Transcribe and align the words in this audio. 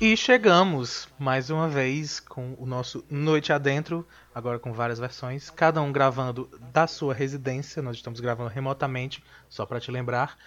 E 0.00 0.16
chegamos 0.16 1.08
mais 1.18 1.50
uma 1.50 1.68
vez 1.68 2.20
com 2.20 2.54
o 2.56 2.64
nosso 2.64 3.04
Noite 3.10 3.52
Adentro, 3.52 4.06
agora 4.32 4.56
com 4.56 4.72
várias 4.72 5.00
versões, 5.00 5.50
cada 5.50 5.82
um 5.82 5.90
gravando 5.90 6.48
da 6.72 6.86
sua 6.86 7.12
residência. 7.12 7.82
Nós 7.82 7.96
estamos 7.96 8.20
gravando 8.20 8.48
remotamente, 8.48 9.24
só 9.48 9.66
para 9.66 9.80
te 9.80 9.90
lembrar. 9.90 10.38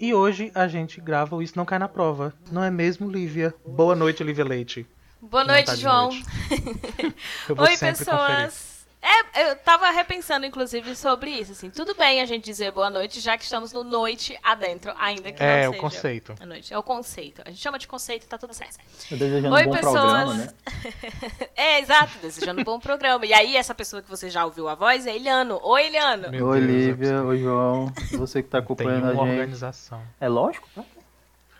E 0.00 0.12
hoje 0.12 0.50
a 0.56 0.66
gente 0.66 1.00
grava 1.00 1.36
o 1.36 1.42
Isso 1.42 1.56
Não 1.56 1.64
Cai 1.64 1.78
na 1.78 1.86
Prova, 1.86 2.34
não 2.50 2.64
é 2.64 2.70
mesmo, 2.70 3.08
Lívia? 3.08 3.54
Boa 3.64 3.94
noite, 3.94 4.24
Lívia 4.24 4.44
Leite. 4.44 4.84
Boa 5.22 5.44
noite, 5.44 5.66
tá 5.66 5.76
João. 5.76 6.10
noite. 6.10 6.26
Oi, 7.56 7.76
pessoas. 7.78 8.06
Conferir. 8.06 8.75
É, 9.06 9.50
eu 9.50 9.56
tava 9.56 9.88
repensando, 9.92 10.44
inclusive, 10.46 10.96
sobre 10.96 11.30
isso, 11.30 11.52
assim. 11.52 11.70
Tudo 11.70 11.94
bem 11.94 12.20
a 12.20 12.26
gente 12.26 12.44
dizer 12.44 12.72
boa 12.72 12.90
noite, 12.90 13.20
já 13.20 13.38
que 13.38 13.44
estamos 13.44 13.72
no 13.72 13.84
noite 13.84 14.36
adentro, 14.42 14.92
ainda 14.98 15.30
que 15.30 15.40
é, 15.40 15.46
não 15.46 15.54
seja. 15.54 15.64
É, 15.64 15.68
o 15.68 15.80
conceito. 15.80 16.34
A 16.40 16.46
noite. 16.46 16.74
É 16.74 16.78
o 16.78 16.82
conceito. 16.82 17.42
A 17.44 17.50
gente 17.50 17.62
chama 17.62 17.78
de 17.78 17.86
conceito 17.86 18.24
e 18.24 18.26
tá 18.26 18.36
tudo 18.36 18.52
certo. 18.52 18.78
Eu 19.08 19.16
desejando 19.16 19.54
Oi, 19.54 19.62
um 19.62 19.66
bom 19.66 19.72
pessoas. 19.76 19.94
programa, 19.94 20.34
né? 20.34 20.48
é, 21.54 21.80
exato, 21.80 22.18
desejando 22.20 22.60
um 22.60 22.64
bom 22.64 22.80
programa. 22.80 23.24
E 23.24 23.32
aí, 23.32 23.56
essa 23.56 23.76
pessoa 23.76 24.02
que 24.02 24.10
você 24.10 24.28
já 24.28 24.44
ouviu 24.44 24.68
a 24.68 24.74
voz 24.74 25.06
é 25.06 25.14
Eliano. 25.14 25.60
Oi, 25.62 25.86
Eliano. 25.86 26.28
Meu 26.32 26.48
Oi, 26.48 26.58
Lívia. 26.58 27.22
Oi, 27.22 27.38
João. 27.38 27.92
Você 28.10 28.42
que 28.42 28.48
tá 28.48 28.58
acompanhando 28.58 29.02
Tem 29.02 29.12
uma 29.12 29.22
a 29.22 29.26
gente. 29.26 29.38
organização. 29.38 30.02
É 30.20 30.28
lógico, 30.28 30.68
né? 30.76 30.84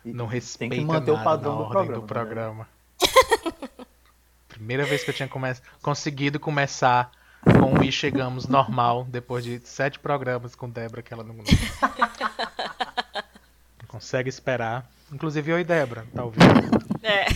Não 0.04 0.26
respeita 0.26 0.74
Tem 0.74 0.84
que 0.84 0.92
manter 0.92 1.12
o 1.12 1.22
padrão 1.22 1.58
do 1.58 1.68
programa. 1.68 2.00
Do 2.00 2.06
programa. 2.06 2.68
Né? 3.00 3.86
Primeira 4.48 4.84
vez 4.84 5.04
que 5.04 5.10
eu 5.10 5.14
tinha 5.14 5.28
come 5.28 5.54
conseguido 5.80 6.40
começar 6.40 7.10
com 7.42 7.78
o 7.78 7.82
E 7.82 7.90
Chegamos 7.92 8.46
normal, 8.46 9.04
depois 9.04 9.44
de 9.44 9.60
sete 9.64 9.98
programas 9.98 10.54
com 10.54 10.68
Débora, 10.68 11.02
que 11.02 11.12
ela 11.12 11.24
não, 11.24 11.34
não 11.36 11.44
consegue 13.88 14.28
esperar. 14.28 14.88
Inclusive, 15.12 15.52
oi, 15.52 15.64
Débora, 15.64 16.04
tá 16.14 16.24
ouvindo? 16.24 16.44
É. 17.02 17.26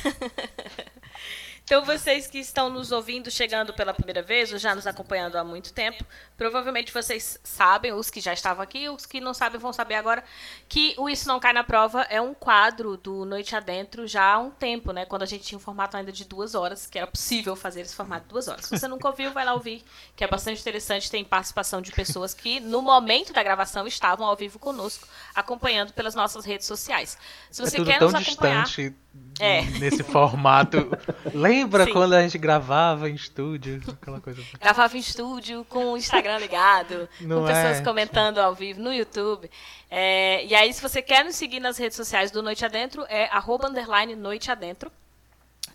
Então, 1.71 1.85
vocês 1.85 2.27
que 2.27 2.39
estão 2.39 2.69
nos 2.69 2.91
ouvindo, 2.91 3.31
chegando 3.31 3.73
pela 3.73 3.95
primeira 3.95 4.23
vez, 4.23 4.53
ou 4.53 4.59
já 4.59 4.75
nos 4.75 4.89
acompanhando 4.89 5.37
há 5.37 5.45
muito 5.45 5.73
tempo, 5.73 6.05
provavelmente 6.37 6.93
vocês 6.93 7.39
sabem, 7.45 7.93
os 7.93 8.11
que 8.11 8.21
já 8.21 8.33
estavam 8.33 8.61
aqui, 8.61 8.89
os 8.89 9.07
que 9.07 9.21
não 9.21 9.33
sabem 9.33 9.61
vão 9.61 9.73
saber 9.73 9.95
agora, 9.95 10.25
que 10.69 10.97
o 10.99 11.09
Isso 11.09 11.29
Não 11.29 11.39
Cai 11.39 11.53
na 11.53 11.63
Prova 11.63 12.03
é 12.11 12.21
um 12.21 12.35
quadro 12.35 12.97
do 12.97 13.25
Noite 13.25 13.55
Adentro 13.55 14.05
já 14.05 14.33
há 14.33 14.39
um 14.41 14.51
tempo, 14.51 14.91
né? 14.91 15.07
Quando 15.07 15.23
a 15.23 15.27
gente 15.27 15.45
tinha 15.45 15.57
um 15.57 15.61
formato 15.61 15.97
ainda 15.97 16.11
de 16.11 16.25
duas 16.25 16.57
horas, 16.57 16.89
que 16.89 16.99
era 16.99 17.07
possível 17.07 17.55
fazer 17.55 17.83
esse 17.83 17.95
formato 17.95 18.23
de 18.23 18.31
duas 18.31 18.49
horas. 18.49 18.65
Se 18.65 18.77
você 18.77 18.89
nunca 18.89 19.07
ouviu, 19.07 19.31
vai 19.31 19.45
lá 19.45 19.55
ouvir, 19.55 19.85
que 20.17 20.25
é 20.25 20.27
bastante 20.27 20.61
interessante, 20.61 21.09
tem 21.09 21.25
participação 21.25 21.81
de 21.81 21.93
pessoas 21.93 22.35
que, 22.35 22.59
no 22.59 22.83
momento 22.83 23.33
da 23.33 23.45
gravação, 23.45 23.87
estavam 23.87 24.27
ao 24.27 24.35
vivo 24.35 24.59
conosco, 24.59 25.07
acompanhando 25.37 25.93
pelas 25.93 26.17
nossas 26.17 26.45
redes 26.45 26.67
sociais. 26.67 27.17
Se 27.49 27.63
você 27.63 27.81
é 27.81 27.85
quer 27.85 28.01
nos 28.01 28.13
acompanhar. 28.13 28.65
Distante 28.65 28.93
é. 29.39 29.63
nesse 29.63 30.03
formato. 30.03 30.91
Lembra 31.33 31.60
Sim. 31.87 31.93
quando 31.93 32.15
a 32.15 32.23
gente 32.23 32.39
gravava 32.39 33.09
em 33.09 33.15
estúdio? 33.15 33.81
Aquela 33.89 34.21
coisa. 34.21 34.43
Gravava 34.61 34.97
em 34.97 35.01
estúdio, 35.01 35.65
com 35.69 35.93
o 35.93 35.97
Instagram 35.97 36.39
ligado, 36.39 37.09
Não 37.21 37.41
com 37.41 37.47
pessoas 37.47 37.81
é? 37.81 37.83
comentando 37.83 38.39
ao 38.39 38.55
vivo 38.55 38.81
no 38.81 38.93
YouTube. 38.93 39.51
É, 39.91 40.45
e 40.45 40.55
aí, 40.55 40.73
se 40.73 40.81
você 40.81 41.03
quer 41.03 41.25
nos 41.25 41.37
seguir 41.37 41.61
nas 41.61 41.79
redes 41.79 41.97
sociais 41.97 42.31
do 42.31 42.43
Noite 42.43 42.65
Adentro, 42.65 43.05
é 43.09 43.27
arroba 43.27 43.69
underline 43.69 44.15
Noite 44.15 44.51
Adentro. 44.51 44.91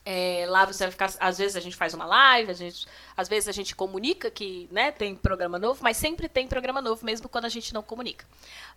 É, 0.07 0.45
lá 0.47 0.65
você 0.65 0.83
vai 0.83 0.91
ficar. 0.91 1.11
Às 1.19 1.39
vezes 1.39 1.57
a 1.57 1.59
gente 1.59 1.75
faz 1.75 1.95
uma 1.95 2.05
live, 2.05 2.53
gente, 2.53 2.87
às 3.17 3.27
vezes 3.27 3.49
a 3.49 3.51
gente 3.51 3.75
comunica 3.75 4.29
que 4.29 4.69
né, 4.71 4.91
tem 4.91 5.15
programa 5.15 5.57
novo, 5.57 5.81
mas 5.81 5.97
sempre 5.97 6.29
tem 6.29 6.47
programa 6.47 6.79
novo, 6.79 7.03
mesmo 7.03 7.27
quando 7.27 7.45
a 7.45 7.49
gente 7.49 7.73
não 7.73 7.81
comunica. 7.81 8.23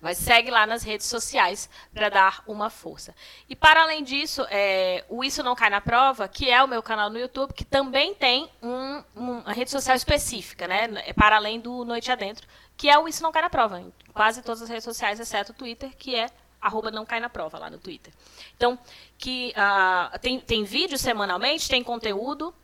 Mas 0.01 0.17
segue 0.17 0.51
lá 0.51 0.67
nas 0.67 0.83
redes 0.83 1.07
sociais 1.07 1.69
para 1.93 2.09
dar 2.09 2.43
uma 2.47 2.71
força. 2.71 3.15
E 3.47 3.55
para 3.55 3.83
além 3.83 4.03
disso, 4.03 4.47
é, 4.49 5.05
o 5.07 5.23
Isso 5.23 5.43
Não 5.43 5.55
Cai 5.55 5.69
na 5.69 5.83
Prova, 5.83 6.27
que 6.27 6.49
é 6.49 6.63
o 6.63 6.69
meu 6.69 6.83
canal 6.83 7.11
no 7.11 7.19
YouTube, 7.19 7.53
que 7.53 7.65
também 7.65 8.15
tem 8.15 8.51
um, 8.63 9.05
uma 9.15 9.53
rede 9.53 9.71
social 9.71 9.97
específica, 9.97 10.67
né? 10.67 10.89
É 11.07 11.13
para 11.13 11.37
além 11.37 11.61
do 11.61 11.85
Noite 11.85 12.11
Adentro, 12.11 12.49
que 12.75 12.89
é 12.89 12.99
o 12.99 13.07
Isso 13.07 13.23
Não 13.23 13.33
Cai 13.33 13.43
na 13.43 13.51
Prova. 13.51 13.81
Em 13.81 13.93
quase 14.15 14.41
todas 14.41 14.63
as 14.63 14.69
redes 14.71 14.85
sociais, 14.85 15.21
exceto 15.21 15.53
o 15.53 15.55
Twitter, 15.55 15.95
que 15.95 16.15
é 16.15 16.31
arroba 16.61 16.91
não 16.91 17.07
cai 17.07 17.21
na 17.21 17.29
prova 17.29 17.59
lá 17.59 17.71
no 17.71 17.79
Twitter. 17.79 18.13
Então, 18.57 18.79
que 19.17 19.55
uh, 19.57 20.19
tem, 20.19 20.41
tem 20.41 20.65
vídeo 20.65 20.99
semanalmente, 20.99 21.69
tem 21.69 21.83
conteúdo. 21.83 22.55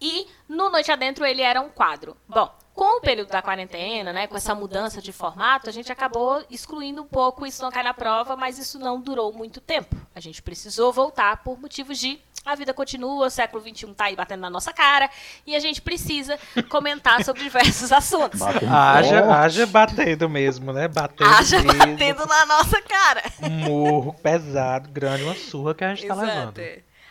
E 0.00 0.26
no 0.48 0.70
Noite 0.70 0.90
Adentro 0.90 1.24
ele 1.24 1.42
era 1.42 1.60
um 1.60 1.68
quadro. 1.68 2.16
Bom, 2.26 2.52
com 2.74 2.98
o 2.98 3.00
período 3.00 3.28
da 3.28 3.40
quarentena, 3.40 4.12
né, 4.12 4.26
com 4.26 4.36
essa 4.36 4.54
mudança 4.54 5.00
de 5.00 5.12
formato, 5.12 5.68
a 5.68 5.72
gente 5.72 5.92
acabou 5.92 6.44
excluindo 6.50 7.02
um 7.02 7.06
pouco 7.06 7.46
isso 7.46 7.62
não 7.62 7.70
cai 7.70 7.84
na 7.84 7.94
prova, 7.94 8.34
mas 8.36 8.58
isso 8.58 8.78
não 8.78 9.00
durou 9.00 9.32
muito 9.32 9.60
tempo. 9.60 9.94
A 10.14 10.20
gente 10.20 10.42
precisou 10.42 10.92
voltar 10.92 11.44
por 11.44 11.60
motivos 11.60 11.98
de 11.98 12.20
a 12.44 12.54
vida 12.54 12.74
continua, 12.74 13.26
o 13.26 13.30
século 13.30 13.62
XXI 13.62 13.90
está 13.90 14.04
aí 14.04 14.16
batendo 14.16 14.40
na 14.40 14.50
nossa 14.50 14.72
cara 14.72 15.08
e 15.46 15.56
a 15.56 15.60
gente 15.60 15.80
precisa 15.80 16.38
comentar 16.68 17.24
sobre 17.24 17.42
diversos 17.42 17.90
assuntos. 17.92 18.42
Haja, 18.42 19.34
haja 19.34 19.66
batendo 19.66 20.28
mesmo, 20.28 20.72
né? 20.72 20.88
Batendo 20.88 21.30
haja 21.30 21.62
mesmo. 21.62 21.78
batendo 21.78 22.26
na 22.26 22.46
nossa 22.46 22.82
cara. 22.82 23.22
Um 23.42 23.48
murro 23.50 24.12
pesado, 24.14 24.88
grande, 24.90 25.22
uma 25.22 25.34
surra 25.34 25.74
que 25.74 25.84
a 25.84 25.88
gente 25.88 26.02
está 26.02 26.14
levando. 26.14 26.60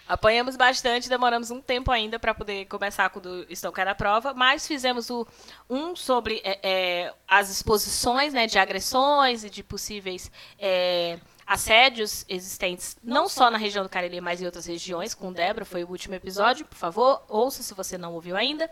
Apanhamos 0.05 0.57
bastante, 0.57 1.07
demoramos 1.07 1.49
um 1.49 1.61
tempo 1.61 1.89
ainda 1.89 2.19
para 2.19 2.33
poder 2.33 2.65
começar 2.65 3.09
com 3.09 3.19
o 3.19 3.45
Stalker 3.49 3.85
da 3.85 3.95
prova, 3.95 4.33
mas 4.33 4.67
fizemos 4.67 5.09
o, 5.09 5.25
um 5.69 5.95
sobre 5.95 6.41
é, 6.43 6.59
é, 6.61 7.13
as 7.25 7.49
exposições 7.49 8.33
né, 8.33 8.45
de 8.45 8.59
agressões 8.59 9.45
e 9.45 9.49
de 9.49 9.63
possíveis 9.63 10.29
é, 10.59 11.17
assédios 11.45 12.25
existentes 12.27 12.97
não 13.03 13.27
só 13.27 13.51
na 13.51 13.57
região 13.57 13.83
do 13.83 13.89
Cariri, 13.89 14.21
mas 14.21 14.41
em 14.41 14.45
outras 14.45 14.65
regiões, 14.65 15.13
com 15.13 15.31
Débora, 15.31 15.65
foi 15.65 15.83
o 15.83 15.89
último 15.89 16.15
episódio, 16.15 16.65
por 16.65 16.77
favor, 16.77 17.23
ouça 17.27 17.63
se 17.63 17.73
você 17.73 17.97
não 17.97 18.13
ouviu 18.13 18.35
ainda. 18.35 18.69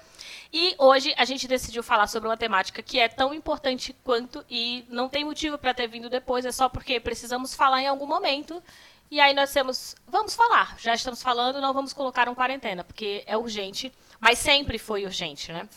E 0.51 0.75
hoje 0.77 1.13
a 1.17 1.25
gente 1.25 1.47
decidiu 1.47 1.83
falar 1.83 2.07
sobre 2.07 2.29
uma 2.29 2.37
temática 2.37 2.81
que 2.81 2.99
é 2.99 3.07
tão 3.07 3.33
importante 3.33 3.95
quanto 4.03 4.45
e 4.49 4.85
não 4.89 5.09
tem 5.09 5.25
motivo 5.25 5.57
para 5.57 5.73
ter 5.73 5.87
vindo 5.87 6.09
depois, 6.09 6.45
é 6.45 6.51
só 6.51 6.69
porque 6.69 6.99
precisamos 6.99 7.53
falar 7.53 7.81
em 7.81 7.87
algum 7.87 8.07
momento. 8.07 8.61
E 9.09 9.19
aí 9.19 9.33
nós 9.33 9.51
temos, 9.51 9.93
vamos 10.07 10.33
falar, 10.33 10.75
já 10.79 10.93
estamos 10.93 11.21
falando, 11.21 11.59
não 11.59 11.73
vamos 11.73 11.91
colocar 11.91 12.29
um 12.29 12.35
quarentena, 12.35 12.81
porque 12.81 13.23
é 13.27 13.35
urgente, 13.35 13.91
mas 14.19 14.39
sempre 14.39 14.77
foi 14.77 15.03
urgente, 15.03 15.51
né? 15.51 15.67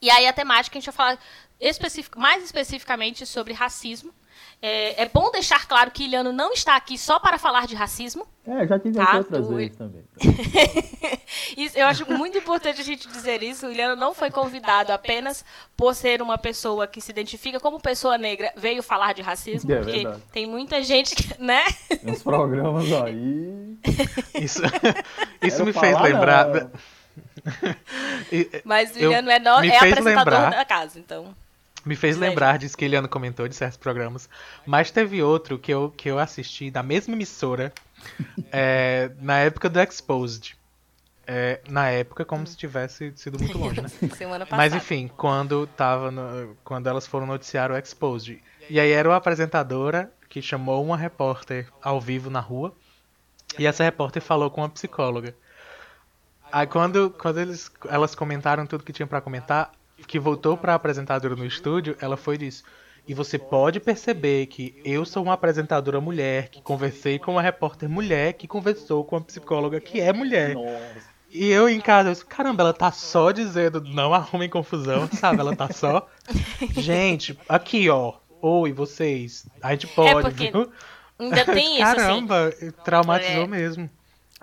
E 0.00 0.10
aí 0.10 0.26
a 0.26 0.32
temática 0.32 0.76
a 0.76 0.80
gente 0.80 0.86
vai 0.86 0.94
falar 0.94 1.18
especific, 1.60 2.18
mais 2.18 2.42
especificamente 2.42 3.26
sobre 3.26 3.52
racismo, 3.52 4.14
é, 4.66 5.02
é, 5.02 5.08
bom 5.12 5.30
deixar 5.30 5.68
claro 5.68 5.90
que 5.90 6.04
Iliano 6.04 6.32
não 6.32 6.50
está 6.54 6.74
aqui 6.74 6.96
só 6.96 7.18
para 7.18 7.36
falar 7.36 7.66
de 7.66 7.74
racismo. 7.74 8.26
É, 8.46 8.66
já 8.66 8.78
tive 8.78 8.96
tá? 8.96 9.18
outras 9.18 9.46
Do... 9.46 9.56
vezes 9.56 9.76
também. 9.76 10.02
isso, 11.54 11.78
eu 11.78 11.84
acho 11.84 12.10
muito 12.10 12.38
importante 12.38 12.80
a 12.80 12.84
gente 12.84 13.06
dizer 13.06 13.42
isso. 13.42 13.66
O 13.66 13.70
Iliano 13.70 13.94
não 13.94 14.14
foi 14.14 14.30
convidado 14.30 14.90
apenas 14.90 15.44
por 15.76 15.94
ser 15.94 16.22
uma 16.22 16.38
pessoa 16.38 16.86
que 16.86 16.98
se 16.98 17.12
identifica 17.12 17.60
como 17.60 17.78
pessoa 17.78 18.16
negra, 18.16 18.54
veio 18.56 18.82
falar 18.82 19.12
de 19.12 19.20
racismo, 19.20 19.68
é, 19.70 19.76
porque 19.76 19.92
verdade. 19.92 20.22
tem 20.32 20.46
muita 20.46 20.82
gente 20.82 21.14
que, 21.14 21.38
né? 21.38 21.62
Tem 21.86 22.14
uns 22.14 22.22
programas 22.22 22.90
aí. 23.04 23.76
Isso, 24.34 24.62
isso 25.42 25.62
me 25.62 25.74
fez 25.74 26.00
lembrar. 26.00 26.70
Mas 28.64 28.96
o 28.96 28.98
Iliano 28.98 29.28
é, 29.28 29.38
no... 29.38 29.62
é 29.62 29.76
apresentador 29.76 30.32
lembrar... 30.32 30.50
da 30.52 30.64
casa, 30.64 30.98
então. 30.98 31.34
Me 31.84 31.94
fez 31.94 32.16
lembrar 32.16 32.58
disso 32.58 32.76
que 32.76 32.84
Eliano 32.84 33.08
comentou 33.08 33.46
de 33.46 33.54
certos 33.54 33.76
programas. 33.76 34.28
Mas 34.64 34.90
teve 34.90 35.22
outro 35.22 35.58
que 35.58 35.72
eu, 35.72 35.92
que 35.94 36.08
eu 36.08 36.18
assisti 36.18 36.70
da 36.70 36.82
mesma 36.82 37.14
emissora 37.14 37.72
é, 38.50 39.10
na 39.20 39.38
época 39.38 39.68
do 39.68 39.80
Exposed. 39.80 40.56
É, 41.26 41.60
na 41.68 41.88
época, 41.88 42.24
como 42.24 42.46
se 42.46 42.56
tivesse 42.56 43.12
sido 43.16 43.38
muito 43.38 43.56
longe, 43.56 43.80
né? 43.80 43.88
Semana 44.14 44.44
passada. 44.44 44.56
Mas 44.56 44.74
enfim, 44.74 45.10
quando, 45.16 45.66
tava 45.68 46.10
no, 46.10 46.54
quando 46.62 46.86
elas 46.86 47.06
foram 47.06 47.26
noticiar 47.26 47.70
o 47.70 47.76
Exposed. 47.76 48.42
E 48.68 48.78
aí 48.80 48.90
era 48.90 49.08
uma 49.08 49.16
apresentadora 49.16 50.10
que 50.28 50.42
chamou 50.42 50.84
uma 50.84 50.96
repórter 50.96 51.68
ao 51.82 52.00
vivo 52.00 52.28
na 52.28 52.40
rua. 52.40 52.74
E 53.58 53.66
essa 53.66 53.84
repórter 53.84 54.22
falou 54.22 54.50
com 54.50 54.60
uma 54.60 54.68
psicóloga. 54.68 55.34
Aí 56.52 56.66
quando, 56.66 57.10
quando 57.10 57.40
eles, 57.40 57.70
elas 57.88 58.14
comentaram 58.14 58.66
tudo 58.66 58.84
que 58.84 58.92
tinham 58.92 59.08
para 59.08 59.20
comentar, 59.20 59.72
que 60.06 60.18
voltou 60.18 60.56
para 60.56 60.74
apresentadora 60.74 61.36
no 61.36 61.46
estúdio, 61.46 61.96
ela 62.00 62.16
foi 62.16 62.38
disso. 62.38 62.64
E 63.06 63.12
você 63.12 63.38
pode 63.38 63.80
perceber 63.80 64.46
que 64.46 64.80
eu 64.84 65.04
sou 65.04 65.22
uma 65.22 65.34
apresentadora 65.34 66.00
mulher, 66.00 66.48
que 66.48 66.62
conversei 66.62 67.18
com 67.18 67.32
uma 67.32 67.42
repórter 67.42 67.88
mulher, 67.88 68.32
que 68.32 68.48
conversou 68.48 69.04
com 69.04 69.16
uma 69.16 69.22
psicóloga 69.22 69.78
que 69.78 70.00
é 70.00 70.12
mulher. 70.12 70.54
Nossa. 70.54 71.14
E 71.30 71.50
eu 71.50 71.68
em 71.68 71.80
casa, 71.80 72.08
eu 72.08 72.12
disse, 72.12 72.24
caramba, 72.24 72.62
ela 72.62 72.72
tá 72.72 72.92
só 72.92 73.32
dizendo 73.32 73.80
não 73.80 74.14
arrumem 74.14 74.48
confusão, 74.48 75.08
sabe? 75.12 75.40
Ela 75.40 75.54
tá 75.54 75.68
só. 75.72 76.08
Gente, 76.78 77.38
aqui 77.48 77.90
ó. 77.90 78.14
Oi, 78.40 78.72
vocês. 78.72 79.46
A 79.60 79.72
gente 79.72 79.86
pode, 79.88 80.28
é 80.28 80.50
viu? 80.50 80.70
Ainda 81.18 81.44
tem 81.44 81.74
isso. 81.74 81.82
Caramba, 81.82 82.48
assim. 82.48 82.70
traumatizou 82.84 83.44
é... 83.44 83.48
mesmo. 83.48 83.90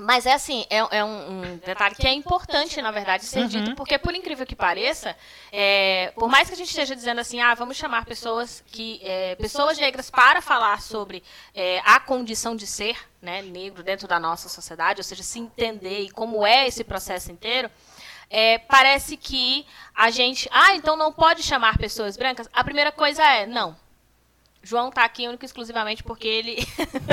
Mas 0.02 0.26
é 0.26 0.34
assim, 0.34 0.66
é, 0.68 0.78
é 0.98 1.04
um, 1.04 1.42
um, 1.42 1.58
detalhe 1.58 1.94
que 1.94 2.08
é 2.08 2.12
importante, 2.12 2.82
na 2.82 2.90
verdade, 2.90 3.24
ser 3.24 3.42
uhum. 3.42 3.48
dito, 3.48 3.76
porque 3.76 4.00
por 4.00 4.16
incrível 4.16 4.48
que 4.48 4.56
pareça, 4.56 5.16
é, 5.52 6.12
por 6.16 6.28
mais 6.28 6.48
que 6.48 6.56
a 6.56 6.58
gente 6.58 6.70
esteja 6.70 6.96
dizendo 6.96 7.22
assim, 7.22 7.40
ah, 7.40 7.54
vamos 7.54 7.78
chamar 7.78 8.04
pessoas 8.06 8.64
que 8.66 9.00
é, 9.04 9.36
pessoas 9.36 9.78
negras 9.78 10.10
para 10.10 10.42
falar 10.42 10.82
sobre 10.82 11.22
é, 11.54 11.82
a 11.86 12.00
condição 12.00 12.56
de 12.56 12.66
ser 12.66 12.98
né, 13.22 13.44
negro 13.44 13.84
dentro 13.84 14.08
da 14.08 14.20
nossa 14.20 14.50
sociedade, 14.50 15.00
ou 15.00 15.04
seja, 15.04 15.22
se 15.22 15.38
entender 15.38 16.02
e 16.02 16.10
como 16.10 16.44
é 16.44 16.68
esse 16.68 16.84
processo 16.84 17.32
inteiro, 17.32 17.70
é, 18.28 18.58
parece 18.58 19.16
que 19.16 19.68
a 19.94 20.10
gente, 20.10 20.50
ah, 20.52 20.74
então 20.74 20.96
não 20.96 21.14
pode 21.14 21.44
chamar 21.44 21.78
pessoas 21.78 22.18
brancas. 22.18 22.50
A 22.52 22.64
primeira 22.64 22.92
coisa 22.92 23.24
é, 23.24 23.46
não, 23.46 23.78
João 24.64 24.90
está 24.90 25.04
aqui 25.04 25.28
único 25.28 25.44
exclusivamente 25.44 26.04
porque 26.04 26.28
ele 26.28 26.58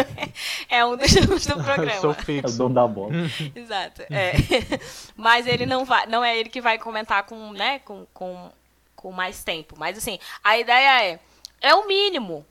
é 0.69 0.85
um 0.85 0.97
dos 0.97 1.13
donos 1.15 1.47
do 1.47 1.55
programa. 1.65 1.93
Eu 1.93 2.01
sou 2.01 2.15
fixo. 2.15 2.47
É 2.47 2.55
o 2.55 2.59
dono 2.59 2.75
da 2.75 2.87
bola. 2.87 3.13
Exato. 3.55 4.03
É. 4.11 4.33
Mas 5.17 5.47
ele 5.47 5.65
não 5.65 5.85
vai, 5.85 6.07
não 6.07 6.23
é 6.23 6.39
ele 6.39 6.51
que 6.51 6.61
vai 6.61 6.79
comentar 6.79 7.23
com, 7.25 7.53
né, 7.53 7.79
com, 7.81 8.07
com, 8.13 8.51
com 8.95 9.13
mais 9.13 9.43
tempo. 9.43 9.75
Mas 9.79 9.97
assim, 9.97 10.19
a 10.45 10.59
ideia 10.59 11.05
é, 11.05 11.21
é 11.61 11.75
o 11.75 11.87
mínimo. 11.87 12.45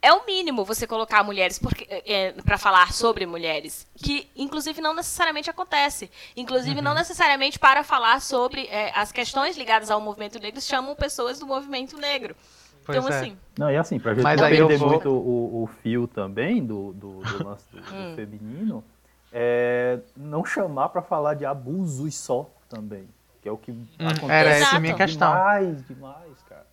É 0.00 0.12
o 0.12 0.24
mínimo 0.24 0.64
você 0.64 0.86
colocar 0.86 1.24
mulheres 1.24 1.58
é, 1.88 2.30
para 2.44 2.56
falar 2.56 2.92
sobre 2.92 3.26
mulheres, 3.26 3.88
que 3.96 4.30
inclusive 4.36 4.80
não 4.80 4.94
necessariamente 4.94 5.50
acontece. 5.50 6.08
Inclusive 6.36 6.76
uhum. 6.76 6.84
não 6.84 6.94
necessariamente 6.94 7.58
para 7.58 7.82
falar 7.82 8.20
sobre 8.20 8.66
é, 8.66 8.92
as 8.94 9.10
questões 9.10 9.56
ligadas 9.56 9.90
ao 9.90 10.00
movimento 10.00 10.38
negro 10.38 10.60
chamam 10.60 10.94
pessoas 10.94 11.40
do 11.40 11.46
movimento 11.46 11.96
negro. 11.96 12.36
Pois 12.86 12.98
então, 12.98 13.12
é. 13.12 13.20
assim. 13.20 13.36
Não, 13.58 13.70
e 13.70 13.76
assim, 13.76 13.98
pra 13.98 14.14
gente 14.14 14.22
Mas 14.22 14.40
não 14.40 14.48
perder 14.48 14.78
vou... 14.78 14.88
muito 14.88 15.10
o, 15.10 15.64
o, 15.64 15.66
fio 15.82 16.06
também 16.06 16.64
do, 16.64 16.92
do, 16.92 17.20
do 17.20 17.42
lance 17.44 17.64
do, 17.72 17.80
do 17.80 17.94
hum. 17.94 18.14
feminino, 18.14 18.84
é 19.32 19.98
não 20.16 20.44
chamar 20.44 20.90
para 20.90 21.02
falar 21.02 21.34
de 21.34 21.44
abusos 21.44 22.14
só 22.14 22.48
também. 22.68 23.08
Que 23.42 23.48
é 23.48 23.52
o 23.52 23.58
que 23.58 23.72
hum, 23.72 23.86
acontece. 23.98 24.32
Era 24.32 24.50
essa 24.50 24.76
a 24.76 24.80
minha 24.80 24.94
questão. 24.94 25.32
Demais, 25.32 25.86
demais, 25.86 26.42
cara. 26.48 26.66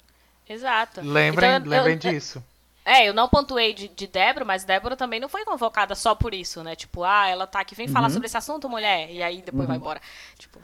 Exato. 0.48 1.02
Lembrem, 1.02 1.56
então, 1.56 1.70
lembrem 1.70 1.94
eu, 1.94 2.00
disso. 2.00 2.44
É, 2.86 3.08
eu 3.08 3.14
não 3.14 3.30
pontuei 3.30 3.74
de, 3.74 3.88
de 3.88 4.08
Débora, 4.08 4.46
mas 4.46 4.64
Débora 4.64 4.96
também 4.96 5.20
não 5.20 5.30
foi 5.30 5.46
convocada 5.46 5.96
só 5.96 6.14
por 6.14 6.34
isso, 6.34 6.64
né? 6.64 6.76
Tipo, 6.76 7.04
ah, 7.04 7.28
ela 7.28 7.48
tá 7.48 7.62
aqui, 7.62 7.74
vem 7.76 7.88
uhum. 7.88 7.94
falar 7.94 8.10
sobre 8.10 8.28
esse 8.28 8.38
assunto, 8.38 8.70
mulher, 8.70 9.10
e 9.10 9.24
aí 9.24 9.42
depois 9.42 9.62
uhum. 9.62 9.68
vai 9.68 9.78
embora. 9.78 10.02
Tipo, 10.38 10.60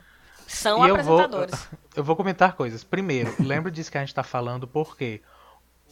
são 0.46 0.86
e 0.86 0.90
apresentadores. 0.90 1.54
Eu 1.54 1.58
vou, 1.58 1.78
eu 1.96 2.04
vou 2.04 2.16
comentar 2.16 2.52
coisas. 2.52 2.84
Primeiro, 2.84 3.34
lembra 3.40 3.70
disso 3.70 3.90
que 3.90 3.96
a 3.96 4.00
gente 4.00 4.14
tá 4.14 4.22
falando, 4.22 4.66
porque 4.68 5.22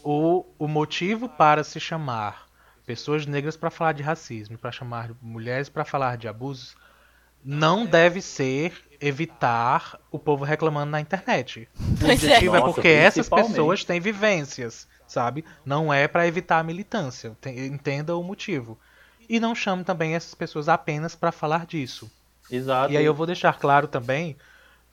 o, 0.03 0.45
o 0.59 0.69
motivo 0.69 1.29
para 1.29 1.65
se 1.65 1.79
chamar 1.81 2.49
pessoas 2.87 3.27
negras 3.27 3.57
para 3.57 3.71
falar 3.71 3.93
de 3.93 4.03
racismo, 4.03 4.57
para 4.57 4.73
chamar 4.73 5.11
mulheres 5.21 5.69
para 5.69 5.85
falar 5.85 6.17
de 6.17 6.27
abusos, 6.27 6.75
não 7.45 7.85
deve 7.85 8.21
ser 8.21 8.73
evitar 9.01 9.99
o 10.11 10.19
povo 10.19 10.45
reclamando 10.45 10.91
na 10.91 11.01
internet. 11.01 11.69
O 12.01 12.07
é. 12.07 12.13
objetivo 12.15 12.57
é, 12.57 12.59
é 12.59 12.63
porque 12.63 12.89
essas 12.89 13.29
pessoas 13.29 13.85
têm 13.85 14.01
vivências, 14.01 14.89
sabe? 15.07 15.45
Não 15.65 15.93
é 15.93 16.09
para 16.09 16.27
evitar 16.27 16.59
a 16.59 16.65
militância. 16.65 17.37
Entenda 17.47 18.17
o 18.17 18.23
motivo. 18.23 18.79
E 19.29 19.39
não 19.39 19.55
chame 19.55 19.85
também 19.85 20.15
essas 20.15 20.35
pessoas 20.35 20.69
apenas 20.69 21.15
para 21.15 21.31
falar 21.31 21.67
disso. 21.67 22.11
Exato. 22.51 22.93
E 22.93 22.97
aí 22.97 23.05
eu 23.05 23.15
vou 23.15 23.27
deixar 23.27 23.59
claro 23.59 23.87
também 23.87 24.37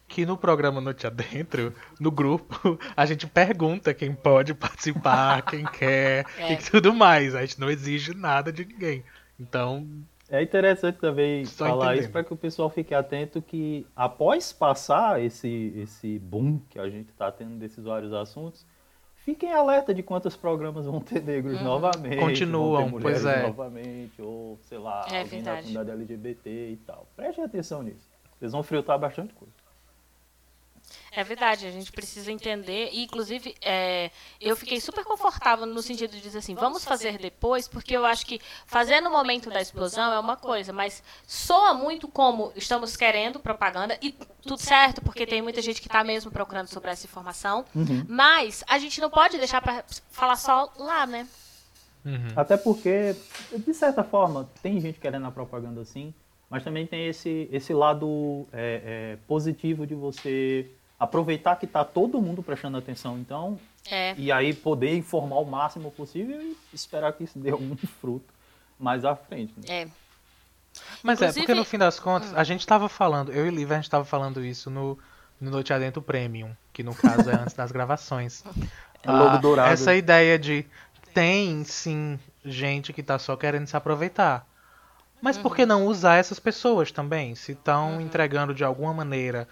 que 0.07 0.25
no 0.25 0.38
programa 0.38 0.80
Noite 0.80 1.07
Adentro, 1.07 1.74
no 2.00 2.12
grupo, 2.12 2.78
a 2.96 3.06
gente 3.06 3.28
pergunta 3.28 3.94
quem 3.94 4.13
pode 4.13 4.54
participar, 4.54 5.42
quem 5.50 5.66
quer 5.66 6.25
é. 6.38 6.54
e 6.54 6.57
tudo 6.57 6.94
mais. 6.94 7.36
A 7.36 7.42
gente 7.42 7.60
não 7.60 7.69
exige 7.69 8.13
nada 8.13 8.52
de 8.52 8.66
ninguém. 8.66 9.04
Então. 9.40 9.88
É 10.30 10.42
interessante 10.42 10.98
também 10.98 11.46
falar 11.46 11.86
entendendo. 11.86 12.02
isso 12.02 12.12
para 12.12 12.24
que 12.24 12.34
o 12.34 12.38
pessoal 12.38 12.69
fique 12.69 12.96
atento 12.96 13.42
que 13.42 13.86
após 13.96 14.52
passar 14.52 15.22
esse, 15.22 15.72
esse 15.75 16.18
boom 16.18 16.60
que 16.69 16.80
a 16.80 16.90
gente 16.90 17.10
está 17.10 17.31
tendo 17.31 17.57
desses 17.57 17.84
vários 17.84 18.12
assuntos, 18.12 18.66
fiquem 19.18 19.52
alerta 19.52 19.94
de 19.94 20.02
quantos 20.02 20.36
programas 20.36 20.86
vão 20.86 21.00
ter 21.00 21.22
negros 21.22 21.62
hum. 21.62 21.63
novamente. 21.63 22.18
Continuam, 22.18 22.92
pois 23.00 23.24
é. 23.24 23.44
novamente, 23.44 24.19
ou 24.19 24.57
sei 24.63 24.80
lá, 24.80 25.06
é 25.12 25.22
alguém 25.22 25.42
verdade. 25.42 25.44
da 25.44 25.62
comunidade 25.62 25.92
LGBT 25.92 26.50
e 26.50 26.78
tal. 26.78 27.07
Prestem 27.16 27.44
atenção 27.44 27.84
nisso. 27.84 28.10
Vocês 28.40 28.52
vão 28.52 28.63
filtrar 28.63 28.98
bastante 28.98 29.34
coisa. 29.34 29.64
É 31.15 31.23
verdade, 31.23 31.65
a 31.65 31.71
gente 31.71 31.94
precisa 31.94 32.29
entender. 32.29 32.89
E, 32.91 33.03
inclusive, 33.03 33.56
é, 33.62 34.12
eu 34.41 34.56
fiquei 34.56 34.81
super 34.81 35.06
confortável 35.06 35.65
no 35.65 35.81
sentido 35.81 36.12
de 36.12 36.19
dizer 36.19 36.39
assim, 36.39 36.56
vamos 36.56 36.83
fazer 36.83 37.17
depois, 37.17 37.69
porque 37.69 37.95
eu 37.95 38.06
acho 38.06 38.25
que 38.25 38.41
fazer 38.65 39.00
no 39.00 39.09
momento 39.09 39.50
da 39.50 39.62
explosão 39.62 40.12
é 40.12 40.19
uma 40.19 40.35
coisa, 40.35 40.73
mas 40.73 41.01
soa 41.25 41.73
muito 41.73 42.06
como 42.09 42.51
estamos 42.53 42.97
querendo 42.97 43.39
propaganda, 43.39 43.97
e 44.01 44.12
tudo 44.41 44.62
certo, 44.62 45.01
porque 45.01 45.25
tem 45.25 45.41
muita 45.41 45.62
gente 45.62 45.81
que 45.81 45.88
está 45.88 46.03
mesmo 46.03 46.29
procurando 46.29 46.67
sobre 46.67 46.91
essa 46.91 47.06
informação, 47.06 47.63
uhum. 47.73 48.06
mas 48.09 48.61
a 48.68 48.77
gente 48.77 49.00
não 49.00 49.09
pode 49.09 49.38
deixar 49.38 49.61
para 49.61 49.85
falar 50.11 50.35
só 50.35 50.69
lá, 50.77 51.07
né? 51.07 51.25
Uhum. 52.03 52.33
Até 52.35 52.57
porque, 52.57 53.15
de 53.57 53.73
certa 53.73 54.03
forma, 54.03 54.50
tem 54.61 54.81
gente 54.81 55.00
querendo 55.00 55.25
a 55.27 55.31
propaganda 55.31 55.79
assim, 55.79 56.13
mas 56.50 56.61
também 56.63 56.85
tem 56.85 57.07
esse, 57.07 57.47
esse 57.51 57.73
lado 57.73 58.45
é, 58.51 59.13
é, 59.13 59.18
positivo 59.27 59.88
de 59.88 59.95
você 59.95 60.69
aproveitar 61.00 61.56
que 61.57 61.65
está 61.65 61.83
todo 61.83 62.21
mundo 62.21 62.42
prestando 62.42 62.77
atenção, 62.77 63.18
então, 63.18 63.59
é. 63.89 64.15
e 64.18 64.31
aí 64.31 64.53
poder 64.53 64.95
informar 64.95 65.38
o 65.39 65.45
máximo 65.45 65.92
possível 65.92 66.42
e 66.42 66.57
esperar 66.74 67.13
que 67.13 67.24
isso 67.24 67.38
dê 67.39 67.51
algum 67.51 67.75
fruto 67.75 68.33
mais 68.80 69.06
à 69.06 69.15
frente. 69.15 69.53
Né? 69.57 69.63
É. 69.68 69.88
Mas 71.01 71.19
Inclusive... 71.21 71.39
é, 71.39 71.42
porque 71.42 71.53
no 71.53 71.65
fim 71.65 71.77
das 71.77 72.00
contas, 72.00 72.31
hum. 72.31 72.36
a 72.36 72.44
gente 72.44 72.62
estava 72.62 72.89
falando, 72.89 73.31
eu 73.31 73.47
e 73.47 73.50
Liv, 73.50 73.71
a 73.71 73.75
gente 73.75 73.86
estava 73.86 74.03
falando 74.03 74.44
isso 74.44 74.69
no, 74.69 74.97
no 75.39 75.51
Noite 75.51 75.74
Adentro 75.74 76.01
Premium, 76.01 76.51
que 76.74 76.83
no 76.83 76.94
caso 76.94 77.30
é 77.30 77.36
antes 77.39 77.53
das 77.53 77.71
gravações. 77.71 78.44
É 79.03 79.12
logo 79.12 79.36
ah, 79.36 79.38
dourado. 79.38 79.71
Essa 79.71 79.95
ideia 79.95 80.38
de 80.38 80.65
tem 81.13 81.63
sim 81.63 82.19
gente 82.44 82.92
que 82.92 83.01
está 83.01 83.18
só 83.18 83.36
querendo 83.38 83.68
se 83.68 83.77
aproveitar. 83.77 84.45
Mas 85.21 85.38
uhum. 85.38 85.44
por 85.44 85.56
que 85.56 85.62
uhum. 85.62 85.68
não 85.68 85.86
usar 85.86 86.18
essas 86.18 86.39
pessoas 86.39 86.92
também? 86.92 87.36
Se 87.36 87.53
estão 87.53 87.94
uhum. 87.94 88.01
entregando 88.01 88.53
de 88.53 88.63
alguma 88.63 88.94
maneira 88.94 89.47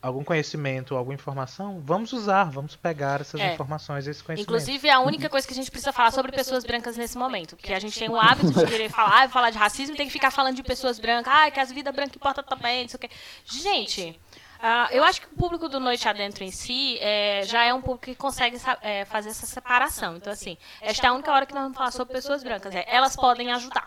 algum 0.00 0.22
conhecimento, 0.22 0.96
alguma 0.96 1.14
informação, 1.14 1.80
vamos 1.84 2.12
usar, 2.12 2.44
vamos 2.44 2.76
pegar 2.76 3.20
essas 3.20 3.40
é. 3.40 3.52
informações, 3.52 4.06
esse 4.06 4.22
conhecimento. 4.22 4.48
Inclusive, 4.48 4.88
a 4.88 5.00
única 5.00 5.28
coisa 5.28 5.46
que 5.46 5.52
a 5.52 5.56
gente 5.56 5.70
precisa 5.70 5.92
falar 5.92 6.12
sobre 6.12 6.32
pessoas 6.32 6.64
brancas 6.64 6.96
nesse 6.96 7.18
momento, 7.18 7.56
porque 7.56 7.72
a 7.72 7.80
gente 7.80 7.98
tem 7.98 8.08
o 8.08 8.18
hábito 8.18 8.52
de 8.52 8.66
querer 8.66 8.88
falar, 8.90 9.24
ah, 9.24 9.28
falar 9.28 9.50
de 9.50 9.58
racismo, 9.58 9.96
tem 9.96 10.06
que 10.06 10.12
ficar 10.12 10.30
falando 10.30 10.56
de 10.56 10.62
pessoas 10.62 10.98
brancas, 10.98 11.32
ah, 11.34 11.50
que 11.50 11.60
as 11.60 11.72
vidas 11.72 11.94
brancas 11.94 12.14
importam 12.14 12.44
também, 12.44 12.82
não 12.82 12.88
sei 12.88 12.96
o 12.96 13.00
quê. 13.00 13.10
Gente, 13.44 14.20
Uh, 14.58 14.90
eu 14.90 15.04
acho 15.04 15.20
que 15.20 15.28
o 15.28 15.36
público 15.36 15.68
do 15.68 15.78
Noite 15.78 16.08
Adentro 16.08 16.42
em 16.42 16.50
si 16.50 16.98
é, 17.00 17.44
já 17.44 17.62
é 17.62 17.72
um 17.72 17.80
público 17.80 18.06
que 18.06 18.16
consegue 18.16 18.60
é, 18.82 19.04
fazer 19.04 19.28
essa 19.28 19.46
separação. 19.46 20.16
Então, 20.16 20.32
assim, 20.32 20.58
esta 20.80 21.06
é 21.06 21.10
a 21.10 21.12
única 21.12 21.30
hora 21.30 21.46
que 21.46 21.54
nós 21.54 21.62
vamos 21.62 21.78
falar 21.78 21.92
sobre 21.92 22.14
pessoas 22.14 22.42
brancas. 22.42 22.74
É, 22.74 22.84
elas 22.88 23.14
podem 23.14 23.52
ajudar 23.52 23.86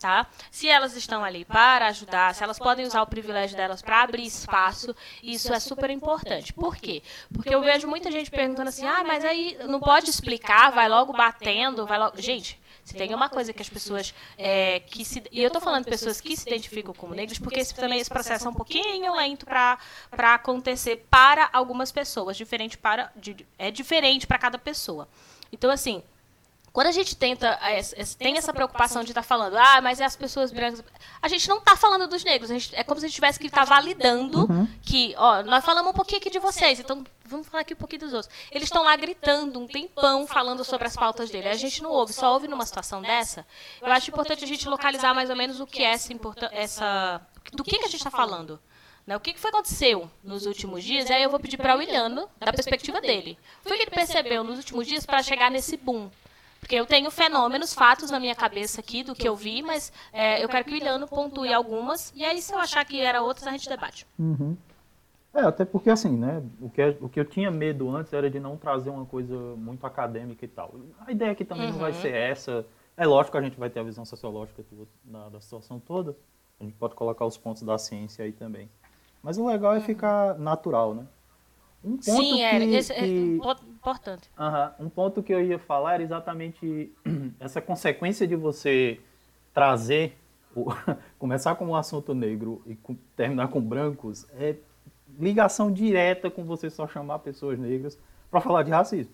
tá? 0.00 0.26
Se 0.50 0.66
elas 0.66 0.96
estão 0.96 1.22
ali 1.22 1.44
para 1.44 1.86
ajudar, 1.88 2.34
se 2.34 2.42
elas 2.42 2.58
podem 2.58 2.86
usar 2.86 3.02
o 3.02 3.06
privilégio 3.06 3.56
delas 3.56 3.82
para 3.82 4.02
abrir 4.02 4.24
espaço, 4.24 4.96
isso 5.22 5.52
é 5.52 5.60
super 5.60 5.90
importante. 5.90 6.52
Por 6.54 6.74
quê? 6.74 7.02
Porque 7.32 7.54
eu 7.54 7.60
vejo 7.60 7.86
muita 7.86 8.10
gente 8.10 8.30
perguntando 8.30 8.70
assim: 8.70 8.86
"Ah, 8.86 9.04
mas 9.06 9.24
aí 9.24 9.58
não 9.68 9.78
pode 9.78 10.08
explicar, 10.08 10.70
vai 10.72 10.88
logo 10.88 11.12
batendo, 11.12 11.86
vai 11.86 11.98
logo". 11.98 12.20
Gente, 12.20 12.58
se 12.82 12.94
tem 12.94 13.14
uma 13.14 13.28
coisa 13.28 13.52
que 13.52 13.60
as 13.60 13.68
pessoas 13.68 14.14
é, 14.38 14.80
que 14.80 15.04
se 15.04 15.22
e 15.30 15.42
eu 15.42 15.48
estou 15.48 15.60
falando 15.60 15.84
de 15.84 15.90
pessoas 15.90 16.18
que 16.18 16.34
se 16.34 16.48
identificam 16.48 16.94
como 16.94 17.14
negras 17.14 17.38
porque 17.38 17.60
esse, 17.60 17.74
também 17.74 18.00
esse 18.00 18.10
processo 18.10 18.46
é 18.46 18.50
um 18.50 18.54
pouquinho 18.54 19.14
lento 19.14 19.44
para 19.44 19.78
acontecer 20.34 21.06
para 21.10 21.48
algumas 21.52 21.92
pessoas, 21.92 22.38
diferente 22.38 22.78
para 22.78 23.12
de, 23.14 23.46
é 23.58 23.70
diferente 23.70 24.26
para 24.26 24.38
cada 24.38 24.58
pessoa. 24.58 25.06
Então 25.52 25.70
assim, 25.70 26.02
quando 26.72 26.86
a 26.86 26.92
gente 26.92 27.16
tenta, 27.16 27.58
tem 28.16 28.36
essa 28.36 28.52
preocupação 28.52 29.02
de 29.02 29.10
estar 29.10 29.22
tá 29.22 29.26
falando, 29.26 29.56
ah, 29.56 29.80
mas 29.82 30.00
é 30.00 30.04
as 30.04 30.14
pessoas 30.14 30.52
brancas. 30.52 30.84
A 31.20 31.26
gente 31.26 31.48
não 31.48 31.58
está 31.58 31.76
falando 31.76 32.06
dos 32.06 32.22
negros. 32.22 32.48
Gente, 32.48 32.74
é 32.76 32.84
como 32.84 33.00
se 33.00 33.06
a 33.06 33.08
gente 33.08 33.16
tivesse 33.16 33.40
que 33.40 33.46
estar 33.46 33.64
tá 33.66 33.74
validando 33.74 34.46
uhum. 34.48 34.68
que, 34.82 35.12
ó, 35.18 35.42
nós 35.42 35.64
falamos 35.64 35.90
um 35.90 35.94
pouquinho 35.94 36.20
aqui 36.20 36.30
de 36.30 36.38
vocês, 36.38 36.78
então 36.78 37.04
vamos 37.24 37.48
falar 37.48 37.62
aqui 37.62 37.74
um 37.74 37.76
pouquinho 37.76 38.02
dos 38.02 38.12
outros. 38.12 38.32
Eles 38.52 38.68
estão 38.68 38.84
lá 38.84 38.94
gritando 38.94 39.58
um 39.58 39.66
tempão 39.66 40.28
falando 40.28 40.64
sobre 40.64 40.86
as 40.86 40.94
pautas 40.94 41.28
dele. 41.28 41.48
A 41.48 41.54
gente 41.54 41.82
não 41.82 41.90
ouve, 41.90 42.12
só 42.12 42.32
ouve 42.32 42.46
numa 42.46 42.64
situação 42.64 43.02
dessa. 43.02 43.44
Eu 43.82 43.90
acho 43.90 44.10
importante 44.10 44.44
a 44.44 44.46
gente 44.46 44.68
localizar 44.68 45.12
mais 45.12 45.28
ou 45.28 45.36
menos 45.36 45.58
o 45.58 45.66
que 45.66 45.82
é 45.82 45.90
essa. 45.90 46.12
essa 46.52 47.20
do 47.52 47.64
que, 47.64 47.78
que 47.78 47.84
a 47.84 47.88
gente 47.88 47.96
está 47.96 48.10
falando. 48.10 48.60
Né? 49.04 49.16
O 49.16 49.20
que, 49.20 49.32
que 49.32 49.40
foi 49.40 49.50
aconteceu 49.50 50.08
nos 50.22 50.46
últimos 50.46 50.84
dias? 50.84 51.10
Aí 51.10 51.20
eu 51.20 51.30
vou 51.30 51.40
pedir 51.40 51.56
para 51.56 51.74
o 51.74 51.78
Williano, 51.78 52.28
da 52.38 52.52
perspectiva 52.52 53.00
dele. 53.00 53.36
O 53.64 53.68
que 53.68 53.74
ele 53.74 53.86
percebeu 53.86 54.44
nos 54.44 54.58
últimos 54.58 54.86
dias 54.86 55.04
para 55.04 55.20
chegar 55.20 55.50
nesse 55.50 55.76
boom 55.76 56.08
porque 56.70 56.76
eu 56.78 56.86
tenho 56.86 57.10
fenômenos, 57.10 57.74
fatos 57.74 58.12
na 58.12 58.20
minha 58.20 58.34
cabeça 58.36 58.80
aqui 58.80 59.02
do 59.02 59.12
que 59.12 59.28
eu 59.28 59.34
vi, 59.34 59.60
mas 59.60 59.92
é, 60.12 60.44
eu 60.44 60.48
quero 60.48 60.64
que 60.64 60.72
o 60.72 60.76
Iliano 60.76 61.08
pontue 61.08 61.52
algumas, 61.52 62.12
e 62.14 62.24
aí 62.24 62.40
se 62.40 62.54
eu 62.54 62.58
achar 62.60 62.84
que 62.84 63.00
era 63.00 63.20
outras, 63.22 63.44
a 63.48 63.50
gente 63.50 63.68
debate. 63.68 64.06
Uhum. 64.16 64.56
É, 65.34 65.40
até 65.40 65.64
porque 65.64 65.90
assim, 65.90 66.16
né, 66.16 66.40
o 66.60 66.70
que, 66.70 66.96
o 67.00 67.08
que 67.08 67.18
eu 67.18 67.24
tinha 67.24 67.50
medo 67.50 67.90
antes 67.90 68.12
era 68.12 68.30
de 68.30 68.38
não 68.38 68.56
trazer 68.56 68.88
uma 68.88 69.04
coisa 69.04 69.34
muito 69.56 69.84
acadêmica 69.84 70.44
e 70.44 70.48
tal. 70.48 70.72
A 71.04 71.10
ideia 71.10 71.32
aqui 71.32 71.44
também 71.44 71.66
uhum. 71.66 71.72
não 71.72 71.80
vai 71.80 71.90
uhum. 71.90 72.00
ser 72.00 72.14
essa. 72.14 72.64
É 72.96 73.04
lógico 73.04 73.32
que 73.32 73.38
a 73.38 73.42
gente 73.42 73.58
vai 73.58 73.68
ter 73.68 73.80
a 73.80 73.82
visão 73.82 74.04
sociológica 74.04 74.64
da, 75.02 75.28
da 75.28 75.40
situação 75.40 75.80
toda, 75.80 76.16
A 76.60 76.62
gente 76.62 76.76
pode 76.76 76.94
colocar 76.94 77.26
os 77.26 77.36
pontos 77.36 77.64
da 77.64 77.78
ciência 77.78 78.24
aí 78.24 78.30
também. 78.30 78.70
Mas 79.24 79.38
o 79.38 79.46
legal 79.48 79.72
é 79.74 79.78
uhum. 79.78 79.82
ficar 79.82 80.38
natural, 80.38 80.94
né? 80.94 81.04
Um 81.82 81.96
ponto 81.96 82.04
Sim, 82.04 82.36
que, 82.36 82.42
é, 82.42 82.64
esse 82.64 82.92
é 82.92 83.06
importante. 83.80 84.30
Uh 84.36 84.42
-huh, 84.42 84.72
um 84.78 84.88
ponto 84.88 85.22
que 85.22 85.32
eu 85.32 85.42
ia 85.42 85.58
falar 85.58 85.94
era 85.94 86.02
exatamente 86.02 86.92
essa 87.40 87.60
consequência 87.60 88.26
de 88.26 88.36
você 88.36 89.00
trazer, 89.52 90.16
o, 90.54 90.66
começar 91.18 91.54
com 91.54 91.66
um 91.66 91.74
assunto 91.74 92.14
negro 92.14 92.62
e 92.66 92.76
com, 92.76 92.94
terminar 93.16 93.48
com 93.48 93.60
brancos, 93.60 94.26
é 94.34 94.56
ligação 95.18 95.72
direta 95.72 96.30
com 96.30 96.44
você 96.44 96.70
só 96.70 96.86
chamar 96.86 97.18
pessoas 97.20 97.58
negras 97.58 97.98
para 98.30 98.40
falar 98.40 98.62
de 98.62 98.70
racismo. 98.70 99.12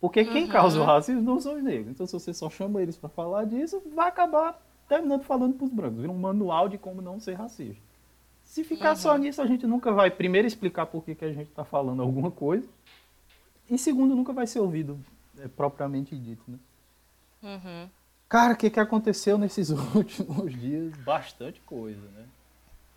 Porque 0.00 0.24
quem 0.24 0.44
uhum. 0.44 0.50
causa 0.50 0.80
o 0.80 0.84
racismo 0.84 1.22
não 1.22 1.38
são 1.38 1.54
os 1.54 1.62
negros. 1.62 1.88
Então, 1.88 2.06
se 2.06 2.12
você 2.12 2.34
só 2.34 2.50
chama 2.50 2.82
eles 2.82 2.96
para 2.96 3.08
falar 3.08 3.44
disso, 3.44 3.80
vai 3.94 4.08
acabar 4.08 4.60
terminando 4.88 5.22
falando 5.22 5.54
para 5.54 5.64
os 5.64 5.70
brancos. 5.70 6.00
Vira 6.00 6.10
um 6.10 6.18
manual 6.18 6.68
de 6.68 6.76
como 6.76 7.00
não 7.00 7.20
ser 7.20 7.34
racista. 7.34 7.80
Se 8.42 8.64
ficar 8.64 8.90
uhum. 8.90 8.96
só 8.96 9.16
nisso, 9.16 9.40
a 9.40 9.46
gente 9.46 9.66
nunca 9.66 9.92
vai, 9.92 10.10
primeiro, 10.10 10.46
explicar 10.46 10.86
por 10.86 11.04
que, 11.04 11.14
que 11.14 11.24
a 11.24 11.32
gente 11.32 11.48
está 11.48 11.64
falando 11.64 12.02
alguma 12.02 12.30
coisa. 12.30 12.68
E 13.72 13.78
segundo, 13.78 14.14
nunca 14.14 14.34
vai 14.34 14.46
ser 14.46 14.60
ouvido 14.60 15.00
é, 15.38 15.48
propriamente 15.48 16.14
dito, 16.14 16.42
né? 16.46 16.58
Uhum. 17.42 17.88
Cara, 18.28 18.52
o 18.52 18.56
que, 18.56 18.68
que 18.68 18.78
aconteceu 18.78 19.38
nesses 19.38 19.70
últimos 19.94 20.52
dias? 20.52 20.94
Bastante 20.98 21.58
coisa, 21.62 22.06
né? 22.10 22.26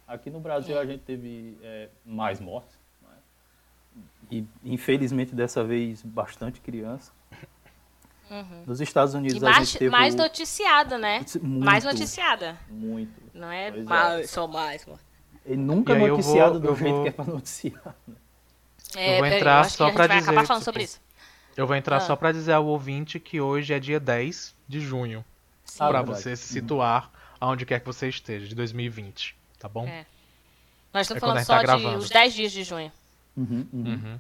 Aqui 0.06 0.30
no 0.30 0.42
Brasil 0.42 0.78
a 0.78 0.86
gente 0.86 1.02
teve 1.04 1.58
é, 1.64 1.90
mais 2.06 2.42
mortes 2.42 2.78
e 4.30 4.46
infelizmente 4.66 5.34
dessa 5.34 5.64
vez 5.64 6.02
bastante 6.02 6.60
criança. 6.60 7.14
Uhum. 8.30 8.64
Nos 8.66 8.82
Estados 8.82 9.14
Unidos 9.14 9.38
e 9.38 9.40
mais, 9.40 9.56
a 9.56 9.60
gente 9.60 9.78
teve 9.78 9.92
mais 9.92 10.14
noticiada, 10.14 10.98
né? 10.98 11.26
Muito, 11.42 11.66
mais 11.66 11.86
noticiada. 11.86 12.58
Muito. 12.70 13.14
Não 13.34 13.50
é 13.50 13.72
mais, 13.72 14.26
é. 14.26 14.28
só 14.28 14.46
mais. 14.46 14.86
E 15.46 15.56
nunca 15.56 15.94
e 15.94 16.08
noticiado 16.08 16.60
vou, 16.60 16.74
do 16.74 16.76
jeito 16.76 16.96
vou... 16.96 17.04
que 17.04 17.10
é 17.10 17.12
para 17.14 17.26
noticiar. 17.26 17.96
Né? 18.06 18.16
É, 18.96 19.16
eu 19.16 19.18
vou 19.20 19.28
entrar 19.28 19.70
só 19.70 19.92
para 19.92 20.08
dizer. 20.08 20.30
Acabar 20.30 20.46
falando 20.46 20.64
sobre 20.64 20.84
isso. 20.84 21.02
Eu 21.56 21.66
vou 21.66 21.76
entrar 21.76 21.98
ah. 21.98 22.02
só 22.02 22.16
para 22.16 22.32
dizer 22.32 22.54
ao 22.54 22.66
ouvinte 22.66 23.20
que 23.20 23.40
hoje 23.40 23.74
é 23.74 23.80
dia 23.80 24.00
10 24.00 24.56
de 24.68 24.80
junho. 24.80 25.24
Ah, 25.80 25.88
para 25.88 26.02
você 26.02 26.36
se 26.36 26.48
situar 26.48 27.10
aonde 27.40 27.66
quer 27.66 27.80
que 27.80 27.86
você 27.86 28.08
esteja, 28.10 28.48
de 28.48 28.56
2020. 28.56 29.36
Tá 29.60 29.68
bom? 29.68 29.88
É. 29.88 30.06
Nós 30.94 31.10
estamos 31.10 31.24
é 31.24 31.26
falando 31.26 31.44
só 31.44 31.64
tá 31.64 31.78
de 31.78 31.86
os 31.98 32.10
10 32.10 32.34
dias 32.34 32.52
de 32.52 32.64
junho. 32.64 32.92
Uhum, 33.36 33.68
uhum. 33.74 33.84
Uhum. 33.84 34.20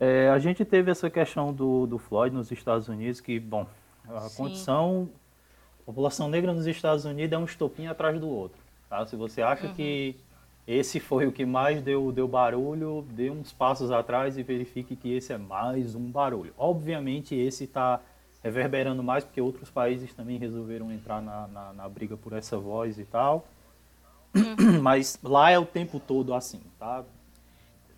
É, 0.00 0.28
a 0.30 0.38
gente 0.38 0.64
teve 0.64 0.90
essa 0.90 1.10
questão 1.10 1.52
do, 1.52 1.86
do 1.86 1.98
Floyd 1.98 2.34
nos 2.34 2.50
Estados 2.50 2.88
Unidos, 2.88 3.20
que, 3.20 3.38
bom, 3.38 3.66
a 4.08 4.20
Sim. 4.28 4.36
condição. 4.36 5.08
A 5.80 5.84
população 5.84 6.28
negra 6.28 6.52
nos 6.52 6.66
Estados 6.66 7.04
Unidos 7.04 7.32
é 7.32 7.38
um 7.38 7.44
estopinho 7.44 7.90
atrás 7.90 8.18
do 8.18 8.28
outro. 8.28 8.58
Tá? 8.88 9.04
Se 9.06 9.16
você 9.16 9.42
acha 9.42 9.66
uhum. 9.66 9.74
que 9.74 10.16
esse 10.72 11.00
foi 11.00 11.26
o 11.26 11.32
que 11.32 11.44
mais 11.44 11.82
deu, 11.82 12.12
deu 12.12 12.28
barulho, 12.28 13.04
dê 13.10 13.30
uns 13.30 13.52
passos 13.52 13.90
atrás 13.90 14.38
e 14.38 14.42
verifique 14.42 14.94
que 14.94 15.12
esse 15.12 15.32
é 15.32 15.38
mais 15.38 15.94
um 15.94 16.10
barulho. 16.10 16.52
Obviamente, 16.56 17.34
esse 17.34 17.64
está 17.64 18.00
reverberando 18.42 19.02
mais, 19.02 19.24
porque 19.24 19.40
outros 19.40 19.70
países 19.70 20.14
também 20.14 20.38
resolveram 20.38 20.92
entrar 20.92 21.20
na, 21.20 21.48
na, 21.48 21.72
na 21.72 21.88
briga 21.88 22.16
por 22.16 22.32
essa 22.32 22.56
voz 22.56 22.98
e 22.98 23.04
tal. 23.04 23.48
Uhum. 24.34 24.80
Mas 24.80 25.18
lá 25.22 25.50
é 25.50 25.58
o 25.58 25.66
tempo 25.66 25.98
todo 25.98 26.32
assim, 26.34 26.60
tá? 26.78 27.04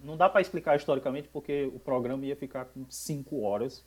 não 0.03 0.17
dá 0.17 0.29
para 0.29 0.41
explicar 0.41 0.77
historicamente 0.77 1.29
porque 1.29 1.71
o 1.75 1.79
programa 1.79 2.27
ia 2.27 2.37
ficar 2.37 2.65
com 2.67 2.85
cinco 2.89 3.43
horas, 3.43 3.85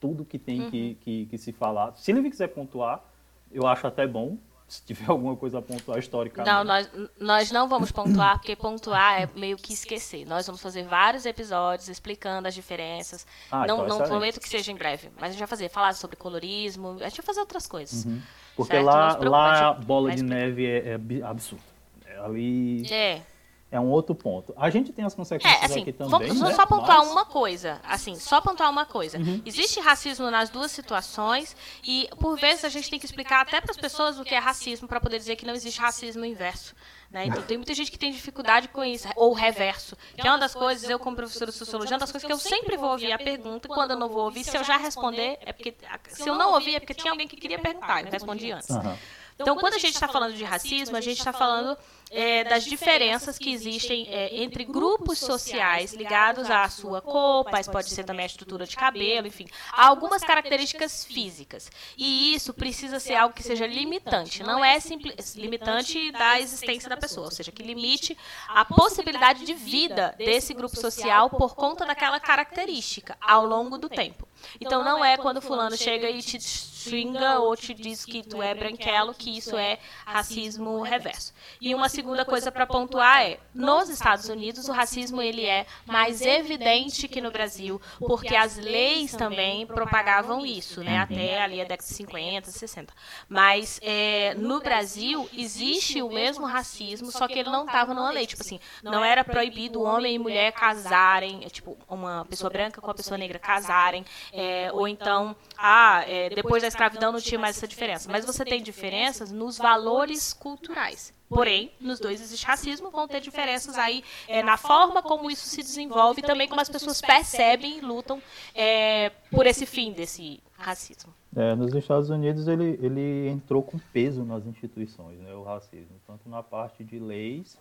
tudo 0.00 0.24
que 0.24 0.38
tem 0.38 0.62
uhum. 0.62 0.70
que, 0.70 0.94
que, 1.00 1.26
que, 1.26 1.38
se 1.38 1.52
falar. 1.52 1.94
Se 1.96 2.10
ele 2.10 2.28
quiser 2.30 2.48
pontuar, 2.48 3.02
eu 3.50 3.66
acho 3.66 3.86
até 3.86 4.06
bom, 4.06 4.38
se 4.68 4.82
tiver 4.82 5.08
alguma 5.10 5.34
coisa 5.34 5.58
a 5.58 5.62
pontuar 5.62 5.98
historicamente. 5.98 6.54
Não, 6.54 6.62
nós, 6.62 6.90
nós 7.18 7.50
não 7.50 7.68
vamos 7.68 7.90
pontuar, 7.90 8.38
porque 8.38 8.54
pontuar 8.54 9.22
é 9.22 9.28
meio 9.34 9.56
que 9.56 9.72
esquecer. 9.72 10.26
Nós 10.26 10.46
vamos 10.46 10.60
fazer 10.60 10.84
vários 10.84 11.24
episódios 11.26 11.88
explicando 11.88 12.46
as 12.46 12.54
diferenças. 12.54 13.26
Ah, 13.50 13.66
não 13.66 13.84
então 13.84 13.98
não 13.98 14.06
prometo 14.06 14.38
que 14.38 14.48
seja 14.48 14.70
em 14.70 14.76
breve, 14.76 15.08
mas 15.16 15.30
a 15.30 15.32
gente 15.32 15.38
vai 15.38 15.48
fazer, 15.48 15.68
falar 15.70 15.94
sobre 15.94 16.16
colorismo, 16.16 16.98
a 17.00 17.08
gente 17.08 17.16
vai 17.16 17.26
fazer 17.26 17.40
outras 17.40 17.66
coisas. 17.66 18.04
Uhum. 18.04 18.20
Porque 18.54 18.74
certo? 18.74 18.84
lá, 18.84 19.16
lá 19.16 19.68
a 19.68 19.72
bola 19.72 20.14
de 20.14 20.22
neve 20.22 20.66
é, 20.66 20.98
é 20.98 21.22
absurda. 21.22 21.62
É 22.06 22.18
ali... 22.18 22.92
É 22.92 23.22
é 23.70 23.78
um 23.78 23.90
outro 23.90 24.14
ponto. 24.14 24.54
A 24.56 24.70
gente 24.70 24.92
tem 24.92 25.04
as 25.04 25.14
consequências 25.14 25.62
é, 25.62 25.64
assim, 25.64 25.82
aqui 25.82 25.92
também. 25.92 26.28
Vamos 26.28 26.40
né? 26.40 26.54
só 26.54 26.64
pontuar 26.64 26.98
Mas... 26.98 27.10
uma 27.10 27.26
coisa. 27.26 27.80
Assim, 27.84 28.14
só 28.14 28.40
pontuar 28.40 28.70
uma 28.70 28.86
coisa. 28.86 29.18
Uhum. 29.18 29.42
Existe 29.44 29.78
racismo 29.80 30.30
nas 30.30 30.48
duas 30.48 30.70
situações 30.70 31.54
e, 31.86 32.08
por 32.18 32.38
vezes, 32.38 32.64
a 32.64 32.70
gente 32.70 32.88
tem 32.88 32.98
que 32.98 33.04
explicar 33.04 33.42
até 33.42 33.60
para 33.60 33.70
as 33.70 33.76
pessoas 33.76 34.18
o 34.18 34.24
que 34.24 34.34
é 34.34 34.38
racismo 34.38 34.88
para 34.88 34.98
poder 35.00 35.18
dizer 35.18 35.36
que 35.36 35.44
não 35.44 35.54
existe 35.54 35.80
racismo 35.80 36.24
inverso. 36.24 36.74
Né? 37.10 37.26
Então, 37.26 37.42
tem 37.42 37.58
muita 37.58 37.74
gente 37.74 37.90
que 37.90 37.98
tem 37.98 38.10
dificuldade 38.10 38.68
com 38.68 38.84
isso, 38.84 39.08
ou 39.16 39.32
reverso. 39.34 39.96
Que 40.14 40.26
é 40.26 40.30
uma 40.30 40.38
das 40.38 40.54
coisas, 40.54 40.88
eu, 40.88 40.98
como 40.98 41.16
professora 41.16 41.50
de 41.50 41.56
sociologia, 41.56 41.94
uma 41.94 42.00
das 42.00 42.12
coisas 42.12 42.26
que 42.26 42.32
eu 42.32 42.38
sempre 42.38 42.76
vou 42.76 42.90
ouvir 42.90 43.12
a 43.12 43.18
pergunta, 43.18 43.68
quando 43.68 43.92
eu 43.92 43.98
não 43.98 44.08
vou 44.08 44.24
ouvir, 44.24 44.44
se 44.44 44.56
eu 44.56 44.64
já 44.64 44.76
responder, 44.76 45.38
é 45.42 45.52
porque. 45.52 45.74
Se 46.08 46.28
eu 46.28 46.36
não 46.36 46.52
ouvir, 46.52 46.74
é 46.74 46.80
porque 46.80 46.94
tinha 46.94 47.10
alguém 47.10 47.28
que 47.28 47.36
queria 47.36 47.58
perguntar, 47.58 48.04
eu 48.04 48.10
respondi 48.10 48.50
antes. 48.50 48.70
Uhum. 48.70 48.96
Então, 49.40 49.56
quando 49.56 49.74
a 49.74 49.78
gente 49.78 49.94
está 49.94 50.08
falando 50.08 50.34
de 50.34 50.42
racismo, 50.42 50.96
a 50.96 51.00
gente 51.00 51.18
está 51.18 51.32
falando 51.32 51.78
é, 52.10 52.44
das 52.44 52.64
diferenças 52.64 53.38
que 53.38 53.52
existem 53.52 54.06
é, 54.08 54.42
entre 54.42 54.64
grupos 54.64 55.18
sociais 55.18 55.92
ligados 55.92 56.50
à 56.50 56.68
sua 56.68 57.00
cor, 57.00 57.46
mas 57.50 57.68
pode 57.68 57.90
ser 57.90 58.04
também 58.04 58.24
a 58.24 58.26
estrutura 58.26 58.66
de 58.66 58.76
cabelo, 58.76 59.26
enfim, 59.26 59.46
algumas 59.72 60.22
características 60.22 61.04
físicas. 61.04 61.70
E 61.96 62.34
isso 62.34 62.54
precisa 62.54 62.98
ser 62.98 63.14
algo 63.14 63.34
que 63.34 63.42
seja 63.42 63.66
limitante, 63.66 64.42
não 64.42 64.64
é 64.64 64.80
simples, 64.80 65.34
limitante 65.34 66.10
da 66.12 66.40
existência 66.40 66.88
da 66.88 66.96
pessoa, 66.96 67.26
ou 67.26 67.32
seja, 67.32 67.52
que 67.52 67.62
limite 67.62 68.16
a 68.48 68.64
possibilidade 68.64 69.44
de 69.44 69.54
vida 69.54 70.14
desse 70.16 70.54
grupo 70.54 70.76
social 70.76 71.30
por 71.30 71.54
conta 71.54 71.84
daquela 71.84 72.18
característica 72.20 73.16
ao 73.20 73.44
longo 73.44 73.78
do 73.78 73.88
tempo. 73.88 74.26
Então 74.60 74.84
não 74.84 75.04
é 75.04 75.16
quando 75.16 75.42
fulano 75.42 75.76
chega 75.76 76.08
e 76.08 76.22
te 76.22 76.40
xinga 76.40 77.40
ou 77.40 77.56
te 77.56 77.74
diz 77.74 78.04
que 78.04 78.22
tu 78.22 78.42
é 78.42 78.54
branquelo 78.54 79.14
que 79.14 79.36
isso 79.36 79.56
é 79.56 79.78
racismo 80.06 80.80
reverso. 80.80 81.34
E 81.60 81.74
uma 81.74 81.88
segunda 81.98 82.24
coisa 82.24 82.52
para 82.52 82.64
pontuar 82.64 83.22
é, 83.22 83.40
nos 83.52 83.88
Estados 83.88 84.28
Unidos 84.28 84.68
o 84.68 84.72
racismo 84.72 85.20
ele 85.20 85.44
é 85.44 85.66
mais 85.84 86.22
evidente 86.22 87.08
que 87.08 87.20
no 87.20 87.32
Brasil, 87.32 87.82
porque 87.98 88.36
as 88.36 88.56
leis 88.56 89.10
também 89.16 89.66
propagavam 89.66 90.46
isso, 90.46 90.84
né, 90.84 90.98
até 90.98 91.42
ali 91.42 91.60
a 91.60 91.64
década 91.64 91.82
de 91.82 91.94
50, 91.94 92.52
60. 92.52 92.94
Mas 93.28 93.80
é, 93.82 94.32
no 94.34 94.60
Brasil 94.60 95.28
existe 95.36 96.00
o 96.00 96.08
mesmo 96.08 96.46
racismo, 96.46 97.10
só 97.10 97.26
que 97.26 97.40
ele 97.40 97.50
não 97.50 97.64
estava 97.64 97.92
numa 97.92 98.12
lei, 98.12 98.28
tipo 98.28 98.42
assim, 98.42 98.60
não 98.80 99.04
era 99.04 99.24
proibido 99.24 99.82
homem 99.82 100.14
e 100.14 100.18
mulher 100.20 100.52
casarem, 100.52 101.40
tipo, 101.48 101.76
uma 101.88 102.24
pessoa 102.26 102.48
branca 102.48 102.80
com 102.80 102.86
uma 102.86 102.94
pessoa 102.94 103.18
negra 103.18 103.40
casarem, 103.40 104.04
é, 104.32 104.70
ou 104.72 104.86
então, 104.86 105.34
ah, 105.56 106.04
é, 106.06 106.30
depois 106.30 106.62
da 106.62 106.68
escravidão 106.68 107.10
não 107.10 107.20
tinha 107.20 107.40
mais 107.40 107.56
essa 107.56 107.66
diferença. 107.66 108.08
Mas 108.08 108.24
você 108.24 108.44
tem 108.44 108.62
diferenças 108.62 109.32
nos 109.32 109.58
valores 109.58 110.32
culturais. 110.32 111.17
Porém, 111.28 111.70
nos 111.80 112.00
dois 112.00 112.20
existe 112.20 112.46
racismo, 112.46 112.90
vão 112.90 113.06
ter 113.06 113.20
diferenças 113.20 113.76
aí 113.76 114.02
é, 114.26 114.42
na 114.42 114.56
forma 114.56 115.02
como 115.02 115.30
isso 115.30 115.46
se 115.46 115.58
desenvolve 115.58 116.20
e 116.20 116.24
também 116.24 116.48
como 116.48 116.60
as 116.60 116.68
pessoas 116.68 117.00
percebem 117.00 117.78
e 117.78 117.80
lutam 117.80 118.22
é, 118.54 119.10
por 119.30 119.46
esse 119.46 119.66
fim 119.66 119.92
desse 119.92 120.40
racismo. 120.56 121.12
É, 121.36 121.54
nos 121.54 121.74
Estados 121.74 122.08
Unidos 122.08 122.48
ele, 122.48 122.78
ele 122.82 123.28
entrou 123.28 123.62
com 123.62 123.78
peso 123.78 124.24
nas 124.24 124.46
instituições, 124.46 125.18
né, 125.18 125.34
o 125.34 125.42
racismo, 125.42 126.00
tanto 126.06 126.28
na 126.28 126.42
parte 126.42 126.82
de 126.82 126.98
leis 126.98 127.58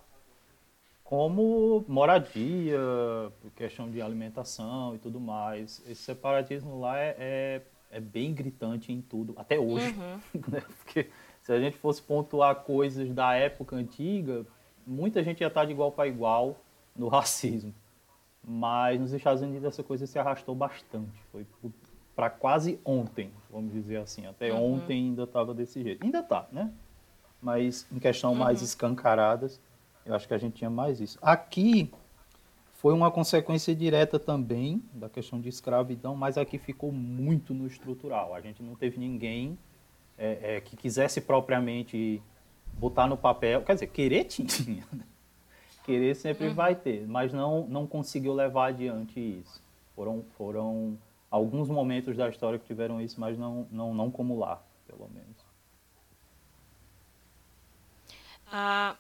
como 1.07 1.85
moradia, 1.87 2.77
questão 3.55 3.89
de 3.89 4.01
alimentação 4.01 4.93
e 4.93 4.97
tudo 4.97 5.21
mais. 5.21 5.81
Esse 5.87 6.01
separatismo 6.01 6.81
lá 6.81 6.99
é, 6.99 7.15
é, 7.17 7.61
é 7.91 7.99
bem 8.01 8.33
gritante 8.33 8.91
em 8.91 9.01
tudo, 9.01 9.33
até 9.37 9.57
hoje. 9.57 9.87
Uhum. 9.87 10.19
Né? 10.51 10.61
Porque 10.83 11.09
se 11.47 11.53
a 11.53 11.59
gente 11.61 11.77
fosse 11.77 12.01
pontuar 12.01 12.53
coisas 12.55 13.09
da 13.13 13.33
época 13.33 13.73
antiga, 13.77 14.45
muita 14.85 15.23
gente 15.23 15.39
ia 15.39 15.47
estar 15.47 15.63
de 15.63 15.71
igual 15.71 15.93
para 15.93 16.05
igual 16.05 16.57
no 16.93 17.07
racismo. 17.07 17.73
Mas 18.45 18.99
nos 18.99 19.13
Estados 19.13 19.41
Unidos 19.41 19.63
essa 19.63 19.81
coisa 19.81 20.05
se 20.05 20.19
arrastou 20.19 20.53
bastante. 20.53 21.17
Foi 21.31 21.45
para 22.13 22.29
quase 22.29 22.81
ontem, 22.83 23.31
vamos 23.49 23.71
dizer 23.71 23.95
assim. 23.95 24.25
Até 24.25 24.51
uhum. 24.51 24.73
ontem 24.73 25.05
ainda 25.07 25.23
estava 25.23 25.53
desse 25.53 25.81
jeito. 25.81 26.03
Ainda 26.03 26.19
está, 26.19 26.49
né? 26.51 26.69
Mas 27.41 27.87
em 27.93 27.97
questão 27.97 28.33
uhum. 28.33 28.39
mais 28.39 28.61
escancaradas, 28.61 29.57
eu 30.05 30.13
acho 30.13 30.27
que 30.27 30.33
a 30.33 30.37
gente 30.37 30.55
tinha 30.55 30.69
mais 30.69 30.99
isso. 30.99 31.17
Aqui 31.21 31.89
foi 32.73 32.93
uma 32.93 33.09
consequência 33.09 33.73
direta 33.73 34.19
também 34.19 34.83
da 34.91 35.07
questão 35.07 35.39
de 35.39 35.47
escravidão, 35.47 36.13
mas 36.13 36.37
aqui 36.37 36.57
ficou 36.57 36.91
muito 36.91 37.53
no 37.53 37.65
estrutural. 37.65 38.35
A 38.35 38.41
gente 38.41 38.61
não 38.61 38.75
teve 38.75 38.97
ninguém 38.97 39.57
é, 40.17 40.55
é, 40.55 40.61
que 40.61 40.75
quisesse 40.75 41.21
propriamente 41.21 42.21
botar 42.73 43.07
no 43.07 43.17
papel. 43.17 43.61
Quer 43.61 43.73
dizer, 43.73 43.87
querer 43.87 44.23
tinha. 44.25 44.85
Né? 44.91 45.03
Querer 45.83 46.15
sempre 46.15 46.47
uhum. 46.47 46.53
vai 46.53 46.75
ter, 46.75 47.07
mas 47.07 47.31
não, 47.31 47.65
não 47.67 47.87
conseguiu 47.87 48.33
levar 48.33 48.67
adiante 48.67 49.19
isso. 49.19 49.61
Foram, 49.95 50.23
foram 50.37 50.97
alguns 51.31 51.69
momentos 51.69 52.17
da 52.17 52.27
história 52.29 52.59
que 52.59 52.65
tiveram 52.65 52.99
isso, 52.99 53.19
mas 53.19 53.37
não, 53.37 53.67
não, 53.71 53.93
não 53.93 54.11
como 54.11 54.37
lá, 54.37 54.61
pelo 54.85 55.09
menos. 55.09 55.47
Ah, 58.51 58.97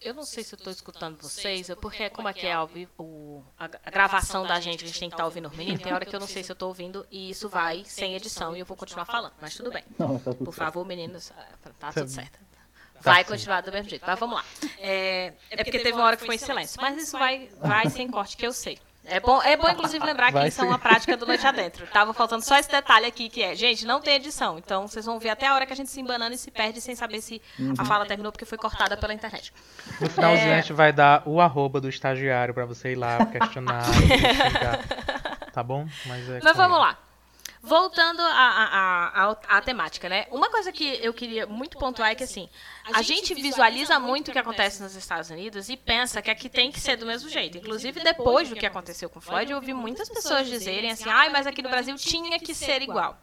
eu 0.00 0.14
não 0.14 0.24
sei 0.24 0.42
se 0.42 0.54
eu 0.54 0.56
estou 0.56 0.72
escutando 0.72 1.20
vocês, 1.20 1.68
é 1.68 1.74
porque 1.74 2.08
como 2.08 2.26
aqui 2.26 2.46
é 2.46 2.52
ao 2.52 2.66
vivo, 2.66 2.90
o, 2.98 3.44
a, 3.58 3.66
a, 3.66 3.90
gravação 3.90 4.46
da 4.46 4.58
gente, 4.58 4.84
a 4.84 4.86
gente 4.86 4.98
tem 4.98 5.08
que 5.08 5.14
estar 5.14 5.24
tá 5.24 5.26
ouvindo 5.26 5.48
os 5.48 5.56
meninos, 5.56 5.82
tem 5.82 5.92
hora 5.92 6.06
que 6.06 6.16
eu 6.16 6.20
não 6.20 6.26
sei 6.28 6.42
se 6.42 6.50
eu 6.50 6.54
estou 6.54 6.68
ouvindo 6.68 7.06
e 7.10 7.30
isso 7.30 7.48
vai 7.48 7.84
sem 7.84 8.14
edição 8.14 8.56
e 8.56 8.60
eu 8.60 8.66
vou 8.66 8.76
continuar 8.76 9.04
falando, 9.04 9.34
mas 9.40 9.54
tudo 9.54 9.70
bem. 9.70 9.84
Não, 9.98 10.18
tá 10.18 10.32
tudo 10.32 10.44
Por 10.44 10.54
favor, 10.54 10.86
meninos, 10.86 11.30
ah, 11.36 11.46
tá 11.78 11.92
tudo 11.92 12.08
certo. 12.08 12.38
Tá 12.38 13.12
vai 13.12 13.24
continuar 13.24 13.60
do 13.62 13.72
mesmo 13.72 13.88
jeito, 13.88 14.04
mas 14.06 14.18
vamos 14.18 14.36
lá. 14.36 14.44
É, 14.78 15.32
é 15.50 15.64
porque 15.64 15.78
teve 15.78 15.92
uma 15.92 16.04
hora 16.04 16.16
que 16.16 16.24
foi 16.24 16.34
em 16.34 16.38
silêncio, 16.38 16.80
mas 16.80 17.02
isso 17.02 17.18
vai, 17.18 17.50
vai 17.60 17.88
sem 17.90 18.08
corte, 18.10 18.36
que 18.36 18.46
eu 18.46 18.52
sei. 18.52 18.78
É 19.04 19.18
bom, 19.18 19.42
é 19.42 19.56
bom, 19.56 19.68
inclusive, 19.68 20.04
lembrar 20.04 20.30
que 20.30 20.46
isso 20.46 20.60
é 20.60 20.64
uma 20.64 20.78
prática 20.78 21.16
do 21.16 21.26
Noite 21.26 21.46
Adentro. 21.46 21.86
Tava 21.86 22.12
faltando 22.12 22.44
só 22.44 22.56
esse 22.58 22.70
detalhe 22.70 23.06
aqui, 23.06 23.28
que 23.28 23.42
é, 23.42 23.54
gente, 23.54 23.86
não 23.86 24.00
tem 24.00 24.16
edição. 24.16 24.58
Então, 24.58 24.86
vocês 24.86 25.06
vão 25.06 25.18
ver 25.18 25.30
até 25.30 25.46
a 25.46 25.54
hora 25.54 25.64
que 25.64 25.72
a 25.72 25.76
gente 25.76 25.90
se 25.90 26.00
embanando 26.00 26.34
e 26.34 26.38
se 26.38 26.50
perde 26.50 26.80
sem 26.80 26.94
saber 26.94 27.20
se 27.20 27.40
uhum. 27.58 27.74
a 27.78 27.84
fala 27.84 28.04
terminou, 28.04 28.30
porque 28.30 28.44
foi 28.44 28.58
cortada 28.58 28.96
pela 28.96 29.14
internet. 29.14 29.52
No 30.00 30.08
finalzinho, 30.08 30.50
é... 30.50 30.54
a 30.54 30.60
gente 30.60 30.72
vai 30.72 30.92
dar 30.92 31.22
o 31.26 31.40
arroba 31.40 31.80
do 31.80 31.88
estagiário 31.88 32.52
para 32.52 32.66
você 32.66 32.92
ir 32.92 32.96
lá 32.96 33.24
questionar. 33.26 33.84
tá 35.52 35.62
bom? 35.62 35.88
Mas, 36.04 36.28
é 36.28 36.40
Mas 36.42 36.56
vamos 36.56 36.78
lá. 36.78 36.98
Voltando 37.62 38.22
à 38.22 39.62
temática, 39.62 40.08
né? 40.08 40.26
Uma 40.30 40.50
coisa 40.50 40.72
que 40.72 40.98
eu 41.02 41.12
queria 41.12 41.46
muito 41.46 41.78
pontuar 41.78 42.10
é 42.10 42.14
que, 42.14 42.24
assim, 42.24 42.48
a 42.92 43.02
gente 43.02 43.34
visualiza 43.34 43.98
muito 44.00 44.28
o 44.28 44.32
que 44.32 44.38
acontece 44.38 44.82
nos 44.82 44.94
Estados 44.94 45.28
Unidos 45.28 45.68
e 45.68 45.76
pensa 45.76 46.22
que 46.22 46.30
aqui 46.30 46.48
tem 46.48 46.72
que 46.72 46.80
ser 46.80 46.96
do 46.96 47.04
mesmo 47.04 47.28
jeito. 47.28 47.58
Inclusive, 47.58 48.00
depois 48.00 48.48
do 48.48 48.56
que 48.56 48.64
aconteceu 48.64 49.10
com 49.10 49.20
Floyd, 49.20 49.50
eu 49.50 49.58
ouvi 49.58 49.74
muitas 49.74 50.08
pessoas 50.08 50.48
dizerem 50.48 50.90
assim, 50.90 51.08
ai, 51.08 51.28
mas 51.28 51.46
aqui 51.46 51.60
no 51.62 51.68
Brasil 51.68 51.94
tinha 51.96 52.38
que 52.38 52.54
ser 52.54 52.80
igual. 52.80 53.18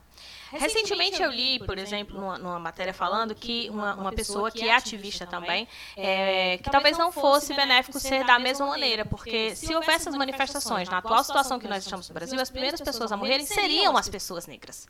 Recentemente 0.52 1.22
eu 1.22 1.30
li, 1.30 1.60
por 1.60 1.78
exemplo, 1.78 2.20
numa, 2.20 2.38
numa 2.38 2.60
matéria 2.60 2.94
falando 2.94 3.36
que 3.36 3.70
uma, 3.70 3.96
uma, 3.96 4.12
pessoa 4.12 4.50
que 4.50 4.68
é 4.68 4.74
ativista 4.74 5.28
também, 5.28 5.68
é, 5.96 6.58
que 6.58 6.70
talvez 6.70 6.98
não 6.98 7.12
fosse 7.12 7.54
benéfico 7.54 8.00
ser 8.00 8.24
da 8.26 8.40
mesma 8.40 8.66
maneira, 8.68 9.06
porque 9.06 9.56
se 9.56 9.76
houvesse 9.76 10.08
as 10.08 10.16
manifestações 10.16 10.90
na 10.90 11.00
atual 11.00 11.24
situação 11.24 11.60
que 11.60 11.68
nós 11.68 11.84
estamos 11.84 12.08
no 12.08 12.14
Brasil, 12.14 12.40
as 12.40 12.50
primeiras 12.50 12.80
pessoas 12.80 13.12
a 13.12 13.18
morrerem 13.18 13.46
seriam 13.46 13.98
as 13.98 14.08
pessoas 14.08 14.48
negras, 14.48 14.88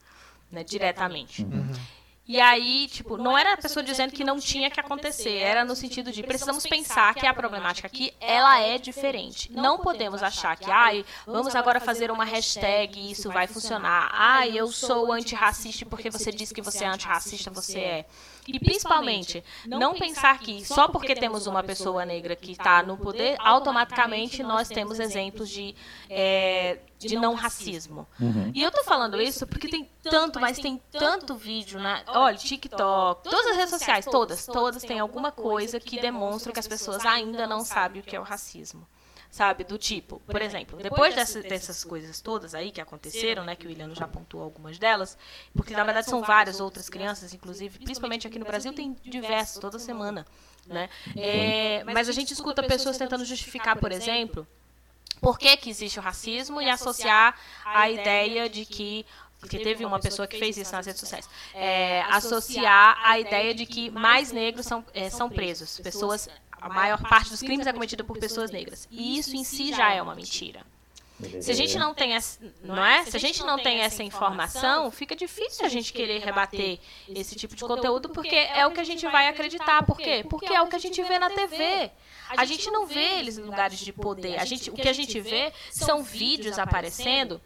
né, 0.52 0.64
diretamente. 0.64 1.44
Uhum. 1.44 1.74
E 2.28 2.42
aí, 2.42 2.88
tipo, 2.90 3.16
não 3.18 3.38
era 3.38 3.54
a 3.54 3.58
pessoa 3.58 3.82
dizendo 3.82 4.12
que 4.12 4.24
não 4.24 4.38
tinha 4.38 4.70
que 4.70 4.80
acontecer, 4.80 5.38
era 5.38 5.64
no 5.64 5.76
sentido 5.76 6.12
de 6.12 6.22
precisamos 6.24 6.66
pensar 6.66 7.16
que 7.16 7.26
a 7.26 7.34
problemática 7.34 7.88
aqui, 7.88 8.14
ela 8.20 8.60
é 8.60 8.78
diferente. 8.78 9.50
Não 9.54 9.80
podemos 9.80 10.22
achar 10.22 10.58
que, 10.58 10.70
ai, 10.70 11.06
vamos 11.26 11.56
agora 11.56 11.80
fazer 11.80 12.12
uma 12.12 12.26
hashtag 12.26 13.00
e 13.00 13.12
isso 13.12 13.32
vai 13.32 13.48
funcionar. 13.48 14.10
Ai, 14.12 14.58
eu 14.58 14.68
sou 14.68 15.12
antirracista 15.12 15.86
porque 15.86 16.10
você 16.10 16.32
disse 16.32 16.54
que 16.54 16.62
você 16.62 16.84
é 16.84 16.88
antirracista, 16.88 17.50
você 17.50 17.80
é. 17.80 18.06
E 18.48 18.60
principalmente, 18.60 19.44
não 19.66 19.94
pensar 19.94 20.40
que 20.40 20.66
só 20.66 20.88
porque 20.88 21.16
temos 21.16 21.48
uma 21.48 21.62
pessoa 21.64 22.06
negra 22.06 22.36
que 22.36 22.52
está 22.52 22.82
no 22.82 22.98
poder, 22.98 23.36
automaticamente 23.40 24.42
nós 24.42 24.70
temos 24.70 25.00
exemplos 25.00 25.50
de, 25.50 25.76
é, 26.10 26.80
de 26.98 27.16
não 27.18 27.34
racismo. 27.34 28.08
Uhum. 28.20 28.52
E 28.56 28.64
eu 28.64 28.72
tô 28.72 28.84
falando 28.84 29.22
isso 29.22 29.46
porque 29.46 29.68
tem 29.68 29.90
tanto, 30.02 30.40
mas 30.40 30.58
tem 30.58 30.82
tanto 30.92 31.36
vídeo, 31.36 31.80
né? 31.80 32.04
Olha, 32.08 32.38
TikTok, 32.38 33.24
todas 33.24 33.48
as 33.48 33.58
redes 33.58 33.70
sociais, 33.72 34.06
todas, 34.06 34.46
todas 34.46 34.84
têm 34.84 35.00
alguma 35.00 35.32
coisa 35.32 35.80
que 35.80 36.00
demonstra 36.00 36.54
que 36.54 36.60
as 36.60 36.68
pessoas 36.68 37.06
ainda 37.06 37.46
não 37.46 37.62
sabem 37.62 38.02
o 38.02 38.04
que 38.04 38.16
é 38.16 38.20
o 38.20 38.24
racismo 38.24 38.88
sabe? 39.30 39.64
Do 39.64 39.78
tipo, 39.78 40.20
por 40.22 40.42
exemplo, 40.42 40.78
depois 40.82 41.16
dessas, 41.16 41.44
dessas 41.44 41.84
coisas 41.84 42.20
todas 42.22 42.56
aí 42.56 42.72
que 42.72 42.82
aconteceram, 42.82 43.44
né, 43.44 43.56
que 43.56 43.66
o 43.66 43.70
William 43.70 43.94
já 43.94 44.08
pontuou 44.08 44.44
algumas 44.44 44.78
delas, 44.78 45.18
porque 45.56 45.74
na 45.74 45.84
verdade 45.84 46.10
são 46.10 46.22
várias 46.22 46.60
outras 46.60 46.90
crianças, 46.90 47.34
inclusive, 47.34 47.80
principalmente 47.80 48.28
aqui 48.28 48.40
no 48.40 48.46
Brasil, 48.46 48.74
tem 48.74 48.96
diversas 49.04 49.60
toda 49.60 49.80
semana, 49.80 50.26
né? 50.66 50.90
É, 51.16 51.84
mas 51.84 52.10
a 52.10 52.12
gente 52.12 52.34
escuta 52.34 52.64
pessoas 52.64 52.98
tentando 52.98 53.26
justificar, 53.26 53.78
por 53.78 53.92
exemplo, 53.92 54.48
por 55.22 55.38
que, 55.38 55.56
que 55.58 55.70
existe 55.70 56.00
o 56.00 56.02
racismo 56.02 56.62
e 56.62 56.70
associar 56.70 57.38
a 57.66 57.90
ideia 57.90 58.50
de 58.50 58.66
que 58.66 59.06
porque 59.40 59.60
teve 59.60 59.86
uma 59.86 60.00
pessoa 60.00 60.28
que 60.28 60.40
fez 60.40 60.58
isso 60.58 60.72
nas 60.72 60.86
redes 60.86 61.00
sociais, 61.00 61.30
é, 61.54 62.02
associar 62.10 63.00
a 63.04 63.20
ideia 63.20 63.54
de 63.54 63.68
que 63.68 63.92
mais 63.92 64.32
negros 64.32 64.66
são, 64.66 64.84
é, 64.96 65.12
são 65.12 65.30
presos, 65.30 65.80
pessoas 65.80 66.28
a 66.62 66.70
maior 66.70 67.02
parte 67.02 67.30
dos 67.30 67.42
crimes 67.42 67.68
é 67.68 67.74
cometida 67.74 68.04
por 68.04 68.18
pessoas 68.18 68.52
negras. 68.52 68.88
E 68.92 69.18
isso 69.18 69.36
em 69.36 69.44
si 69.44 69.74
já 69.74 69.92
é 69.92 70.02
uma 70.02 70.16
mentira. 70.16 70.66
Se 71.42 71.50
a 71.52 71.56
gente 71.56 71.80
não 71.80 71.96
tem 71.96 72.14
essa, 72.14 72.40
não 72.64 72.86
é? 72.86 73.04
Se 73.04 73.18
a 73.18 73.20
gente 73.20 73.44
não 73.44 73.58
tem 73.58 73.80
essa 73.80 74.04
informação, 74.04 74.92
fica 74.92 75.16
difícil 75.16 75.66
a 75.66 75.70
gente 75.70 75.92
querer 75.92 76.20
rebater 76.20 76.80
esse 77.10 77.36
tipo 77.36 77.56
de 77.56 77.64
conteúdo 77.64 78.10
porque 78.10 78.36
é 78.36 78.68
o 78.68 78.72
que 78.72 78.80
a 78.80 78.84
gente 78.84 79.04
vai 79.08 79.28
acreditar. 79.28 79.84
Por 79.84 79.98
quê? 79.98 80.24
Porque 80.30 80.54
é 80.54 80.62
o 80.62 80.68
que 80.68 80.76
a 80.76 80.80
gente 80.80 81.02
vê 81.02 81.18
na 81.18 81.30
TV. 81.30 81.92
A 82.30 82.46
gente 82.46 82.70
não 82.70 82.86
vê 82.86 83.20
eles 83.20 83.38
em 83.38 83.42
lugares 83.42 83.80
de 83.80 83.92
poder. 83.92 84.40
A 84.40 84.46
gente, 84.46 84.70
o 84.70 84.74
que 84.74 84.88
a 84.88 84.94
gente 84.94 85.20
vê 85.20 85.52
são 85.72 86.04
vídeos 86.04 86.60
aparecendo 86.60 87.42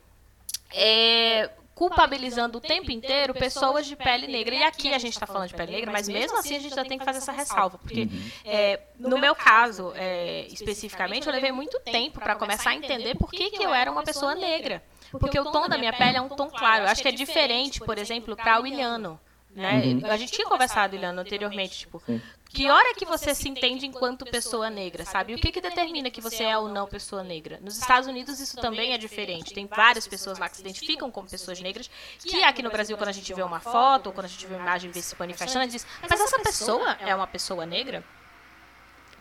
é, 0.74 1.50
culpabilizando 1.82 2.60
o 2.60 2.62
tempo 2.62 2.91
inteiro 2.91 3.34
pessoas 3.34 3.88
de 3.88 3.96
pele 3.96 4.28
negra. 4.28 4.54
E 4.54 4.62
aqui 4.62 4.94
a 4.94 5.00
gente 5.00 5.13
está 5.13 5.26
falando 5.26 5.48
de 5.48 5.56
pele 5.56 5.72
negra, 5.72 5.91
mas 5.91 6.08
mesmo 6.08 6.38
assim 6.38 6.56
a 6.56 6.60
gente 6.60 6.76
já 6.76 6.86
tem 6.86 7.00
que 7.00 7.04
fazer 7.04 7.17
essa 7.17 7.32
ressalva. 7.32 7.80
Porque, 7.80 8.08
é, 8.46 8.82
no 9.00 9.17
meu 9.17 9.34
caso, 9.34 9.91
é, 9.96 10.46
especificamente, 10.52 11.26
eu 11.26 11.34
levei 11.34 11.52
muito 11.52 11.80
tempo 11.80 12.20
para 12.20 12.36
começar 12.36 12.70
a 12.70 12.76
entender 12.76 13.15
por 13.15 13.32
que, 13.32 13.50
que 13.50 13.63
eu 13.63 13.74
era 13.74 13.91
uma 13.91 14.04
pessoa 14.04 14.36
negra. 14.36 14.84
Porque 15.20 15.39
o 15.39 15.46
tom 15.52 15.67
da 15.67 15.76
minha 15.76 15.91
pele 15.91 16.17
é 16.17 16.22
um 16.22 16.30
tom 16.30 16.52
claro. 16.52 16.84
Eu 16.84 16.89
acho 16.89 17.02
que 17.02 17.08
é 17.08 17.12
diferente, 17.12 17.80
por 17.80 17.98
exemplo, 17.98 18.36
para 18.36 18.62
o 18.62 18.67
Iliano. 18.67 19.20
Né? 19.53 19.83
Uhum. 19.83 20.05
A 20.05 20.15
gente 20.15 20.31
tinha 20.31 20.47
conversado, 20.47 20.95
Iliano, 20.95 21.19
anteriormente, 21.19 21.79
tipo, 21.79 22.01
que 22.45 22.69
hora 22.69 22.93
que 22.95 23.05
você 23.05 23.35
se 23.35 23.49
entende 23.49 23.85
enquanto 23.85 24.25
pessoa 24.25 24.69
negra, 24.69 25.03
sabe? 25.03 25.33
O 25.33 25.37
que, 25.37 25.51
que 25.51 25.59
determina 25.59 26.09
que 26.09 26.21
você 26.21 26.43
é 26.43 26.57
ou 26.57 26.69
não 26.69 26.87
pessoa 26.87 27.23
negra? 27.23 27.59
Nos 27.61 27.77
Estados 27.77 28.07
Unidos 28.07 28.39
isso 28.39 28.55
também 28.57 28.93
é 28.93 28.97
diferente. 28.97 29.53
Tem 29.53 29.65
várias 29.65 30.07
pessoas 30.07 30.39
lá 30.39 30.47
que 30.47 30.55
se 30.55 30.61
identificam 30.61 31.11
como 31.11 31.29
pessoas 31.29 31.59
negras, 31.59 31.89
que 32.19 32.43
aqui 32.43 32.63
no 32.63 32.69
Brasil, 32.69 32.95
quando 32.97 33.09
a 33.09 33.13
gente 33.13 33.33
vê 33.33 33.43
uma 33.43 33.59
foto, 33.59 34.07
ou 34.07 34.13
quando 34.13 34.25
a 34.25 34.29
gente 34.29 34.45
vê 34.47 34.55
uma 34.55 34.63
imagem 34.63 34.89
vê 34.89 35.01
se 35.01 35.15
manifestando, 35.19 35.59
a 35.59 35.63
gente 35.63 35.73
diz, 35.73 35.87
mas 36.01 36.19
essa 36.19 36.39
pessoa 36.39 36.93
é 37.01 37.13
uma 37.13 37.27
pessoa 37.27 37.65
negra? 37.65 38.03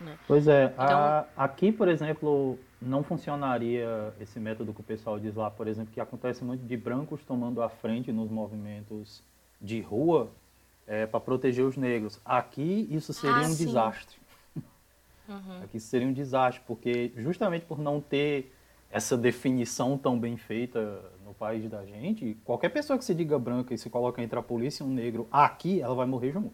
Né? 0.00 0.16
Pois 0.26 0.48
é, 0.48 0.72
então, 0.72 0.98
a, 0.98 1.26
aqui, 1.36 1.70
por 1.70 1.88
exemplo, 1.88 2.58
não 2.80 3.02
funcionaria 3.02 4.14
esse 4.20 4.40
método 4.40 4.72
que 4.72 4.80
o 4.80 4.84
pessoal 4.84 5.18
diz 5.18 5.34
lá, 5.34 5.50
por 5.50 5.66
exemplo, 5.66 5.92
que 5.92 6.00
acontece 6.00 6.42
muito 6.42 6.64
de 6.64 6.76
brancos 6.76 7.22
tomando 7.24 7.62
a 7.62 7.68
frente 7.68 8.10
nos 8.10 8.30
movimentos 8.30 9.22
de 9.60 9.80
rua, 9.80 10.30
é, 10.86 11.06
para 11.06 11.20
proteger 11.20 11.64
os 11.64 11.76
negros. 11.76 12.20
Aqui 12.24 12.88
isso 12.90 13.12
seria 13.12 13.36
ah, 13.36 13.48
um 13.48 13.52
sim. 13.52 13.66
desastre. 13.66 14.18
Uhum. 15.28 15.62
Aqui 15.62 15.78
seria 15.78 16.08
um 16.08 16.12
desastre, 16.12 16.60
porque 16.66 17.12
justamente 17.16 17.64
por 17.64 17.78
não 17.78 18.00
ter 18.00 18.52
essa 18.90 19.16
definição 19.16 19.96
tão 19.96 20.18
bem 20.18 20.36
feita 20.36 21.00
no 21.24 21.32
país 21.32 21.70
da 21.70 21.86
gente, 21.86 22.36
qualquer 22.44 22.70
pessoa 22.70 22.98
que 22.98 23.04
se 23.04 23.14
diga 23.14 23.38
branca 23.38 23.72
e 23.72 23.78
se 23.78 23.88
coloca 23.88 24.20
entre 24.20 24.36
a 24.36 24.42
polícia 24.42 24.82
e 24.82 24.86
um 24.86 24.90
negro 24.90 25.28
aqui, 25.30 25.80
ela 25.80 25.94
vai 25.94 26.04
morrer 26.04 26.32
junto. 26.32 26.50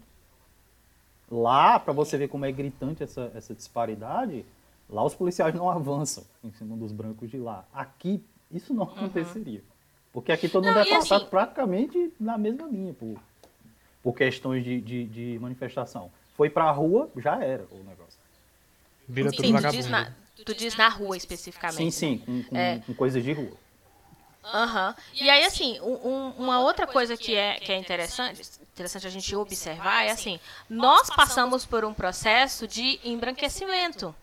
Lá, 1.30 1.80
para 1.80 1.94
você 1.94 2.18
ver 2.18 2.28
como 2.28 2.44
é 2.44 2.52
gritante 2.52 3.02
essa, 3.02 3.32
essa 3.34 3.54
disparidade, 3.54 4.44
lá 4.90 5.02
os 5.02 5.14
policiais 5.14 5.54
não 5.54 5.70
avançam 5.70 6.24
em 6.44 6.52
cima 6.52 6.76
dos 6.76 6.92
brancos 6.92 7.30
de 7.30 7.38
lá. 7.38 7.66
Aqui, 7.72 8.22
isso 8.50 8.74
não 8.74 8.84
uhum. 8.84 9.08
Porque 10.16 10.32
aqui 10.32 10.48
todo 10.48 10.64
mundo 10.64 10.76
não, 10.76 10.80
é 10.80 10.86
tratado 10.86 11.14
assim... 11.14 11.26
praticamente 11.26 12.10
na 12.18 12.38
mesma 12.38 12.66
linha, 12.68 12.94
por, 12.94 13.20
por 14.02 14.14
questões 14.14 14.64
de, 14.64 14.80
de, 14.80 15.04
de 15.04 15.38
manifestação. 15.38 16.10
Foi 16.34 16.48
pra 16.48 16.70
rua, 16.70 17.10
já 17.18 17.44
era 17.44 17.66
o 17.70 17.84
negócio. 17.84 18.18
Vira 19.06 19.30
tudo 19.30 19.46
sim, 19.46 19.54
tu 19.54 19.70
diz, 19.70 19.86
na, 19.90 20.12
tu 20.42 20.54
diz 20.54 20.74
na 20.74 20.88
rua 20.88 21.18
especificamente. 21.18 21.76
Sim, 21.76 21.90
sim, 21.90 22.18
com, 22.24 22.42
com, 22.44 22.56
é. 22.56 22.78
com 22.86 22.94
coisas 22.94 23.22
de 23.22 23.30
rua. 23.34 23.52
Uhum. 24.54 24.94
E 25.20 25.28
aí, 25.28 25.44
assim, 25.44 25.78
um, 25.82 26.30
uma 26.38 26.60
outra 26.60 26.86
coisa 26.86 27.14
que 27.14 27.36
é, 27.36 27.60
que 27.60 27.70
é 27.70 27.76
interessante, 27.76 28.40
interessante 28.72 29.06
a 29.06 29.10
gente 29.10 29.36
observar 29.36 30.06
é 30.06 30.12
assim, 30.12 30.40
nós 30.66 31.10
passamos 31.14 31.66
por 31.66 31.84
um 31.84 31.92
processo 31.92 32.66
de 32.66 32.98
embranquecimento. 33.04 34.14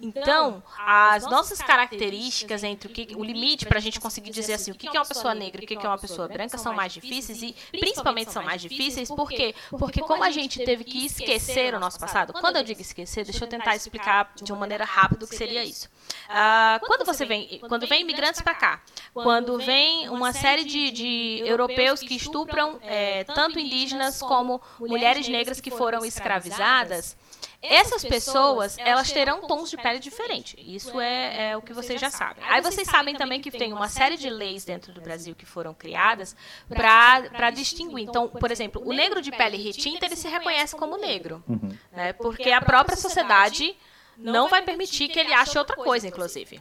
Então, 0.00 0.62
as 0.78 1.24
nossas 1.24 1.58
características 1.58 2.62
entre 2.64 2.88
o, 2.88 2.92
que, 2.92 3.14
o 3.16 3.24
limite 3.24 3.66
para 3.66 3.78
a 3.78 3.80
gente 3.80 4.00
conseguir 4.00 4.30
dizer 4.30 4.54
assim, 4.54 4.70
o 4.70 4.74
que 4.74 4.88
é 4.88 5.00
uma 5.00 5.06
pessoa 5.06 5.34
negra 5.34 5.62
e 5.62 5.64
o 5.64 5.66
que 5.66 5.74
é 5.74 5.88
uma 5.88 5.98
pessoa 5.98 6.28
branca 6.28 6.58
são 6.58 6.74
mais 6.74 6.92
difíceis 6.92 7.42
e 7.42 7.54
principalmente 7.78 8.32
são 8.32 8.42
mais 8.42 8.60
difíceis 8.60 9.08
por 9.08 9.28
quê? 9.28 9.54
Porque 9.70 10.00
como 10.00 10.24
a 10.24 10.30
gente 10.30 10.64
teve 10.64 10.84
que 10.84 11.06
esquecer 11.06 11.74
o 11.74 11.80
nosso 11.80 11.98
passado, 11.98 12.32
quando 12.32 12.56
eu 12.56 12.64
digo 12.64 12.80
esquecer, 12.80 13.24
deixa 13.24 13.44
eu 13.44 13.48
tentar 13.48 13.76
explicar 13.76 14.32
de 14.40 14.52
uma 14.52 14.60
maneira 14.60 14.84
rápida 14.84 15.24
o 15.24 15.28
que 15.28 15.36
seria 15.36 15.64
isso. 15.64 15.88
Ah, 16.28 16.80
quando 16.84 17.04
você 17.04 17.24
vem, 17.24 17.60
quando 17.68 17.86
vem 17.86 18.02
imigrantes 18.02 18.40
para 18.40 18.54
cá, 18.54 18.82
quando 19.12 19.58
vem 19.58 20.08
uma 20.08 20.32
série 20.32 20.64
de, 20.64 20.90
de 20.90 21.42
europeus 21.44 22.00
que 22.00 22.14
estupram 22.14 22.78
é, 22.82 23.24
tanto 23.24 23.58
indígenas 23.58 24.20
como 24.20 24.60
mulheres 24.80 25.28
negras 25.28 25.60
que 25.60 25.70
foram 25.70 26.04
escravizadas, 26.04 27.16
essas 27.64 28.04
pessoas, 28.04 28.76
elas 28.78 29.10
terão 29.10 29.46
tons 29.46 29.70
de 29.70 29.76
pele 29.76 29.98
diferentes. 29.98 30.54
Isso 30.58 31.00
é, 31.00 31.50
é, 31.50 31.56
o 31.56 31.62
que 31.62 31.72
vocês 31.72 32.00
já 32.00 32.10
sabem. 32.10 32.44
Aí 32.46 32.60
vocês 32.60 32.86
sabem 32.86 33.14
também 33.14 33.40
que 33.40 33.50
tem 33.50 33.72
uma 33.72 33.88
série 33.88 34.16
de 34.16 34.28
leis 34.28 34.64
dentro 34.64 34.92
do 34.92 35.00
Brasil 35.00 35.34
que 35.34 35.46
foram 35.46 35.72
criadas 35.72 36.36
para 36.68 37.50
distinguir. 37.50 38.04
Então, 38.04 38.28
por 38.28 38.50
exemplo, 38.50 38.82
o 38.84 38.92
negro 38.92 39.22
de 39.22 39.30
pele 39.30 39.56
retinta, 39.56 40.06
ele 40.06 40.16
se 40.16 40.28
reconhece 40.28 40.76
como 40.76 40.96
negro. 40.96 41.42
Uhum. 41.48 41.76
Né, 41.92 42.12
porque 42.12 42.50
a 42.50 42.60
própria 42.60 42.96
sociedade 42.96 43.76
não 44.16 44.48
vai 44.48 44.62
permitir 44.62 45.08
que 45.08 45.18
ele 45.18 45.32
ache 45.32 45.58
outra 45.58 45.76
coisa, 45.76 46.06
inclusive. 46.06 46.60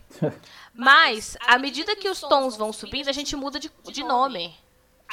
Mas, 0.73 1.37
à 1.41 1.57
medida 1.57 1.95
que 1.95 2.09
os 2.09 2.19
tons 2.19 2.55
vão 2.55 2.73
subindo, 2.73 3.09
a 3.09 3.13
gente 3.13 3.35
muda 3.35 3.59
de, 3.59 3.71
de 3.85 4.03
nome. 4.03 4.55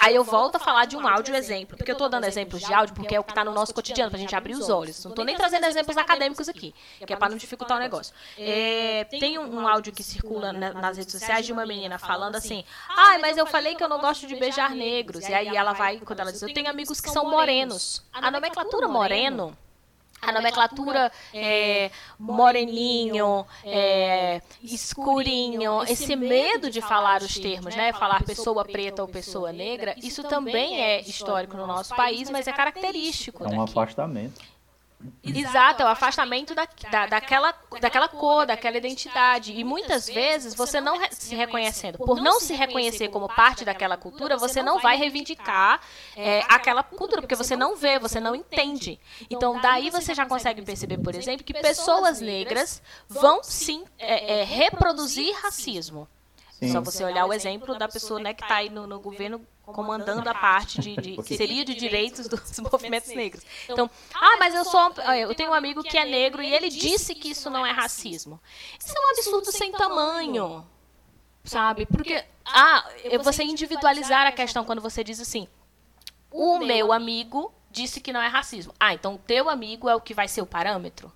Aí 0.01 0.15
eu 0.15 0.25
volto 0.25 0.57
a 0.57 0.59
falar 0.59 0.87
de 0.87 0.97
um 0.97 1.07
áudio 1.07 1.35
exemplo, 1.35 1.77
porque 1.77 1.91
eu 1.91 1.95
estou 1.95 2.09
dando 2.09 2.25
exemplos 2.25 2.63
de 2.63 2.73
áudio 2.73 2.95
porque 2.95 3.15
é 3.15 3.21
o 3.21 3.25
que 3.25 3.33
está 3.33 3.45
no 3.45 3.53
nosso 3.53 3.75
cotidiano, 3.75 4.11
para 4.11 4.17
a 4.19 4.21
gente 4.21 4.35
abrir 4.35 4.55
os 4.55 4.71
olhos. 4.71 5.05
Não 5.05 5.13
estou 5.13 5.25
nem 5.25 5.37
trazendo 5.37 5.67
exemplos 5.67 5.97
acadêmicos 5.97 6.49
aqui, 6.49 6.75
que 7.07 7.13
é 7.13 7.17
para 7.17 7.29
não 7.29 7.37
dificultar 7.37 7.77
o 7.77 7.81
negócio. 7.81 8.15
É, 8.39 9.05
tem 9.05 9.39
um, 9.39 9.69
áudio 9.69 9.93
que 9.93 10.03
circula 10.03 10.53
nas 10.53 10.97
redes 10.97 11.13
sociais 11.13 11.45
de 11.45 11.53
uma 11.53 11.67
menina 11.67 11.99
falando 11.99 12.37
assim: 12.37 12.65
ai, 12.89 13.17
ah, 13.17 13.19
mas 13.21 13.37
eu 13.37 13.47
falei 13.47 13.75
que 13.75 13.85
eu 13.85 13.89
não 13.89 14.01
gosto 14.01 14.27
de 14.27 14.37
beijar 14.37 14.71
negros. 14.75 15.29
E 15.29 15.35
aí 15.35 15.55
ela 15.55 15.75
vai, 15.75 15.99
quando 15.99 16.21
ela 16.21 16.33
diz: 16.33 16.41
eu 16.41 16.53
tenho 16.53 16.71
amigos 16.71 17.01
que 17.01 17.11
são 17.11 17.29
morenos. 17.29 18.03
A 18.13 18.31
nomenclatura 18.31 18.89
moreno 18.89 19.57
a 20.21 20.33
nomenclatura 20.33 21.11
é, 21.33 21.91
moreninho, 22.19 23.47
é, 23.65 24.43
escurinho, 24.63 25.83
esse 25.85 26.15
medo 26.15 26.71
de 26.71 26.81
falar 26.81 27.23
os 27.23 27.39
termos, 27.39 27.75
né? 27.75 27.93
Falar 27.93 28.23
pessoa 28.23 28.65
preta 28.65 29.03
ou 29.03 29.09
pessoa 29.09 29.53
negra, 29.53 29.95
isso 29.97 30.23
também 30.23 30.81
é 30.83 31.01
histórico 31.01 31.57
no 31.57 31.67
nosso 31.67 31.95
país, 31.95 32.29
mas 32.31 32.47
é 32.47 32.53
característico. 32.53 33.45
É 33.45 33.49
um 33.49 33.63
afastamento. 33.63 34.41
Exato, 35.23 35.83
é 35.83 35.87
o 35.87 35.89
afastamento 35.89 36.55
da, 36.55 36.67
da, 36.91 37.07
daquela, 37.07 37.55
daquela 37.81 38.09
cor, 38.09 38.47
daquela 38.47 38.77
identidade. 38.77 39.53
E 39.53 39.65
muitas 39.65 40.07
vezes 40.07 40.55
você 40.55 40.81
não 40.81 40.99
se 41.11 41.35
reconhecendo, 41.35 41.99
por 41.99 42.21
não 42.21 42.41
se 42.41 42.55
reconhecer 42.55 43.09
como 43.09 43.29
parte 43.29 43.65
daquela 43.65 43.97
cultura, 43.97 44.37
você 44.37 44.63
não 44.63 44.79
vai 44.81 44.97
reivindicar 44.97 45.81
é, 46.17 46.43
aquela 46.49 46.83
cultura, 46.83 47.23
porque 47.23 47.35
você 47.35 47.57
não 47.57 47.77
vê, 47.77 47.99
você 47.99 48.21
não 48.21 48.35
entende. 48.35 49.01
Então, 49.31 49.61
daí 49.61 49.91
você 49.91 50.15
já 50.15 50.27
consegue 50.27 50.63
perceber, 50.63 50.99
por 50.99 51.15
exemplo, 51.15 51.45
que 51.45 51.55
pessoas 51.55 52.21
negras 52.21 52.83
vão 53.09 53.43
sim 53.43 53.85
é, 53.99 54.41
é, 54.41 54.45
reproduzir 54.45 55.35
racismo. 55.43 56.09
Sim. 56.61 56.73
Só 56.73 56.81
você 56.83 57.03
olhar 57.03 57.25
o 57.25 57.33
exemplo 57.33 57.79
da 57.79 57.89
pessoa 57.89 58.21
né, 58.21 58.35
que 58.35 58.43
está 58.43 58.57
aí 58.57 58.69
no, 58.69 58.87
no 58.87 59.01
governo 59.01 59.41
comandando 59.63 60.29
a 60.29 60.35
parte 60.35 60.79
de, 60.79 60.95
de 61.01 61.17
que 61.23 61.35
seria 61.35 61.65
de 61.65 61.75
direitos 61.75 62.29
dos 62.29 62.59
movimentos 62.61 63.09
negros. 63.09 63.43
Então, 63.67 63.89
ah, 64.15 64.37
mas 64.39 64.55
eu 64.55 64.65
sou, 64.65 64.93
eu 65.17 65.35
tenho 65.35 65.51
um 65.51 65.55
amigo 65.55 65.83
que 65.83 65.97
é 65.97 66.05
negro 66.05 66.43
e 66.43 66.53
ele 66.53 66.69
disse 66.69 67.15
que 67.15 67.31
isso 67.31 67.49
não 67.49 67.65
é 67.65 67.71
racismo. 67.71 68.39
Isso 68.79 68.95
é 68.95 69.01
um 69.01 69.11
absurdo 69.11 69.51
sem 69.51 69.73
tamanho, 69.73 70.67
sabe? 71.45 71.87
Porque 71.87 72.23
ah, 72.45 72.85
você 73.23 73.43
individualizar 73.43 74.27
a 74.27 74.33
questão 74.33 74.63
quando 74.63 74.83
você 74.83 75.03
diz 75.03 75.19
assim, 75.19 75.49
o 76.31 76.59
meu 76.59 76.93
amigo 76.93 77.55
disse 77.71 78.03
que 78.03 78.13
não 78.13 78.21
é 78.21 78.29
racismo. 78.29 78.75
Ah, 78.79 78.93
então 78.93 79.15
o 79.15 79.19
teu 79.19 79.49
amigo 79.49 79.89
é 79.89 79.95
o 79.95 80.01
que 80.01 80.13
vai 80.13 80.29
ser 80.29 80.43
o 80.43 80.47
parâmetro, 80.47 81.11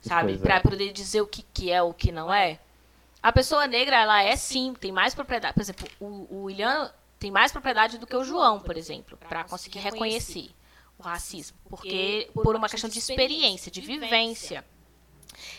sabe? 0.00 0.38
Para 0.38 0.60
poder 0.60 0.90
dizer 0.90 1.20
o 1.20 1.26
que, 1.26 1.42
que 1.52 1.70
é 1.70 1.82
o 1.82 1.92
que 1.92 2.10
não 2.10 2.32
é. 2.32 2.58
A 3.22 3.32
pessoa 3.32 3.66
negra, 3.66 3.96
ela 3.96 4.22
é 4.22 4.34
sim, 4.36 4.74
tem 4.78 4.92
mais 4.92 5.14
propriedade. 5.14 5.54
Por 5.54 5.60
exemplo, 5.60 5.88
o, 6.00 6.26
o 6.34 6.42
William 6.44 6.90
tem 7.18 7.30
mais 7.30 7.52
propriedade 7.52 7.98
do 7.98 8.06
que 8.06 8.16
o 8.16 8.24
João, 8.24 8.60
por 8.60 8.76
exemplo, 8.76 9.18
para 9.28 9.44
conseguir 9.44 9.78
reconhecer 9.80 10.50
o 10.98 11.02
racismo, 11.02 11.56
porque 11.68 12.30
por 12.34 12.56
uma 12.56 12.68
questão 12.68 12.88
de 12.88 12.98
experiência, 12.98 13.70
de 13.70 13.80
vivência. 13.80 14.64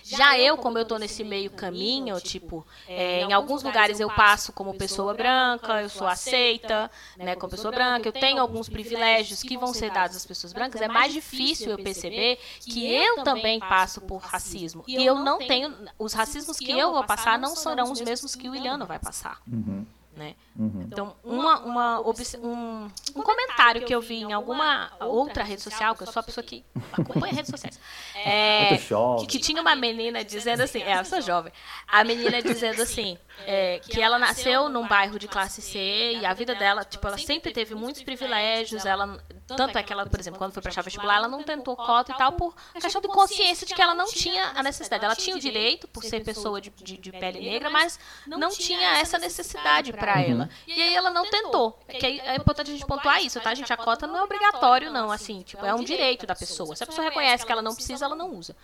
Já 0.04 0.38
eu, 0.38 0.58
como 0.58 0.78
eu 0.78 0.84
estou 0.84 1.00
nesse 1.00 1.24
meio 1.24 1.50
caminho, 1.52 2.20
tipo, 2.20 2.65
é, 2.88 3.22
em 3.22 3.34
alguns 3.34 3.63
lugares 3.63 4.00
eu 4.00 4.10
passo 4.10 4.52
como 4.52 4.74
pessoa 4.74 5.13
branca, 5.13 5.82
eu 5.82 5.89
sou 5.89 6.08
aceita, 6.08 6.89
né, 7.17 7.36
como 7.36 7.52
pessoa 7.52 7.72
branca, 7.72 8.08
eu 8.08 8.13
tenho 8.13 8.41
alguns 8.41 8.67
privilégios 8.67 9.41
que 9.41 9.58
vão 9.58 9.74
ser 9.74 9.91
dados 9.91 10.17
às 10.17 10.26
pessoas 10.26 10.54
brancas, 10.54 10.82
é 10.82 10.88
mais 10.88 11.13
difícil 11.13 11.72
eu 11.72 11.78
perceber 11.78 12.39
que 12.60 12.91
eu 12.91 13.24
também 13.24 13.60
passo 13.60 14.02
por 14.02 14.17
racismo. 14.17 14.84
E 14.88 15.04
eu 15.06 15.15
não 15.15 15.38
tenho, 15.38 15.74
os 15.98 16.13
racismos 16.13 16.58
que 16.58 16.72
eu 16.72 16.91
vou 16.91 17.04
passar 17.04 17.39
não 17.39 17.56
serão 17.56 17.91
os 17.91 18.02
mesmos 18.02 18.36
que 18.36 18.50
o 18.50 18.56
Iliano 18.56 18.86
vai 18.86 19.00
passar. 19.00 19.41
Uhum 19.48 19.86
né? 20.15 20.36
Uhum. 20.58 20.88
Então, 20.88 21.15
uma, 21.24 21.60
uma, 21.60 22.02
um, 22.02 22.89
um 23.15 23.21
comentário 23.21 23.86
que 23.86 23.93
eu 23.93 24.02
vi 24.02 24.21
em 24.21 24.34
alguma 24.34 24.91
outra 25.00 25.43
rede 25.43 25.62
social, 25.62 25.95
que 25.95 26.04
eu 26.04 26.12
sou 26.12 26.19
a 26.19 26.24
pessoa 26.24 26.43
que 26.43 26.63
acompanha 26.91 27.34
redes 27.34 27.50
sociais, 27.50 27.80
é, 28.15 28.78
que, 29.19 29.28
que, 29.28 29.39
tinha 29.39 29.62
uma 29.62 29.76
menina 29.76 30.24
dizendo 30.24 30.62
assim, 30.62 30.82
é, 30.82 31.00
eu 31.00 31.06
sou 31.06 31.21
jovem, 31.21 31.54
a 31.88 32.04
menina 32.04 32.41
dizendo 32.41 32.82
assim, 32.82 33.17
é, 33.46 33.80
que 33.80 34.02
ela 34.02 34.20
nasceu 34.20 34.70
num 34.70 34.88
bairro 34.88 35.17
de 35.17 35.28
classe 35.28 35.62
C 35.62 35.80
e 36.20 36.26
a 36.26 36.34
vida 36.34 36.56
dela, 36.56 36.84
tipo, 36.84 37.06
ela 37.08 37.17
sempre 37.17 37.52
teve 37.52 37.74
muitos 37.76 38.04
privilégios, 38.04 38.86
ela 38.86 39.20
tanto 39.56 39.78
é 39.78 39.84
que 39.84 39.91
ela, 39.91 40.06
por 40.06 40.20
exemplo, 40.20 40.38
quando 40.38 40.54
foi 40.54 40.62
prestar 40.62 40.82
vestibular, 40.82 41.15
ela 41.15 41.28
não 41.28 41.44
tentou 41.44 41.76
cota 41.76 42.12
e 42.12 42.15
tal 42.15 42.32
por 42.34 42.56
questão 42.74 43.02
de 43.02 43.08
consciência 43.08 43.65
de 43.65 43.74
que 43.74 43.82
ela 43.82 43.94
não 43.94 44.08
tinha 44.08 44.52
a 44.56 44.63
necessidade. 44.63 45.04
Ela 45.04 45.15
tinha 45.15 45.36
o 45.36 45.39
direito, 45.39 45.88
por 45.88 46.04
ser 46.04 46.24
pessoa 46.24 46.62
de, 46.62 46.70
de, 46.70 46.98
de 46.98 47.12
pele 47.12 47.39
negra, 47.39 47.70
mas 47.70 48.00
não 48.26 48.50
tinha 48.50 48.98
essa 48.98 49.17
necessidade 49.17 49.91
para 49.94 50.22
ela. 50.22 50.50
E 50.67 50.82
aí 50.82 50.96
ela 50.96 51.10
não 51.10 51.30
tentou. 51.30 51.78
Que 51.88 52.22
é 52.22 52.36
importante 52.36 52.70
a 52.70 52.74
gente 52.74 52.86
pontuar 52.86 53.24
isso, 53.24 53.39
tá, 53.39 53.54
gente? 53.54 53.72
A 53.72 53.78
cota 53.78 54.08
não 54.08 54.17
é 54.17 54.24
obrigatório, 54.24 54.91
não, 54.91 55.12
assim, 55.12 55.41
tipo, 55.41 55.65
é 55.65 55.74
um 55.74 55.84
direito 55.84 56.26
da 56.26 56.36
pessoa. 56.36 56.76
Se 56.76 56.84
a 56.84 56.88
pessoa 56.88 57.06
reconhece 57.06 57.46
que 57.46 57.52
ela 57.52 57.62
não 57.62 57.76
precisa, 57.76 58.06
ela 58.06 58.15
não 58.15 58.32
usa. 58.32 58.56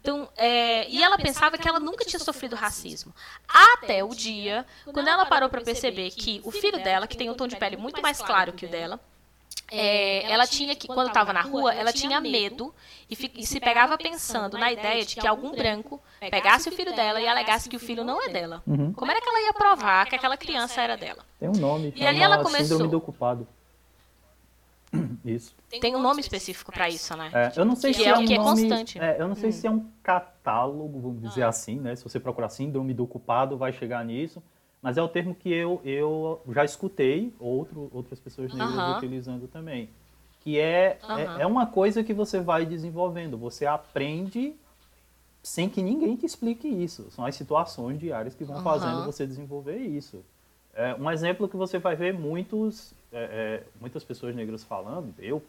Então, 0.00 0.28
é, 0.36 0.86
e 0.90 1.02
ela 1.02 1.16
pensava 1.16 1.56
que 1.56 1.66
ela 1.66 1.80
nunca 1.80 2.04
tinha 2.04 2.20
sofrido 2.20 2.54
racismo. 2.54 3.14
Até 3.48 4.04
o 4.04 4.10
dia, 4.10 4.23
quando 4.92 5.08
ela 5.08 5.26
parou 5.26 5.48
para 5.48 5.60
perceber 5.60 6.10
que 6.10 6.40
o 6.44 6.50
filho 6.50 6.82
dela, 6.82 7.06
que 7.06 7.16
tem 7.16 7.30
um 7.30 7.34
tom 7.34 7.46
de 7.46 7.56
pele 7.56 7.76
muito 7.76 8.00
mais 8.02 8.20
claro 8.20 8.52
que 8.52 8.66
o 8.66 8.68
dela, 8.68 9.00
é, 9.70 10.30
ela 10.30 10.46
tinha 10.46 10.74
que, 10.76 10.86
quando 10.86 11.08
estava 11.08 11.32
na 11.32 11.40
rua, 11.40 11.74
ela 11.74 11.92
tinha 11.92 12.20
medo 12.20 12.74
e, 13.10 13.16
e, 13.36 13.46
se 13.46 13.58
pegava 13.58 13.96
pensando 13.96 14.58
na 14.58 14.70
ideia 14.70 15.04
de 15.04 15.16
que 15.16 15.26
algum 15.26 15.52
branco 15.52 16.00
pegasse 16.30 16.68
o 16.68 16.72
filho 16.72 16.94
dela 16.94 17.20
e 17.20 17.26
alegasse 17.26 17.68
que 17.68 17.76
o 17.76 17.80
filho 17.80 18.04
não 18.04 18.22
é 18.22 18.28
dela. 18.28 18.62
Uhum. 18.66 18.92
Como 18.92 19.10
era 19.10 19.20
que 19.20 19.28
ela 19.28 19.40
ia 19.40 19.52
provar 19.52 20.06
que 20.06 20.14
aquela 20.14 20.36
criança 20.36 20.80
era 20.80 20.96
dela? 20.96 21.24
Tem 21.40 21.48
um 21.48 21.52
nome. 21.52 21.92
E 21.96 22.06
ali 22.06 22.20
ela 22.20 22.42
começou. 22.42 22.66
Síndrome 22.66 22.90
do 22.90 22.98
ocupado. 22.98 23.48
Isso. 25.24 25.54
Tem 25.80 25.96
um 25.96 26.00
nome 26.00 26.20
específico 26.20 26.70
para 26.70 26.88
isso, 26.88 27.16
né? 27.16 27.30
É, 27.32 27.52
eu 27.56 27.64
não 27.64 27.74
sei 27.74 27.92
que 27.92 28.00
se 28.00 28.04
é, 28.04 28.10
é 28.10 28.14
um 28.14 28.24
que 28.24 28.38
nome, 28.38 28.66
é 28.66 28.68
constante. 28.68 28.98
É, 29.00 29.16
eu 29.18 29.26
não 29.26 29.34
sei 29.34 29.48
hum. 29.48 29.52
se 29.52 29.66
é 29.66 29.70
um 29.70 29.90
catálogo, 30.44 31.00
vamos 31.00 31.22
dizer 31.22 31.42
ah. 31.42 31.48
assim, 31.48 31.80
né? 31.80 31.96
Se 31.96 32.04
você 32.04 32.20
procurar 32.20 32.50
síndrome 32.50 32.92
do 32.92 33.04
ocupado, 33.04 33.56
vai 33.56 33.72
chegar 33.72 34.04
nisso. 34.04 34.42
Mas 34.82 34.98
é 34.98 35.02
o 35.02 35.08
termo 35.08 35.34
que 35.34 35.50
eu, 35.50 35.80
eu 35.82 36.42
já 36.50 36.62
escutei 36.62 37.34
outro, 37.40 37.90
outras 37.92 38.20
pessoas 38.20 38.52
negras 38.52 38.74
uh 38.74 38.78
-huh. 38.78 38.96
utilizando 38.98 39.48
também. 39.48 39.88
Que 40.40 40.60
é, 40.60 40.98
uh 41.02 41.06
-huh. 41.06 41.38
é, 41.38 41.42
é, 41.42 41.46
uma 41.46 41.66
coisa 41.66 42.04
que 42.04 42.12
você 42.12 42.38
vai 42.40 42.66
desenvolvendo. 42.66 43.38
Você 43.38 43.64
aprende 43.64 44.54
sem 45.42 45.70
que 45.70 45.82
ninguém 45.82 46.16
te 46.16 46.26
explique 46.26 46.68
isso. 46.68 47.10
São 47.10 47.24
as 47.24 47.34
situações 47.34 47.98
diárias 47.98 48.34
que 48.34 48.44
vão 48.44 48.56
uh 48.56 48.60
-huh. 48.60 48.64
fazendo 48.64 49.04
você 49.06 49.26
desenvolver 49.26 49.78
isso. 49.78 50.22
É, 50.74 50.94
um 50.94 51.10
exemplo 51.10 51.48
que 51.48 51.56
você 51.56 51.78
vai 51.78 51.96
ver 51.96 52.12
muitos, 52.12 52.92
é, 53.10 53.22
é, 53.22 53.62
muitas 53.80 54.04
pessoas 54.04 54.34
negras 54.34 54.64
falando, 54.64 55.14
eu 55.18 55.42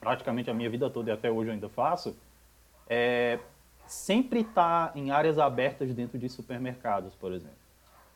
praticamente 0.00 0.50
a 0.50 0.54
minha 0.54 0.68
vida 0.68 0.90
toda 0.90 1.10
e 1.10 1.12
até 1.12 1.30
hoje 1.30 1.50
eu 1.50 1.54
ainda 1.54 1.68
faço, 1.68 2.16
é 2.88 3.38
sempre 3.92 4.40
estar 4.40 4.88
tá 4.88 4.98
em 4.98 5.10
áreas 5.10 5.38
abertas 5.38 5.92
dentro 5.94 6.18
de 6.18 6.28
supermercados, 6.28 7.14
por 7.14 7.32
exemplo. 7.32 7.56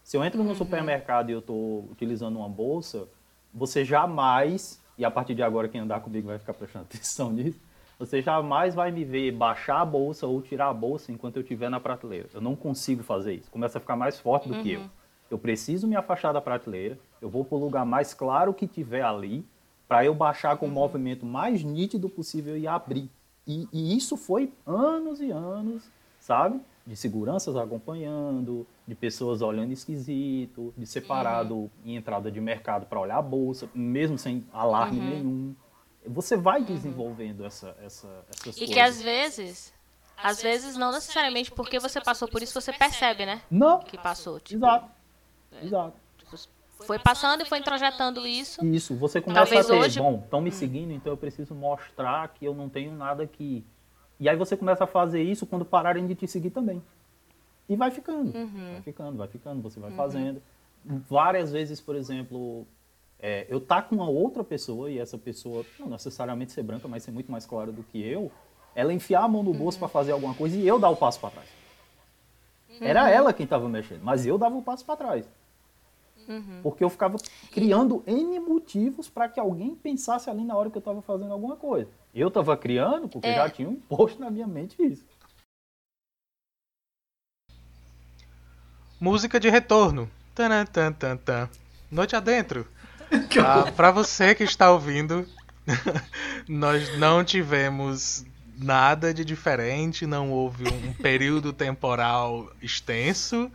Se 0.02 0.16
eu 0.16 0.24
entro 0.24 0.42
no 0.42 0.50
uhum. 0.50 0.54
supermercado 0.54 1.30
e 1.30 1.32
eu 1.32 1.40
estou 1.40 1.86
utilizando 1.90 2.36
uma 2.38 2.48
bolsa, 2.48 3.06
você 3.52 3.84
jamais, 3.84 4.80
e 4.96 5.04
a 5.04 5.10
partir 5.10 5.34
de 5.34 5.42
agora 5.42 5.68
quem 5.68 5.80
andar 5.80 6.00
comigo 6.00 6.28
vai 6.28 6.38
ficar 6.38 6.54
prestando 6.54 6.86
atenção 6.90 7.30
nisso, 7.30 7.60
você 7.98 8.22
jamais 8.22 8.74
vai 8.74 8.90
me 8.90 9.04
ver 9.04 9.32
baixar 9.32 9.80
a 9.80 9.84
bolsa 9.84 10.26
ou 10.26 10.40
tirar 10.40 10.68
a 10.68 10.74
bolsa 10.74 11.12
enquanto 11.12 11.36
eu 11.36 11.42
estiver 11.42 11.68
na 11.68 11.80
prateleira. 11.80 12.28
Eu 12.32 12.40
não 12.40 12.56
consigo 12.56 13.02
fazer 13.02 13.34
isso. 13.34 13.50
Começa 13.50 13.78
a 13.78 13.80
ficar 13.80 13.96
mais 13.96 14.18
forte 14.18 14.48
do 14.48 14.54
uhum. 14.54 14.62
que 14.62 14.72
eu. 14.72 14.80
Uhum. 14.80 14.88
Eu 15.30 15.38
preciso 15.38 15.86
me 15.86 15.96
afastar 15.96 16.32
da 16.32 16.40
prateleira, 16.40 16.98
eu 17.20 17.28
vou 17.28 17.44
para 17.44 17.56
o 17.56 17.60
lugar 17.60 17.84
mais 17.84 18.14
claro 18.14 18.54
que 18.54 18.66
tiver 18.66 19.02
ali, 19.02 19.44
para 19.88 20.04
eu 20.04 20.14
baixar 20.14 20.56
com 20.56 20.66
uhum. 20.66 20.72
o 20.72 20.74
movimento 20.74 21.26
mais 21.26 21.62
nítido 21.62 22.08
possível 22.08 22.56
e 22.56 22.66
abrir. 22.66 23.10
E, 23.46 23.68
e 23.72 23.96
isso 23.96 24.16
foi 24.16 24.52
anos 24.66 25.20
e 25.20 25.30
anos, 25.30 25.84
sabe? 26.18 26.60
De 26.86 26.96
seguranças 26.96 27.56
acompanhando, 27.56 28.66
de 28.86 28.94
pessoas 28.94 29.42
olhando 29.42 29.72
esquisito, 29.72 30.74
de 30.76 30.86
separado 30.86 31.54
uhum. 31.54 31.70
em 31.84 31.96
entrada 31.96 32.30
de 32.30 32.40
mercado 32.40 32.86
para 32.86 33.00
olhar 33.00 33.18
a 33.18 33.22
bolsa, 33.22 33.68
mesmo 33.74 34.18
sem 34.18 34.44
alarme 34.52 34.98
uhum. 34.98 35.08
nenhum. 35.08 35.54
Você 36.06 36.36
vai 36.36 36.60
uhum. 36.60 36.66
desenvolvendo 36.66 37.44
essa, 37.44 37.76
essa, 37.82 38.08
essas 38.30 38.56
e 38.56 38.58
coisas. 38.58 38.60
E 38.62 38.66
que 38.66 38.80
às 38.80 39.00
vezes, 39.00 39.72
às 40.16 40.42
vezes 40.42 40.76
não 40.76 40.92
necessariamente 40.92 41.50
porque 41.50 41.78
você 41.78 42.00
passou 42.00 42.28
por 42.28 42.42
isso 42.42 42.60
você 42.60 42.72
percebe, 42.72 43.26
né? 43.26 43.42
Não. 43.50 43.80
Que 43.80 43.98
passou. 43.98 44.40
Tipo, 44.40 44.64
Exato. 44.64 44.90
É, 45.52 45.64
Exato. 45.64 46.05
Foi 46.84 46.98
passando 46.98 47.42
e 47.42 47.44
foi 47.44 47.58
introjetando 47.58 48.26
isso. 48.26 48.64
Isso, 48.64 48.94
você 48.94 49.20
começa 49.20 49.46
Talvez 49.46 49.66
a 49.66 49.72
ter, 49.72 49.80
hoje... 49.80 49.98
bom, 49.98 50.20
estão 50.22 50.40
me 50.40 50.50
hum. 50.50 50.52
seguindo, 50.52 50.92
então 50.92 51.12
eu 51.12 51.16
preciso 51.16 51.54
mostrar 51.54 52.28
que 52.28 52.44
eu 52.44 52.54
não 52.54 52.68
tenho 52.68 52.92
nada 52.92 53.26
que 53.26 53.64
E 54.20 54.28
aí 54.28 54.36
você 54.36 54.56
começa 54.56 54.84
a 54.84 54.86
fazer 54.86 55.22
isso 55.22 55.46
quando 55.46 55.64
pararem 55.64 56.06
de 56.06 56.14
te 56.14 56.28
seguir 56.28 56.50
também. 56.50 56.82
E 57.68 57.74
vai 57.74 57.90
ficando, 57.90 58.36
uhum. 58.36 58.72
vai 58.72 58.82
ficando, 58.82 59.18
vai 59.18 59.28
ficando, 59.28 59.62
você 59.62 59.80
vai 59.80 59.90
uhum. 59.90 59.96
fazendo. 59.96 60.42
Várias 60.84 61.50
vezes, 61.50 61.80
por 61.80 61.96
exemplo, 61.96 62.64
é, 63.18 63.44
eu 63.48 63.60
tá 63.60 63.82
com 63.82 63.96
uma 63.96 64.08
outra 64.08 64.44
pessoa 64.44 64.88
e 64.88 64.98
essa 64.98 65.18
pessoa, 65.18 65.64
não 65.80 65.88
necessariamente 65.88 66.52
ser 66.52 66.62
branca, 66.62 66.86
mas 66.86 67.02
ser 67.02 67.10
muito 67.10 67.32
mais 67.32 67.44
clara 67.44 67.72
do 67.72 67.82
que 67.82 68.00
eu, 68.00 68.30
ela 68.74 68.92
enfiar 68.92 69.24
a 69.24 69.28
mão 69.28 69.42
no 69.42 69.52
bolso 69.52 69.78
uhum. 69.78 69.80
para 69.80 69.88
fazer 69.88 70.12
alguma 70.12 70.34
coisa 70.34 70.56
e 70.56 70.66
eu 70.66 70.78
dar 70.78 70.90
o 70.90 70.96
passo 70.96 71.18
para 71.18 71.30
trás. 71.30 71.48
Era 72.80 73.04
uhum. 73.04 73.08
ela 73.08 73.32
quem 73.32 73.44
estava 73.44 73.68
mexendo, 73.68 74.02
mas 74.04 74.26
eu 74.26 74.38
dava 74.38 74.54
o 74.54 74.62
passo 74.62 74.84
para 74.84 74.96
trás. 74.96 75.26
Uhum. 76.28 76.60
Porque 76.62 76.82
eu 76.82 76.90
ficava 76.90 77.16
criando 77.52 78.02
N 78.06 78.40
motivos 78.40 79.08
para 79.08 79.28
que 79.28 79.38
alguém 79.38 79.74
pensasse 79.74 80.28
ali 80.28 80.44
na 80.44 80.56
hora 80.56 80.70
que 80.70 80.76
eu 80.76 80.80
estava 80.80 81.00
fazendo 81.02 81.32
alguma 81.32 81.56
coisa. 81.56 81.90
Eu 82.14 82.28
estava 82.28 82.56
criando 82.56 83.08
porque 83.08 83.28
é. 83.28 83.34
já 83.34 83.48
tinha 83.48 83.68
um 83.68 83.76
posto 83.76 84.20
na 84.20 84.30
minha 84.30 84.46
mente 84.46 84.76
isso. 84.82 85.04
Música 88.98 89.38
de 89.38 89.50
retorno. 89.50 90.10
Tan, 90.34 90.64
tan, 90.66 90.92
tan, 90.92 91.16
tan. 91.16 91.48
Noite 91.90 92.16
adentro. 92.16 92.66
Ah, 93.38 93.70
para 93.70 93.92
você 93.92 94.34
que 94.34 94.42
está 94.42 94.72
ouvindo, 94.72 95.24
nós 96.48 96.98
não 96.98 97.22
tivemos 97.22 98.24
nada 98.58 99.12
de 99.12 99.24
diferente, 99.24 100.06
não 100.06 100.32
houve 100.32 100.64
um 100.68 100.92
período 100.94 101.52
temporal 101.52 102.50
extenso. 102.60 103.50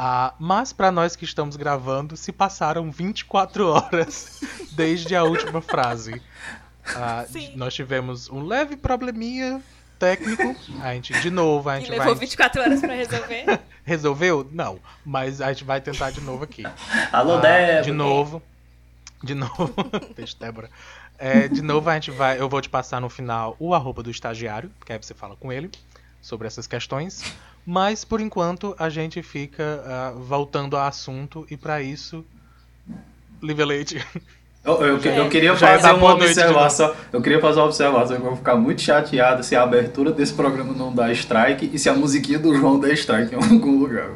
Ah, 0.00 0.32
mas 0.38 0.72
para 0.72 0.92
nós 0.92 1.16
que 1.16 1.24
estamos 1.24 1.56
gravando, 1.56 2.16
se 2.16 2.30
passaram 2.30 2.88
24 2.88 3.66
horas 3.66 4.40
desde 4.70 5.16
a 5.16 5.24
última 5.24 5.60
frase. 5.60 6.22
Ah, 6.94 7.26
nós 7.56 7.74
tivemos 7.74 8.30
um 8.30 8.44
leve 8.44 8.76
probleminha 8.76 9.60
técnico. 9.98 10.54
A 10.80 10.94
gente, 10.94 11.12
de 11.20 11.30
novo, 11.30 11.68
a 11.68 11.80
gente 11.80 11.88
e 11.88 11.90
levou 11.90 12.06
vai... 12.06 12.14
24 12.14 12.62
horas 12.62 12.80
para 12.80 12.94
resolver? 12.94 13.60
Resolveu? 13.82 14.48
Não. 14.52 14.78
Mas 15.04 15.40
a 15.40 15.52
gente 15.52 15.64
vai 15.64 15.80
tentar 15.80 16.12
de 16.12 16.20
novo 16.20 16.44
aqui. 16.44 16.62
Alô, 17.10 17.38
ah, 17.38 17.40
Débora. 17.40 17.82
De 17.82 17.90
novo. 17.90 18.42
De 19.24 19.34
novo. 19.34 19.74
Beijo, 20.14 20.36
Débora. 20.38 20.70
É, 21.18 21.48
de 21.48 21.60
novo, 21.60 21.90
a 21.90 21.94
gente 21.94 22.12
vai. 22.12 22.40
Eu 22.40 22.48
vou 22.48 22.60
te 22.60 22.68
passar 22.68 23.00
no 23.00 23.08
final 23.08 23.56
o 23.58 23.74
arroba 23.74 24.00
do 24.00 24.10
estagiário, 24.12 24.70
que 24.86 24.92
aí 24.92 24.98
você 25.02 25.12
fala 25.12 25.34
com 25.34 25.52
ele 25.52 25.72
sobre 26.22 26.46
essas 26.46 26.68
questões. 26.68 27.24
Mas 27.70 28.02
por 28.02 28.18
enquanto 28.18 28.74
a 28.78 28.88
gente 28.88 29.22
fica 29.22 29.84
uh, 29.84 30.18
voltando 30.20 30.74
ao 30.74 30.86
assunto 30.86 31.46
e 31.50 31.56
para 31.56 31.82
isso, 31.82 32.24
Livelete. 33.42 34.02
Eu, 34.64 34.82
eu, 34.82 34.98
eu, 34.98 35.28
queria 35.30 35.56
fazer 35.56 35.92
uma 35.92 36.12
observação. 36.12 36.94
Eu 37.10 37.22
queria 37.22 37.40
fazer 37.40 37.60
uma 37.60 37.66
observação 37.66 38.16
que 38.16 38.22
eu 38.22 38.26
vou 38.26 38.36
ficar 38.36 38.56
muito 38.56 38.82
chateado 38.82 39.42
se 39.42 39.56
a 39.56 39.62
abertura 39.62 40.12
desse 40.12 40.34
programa 40.34 40.74
não 40.74 40.94
dá 40.94 41.10
strike 41.12 41.70
e 41.72 41.78
se 41.78 41.88
a 41.88 41.94
musiquinha 41.94 42.38
do 42.38 42.54
João 42.54 42.78
der 42.78 42.92
strike 42.92 43.34
em 43.34 43.36
algum 43.36 43.78
lugar. 43.78 44.10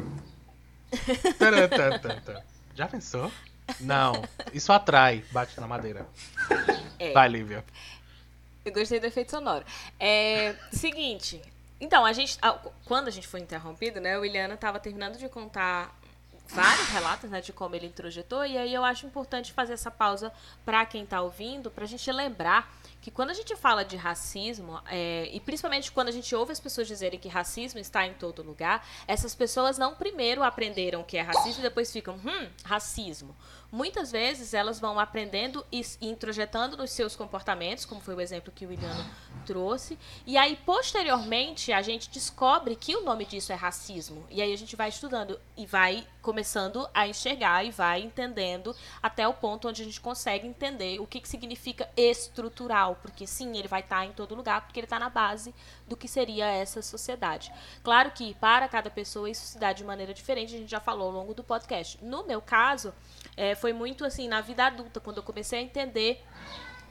Já 2.75 2.87
pensou? 2.87 3.31
Não, 3.79 4.21
isso 4.53 4.71
atrai, 4.71 5.23
bate 5.31 5.59
na 5.59 5.65
madeira. 5.65 6.05
É. 6.99 7.13
Vai, 7.13 7.29
Lívia. 7.29 7.63
Eu 8.63 8.73
gostei 8.73 8.99
do 8.99 9.07
efeito 9.07 9.31
sonoro. 9.31 9.63
É, 9.99 10.53
seguinte, 10.71 11.41
então, 11.83 12.05
a 12.05 12.13
gente, 12.13 12.39
quando 12.85 13.09
a 13.09 13.11
gente 13.11 13.27
foi 13.27 13.41
interrompido, 13.41 13.99
né, 13.99 14.17
o 14.17 14.23
Iliana 14.23 14.53
estava 14.53 14.79
terminando 14.79 15.17
de 15.17 15.27
contar 15.27 15.93
vários 16.47 16.87
relatos 16.87 17.29
né, 17.29 17.41
de 17.41 17.51
como 17.51 17.75
ele 17.75 17.87
introjetou, 17.87 18.45
e 18.45 18.57
aí 18.57 18.73
eu 18.73 18.85
acho 18.85 19.05
importante 19.05 19.51
fazer 19.51 19.73
essa 19.73 19.91
pausa 19.91 20.31
para 20.63 20.85
quem 20.85 21.03
está 21.03 21.21
ouvindo, 21.21 21.69
para 21.69 21.83
a 21.83 21.87
gente 21.87 22.09
lembrar 22.09 22.73
que 23.01 23.11
quando 23.11 23.31
a 23.31 23.33
gente 23.33 23.53
fala 23.57 23.83
de 23.83 23.97
racismo, 23.97 24.79
é, 24.85 25.27
e 25.33 25.41
principalmente 25.41 25.91
quando 25.91 26.07
a 26.07 26.11
gente 26.11 26.33
ouve 26.33 26.53
as 26.53 26.59
pessoas 26.59 26.87
dizerem 26.87 27.19
que 27.19 27.27
racismo 27.27 27.81
está 27.81 28.07
em 28.07 28.13
todo 28.13 28.41
lugar, 28.41 28.87
essas 29.05 29.35
pessoas 29.35 29.77
não 29.77 29.93
primeiro 29.93 30.41
aprenderam 30.41 31.01
o 31.01 31.03
que 31.03 31.17
é 31.17 31.21
racismo 31.21 31.59
e 31.59 31.63
depois 31.63 31.91
ficam, 31.91 32.15
hum, 32.15 32.49
racismo. 32.63 33.35
Muitas 33.73 34.11
vezes 34.11 34.53
elas 34.53 34.79
vão 34.79 34.99
aprendendo 34.99 35.65
e 35.71 35.83
introjetando 35.99 36.77
nos 36.77 36.91
seus 36.91 37.15
comportamentos, 37.15 37.85
como 37.85 37.99
foi 37.99 38.13
o 38.13 38.21
exemplo 38.21 38.53
que 38.55 38.67
o 38.67 38.69
William 38.69 39.03
trouxe, 39.47 39.97
e 40.27 40.37
aí 40.37 40.55
posteriormente 40.63 41.73
a 41.73 41.81
gente 41.81 42.07
descobre 42.11 42.75
que 42.75 42.95
o 42.95 43.03
nome 43.03 43.25
disso 43.25 43.51
é 43.51 43.55
racismo. 43.55 44.27
E 44.29 44.43
aí 44.43 44.53
a 44.53 44.57
gente 44.57 44.75
vai 44.75 44.89
estudando 44.89 45.39
e 45.57 45.65
vai 45.65 46.07
começando 46.21 46.87
a 46.93 47.07
enxergar 47.07 47.65
e 47.65 47.71
vai 47.71 48.01
entendendo 48.01 48.75
até 49.01 49.27
o 49.27 49.33
ponto 49.33 49.67
onde 49.67 49.81
a 49.81 49.85
gente 49.85 49.99
consegue 49.99 50.47
entender 50.47 50.99
o 51.01 51.07
que, 51.07 51.19
que 51.19 51.27
significa 51.27 51.89
estrutural, 51.97 52.99
porque 53.01 53.25
sim, 53.25 53.57
ele 53.57 53.67
vai 53.67 53.81
estar 53.81 53.97
tá 53.97 54.05
em 54.05 54.11
todo 54.11 54.35
lugar, 54.35 54.61
porque 54.61 54.79
ele 54.79 54.85
está 54.85 54.99
na 54.99 55.09
base 55.09 55.53
do 55.87 55.97
que 55.97 56.07
seria 56.07 56.45
essa 56.45 56.81
sociedade. 56.83 57.51
Claro 57.83 58.11
que 58.11 58.35
para 58.35 58.67
cada 58.67 58.91
pessoa 58.91 59.27
isso 59.27 59.47
se 59.47 59.57
dá 59.57 59.73
de 59.73 59.83
maneira 59.83 60.13
diferente, 60.13 60.55
a 60.55 60.59
gente 60.59 60.69
já 60.69 60.79
falou 60.79 61.07
ao 61.07 61.13
longo 61.13 61.33
do 61.33 61.43
podcast. 61.43 61.97
No 62.03 62.23
meu 62.23 62.39
caso, 62.39 62.93
é, 63.35 63.55
foi 63.63 63.71
muito 63.71 64.03
assim, 64.03 64.27
na 64.27 64.41
vida 64.41 64.65
adulta, 64.65 64.99
quando 64.99 65.17
eu 65.17 65.23
comecei 65.23 65.57
a 65.57 65.61
entender 65.61 66.21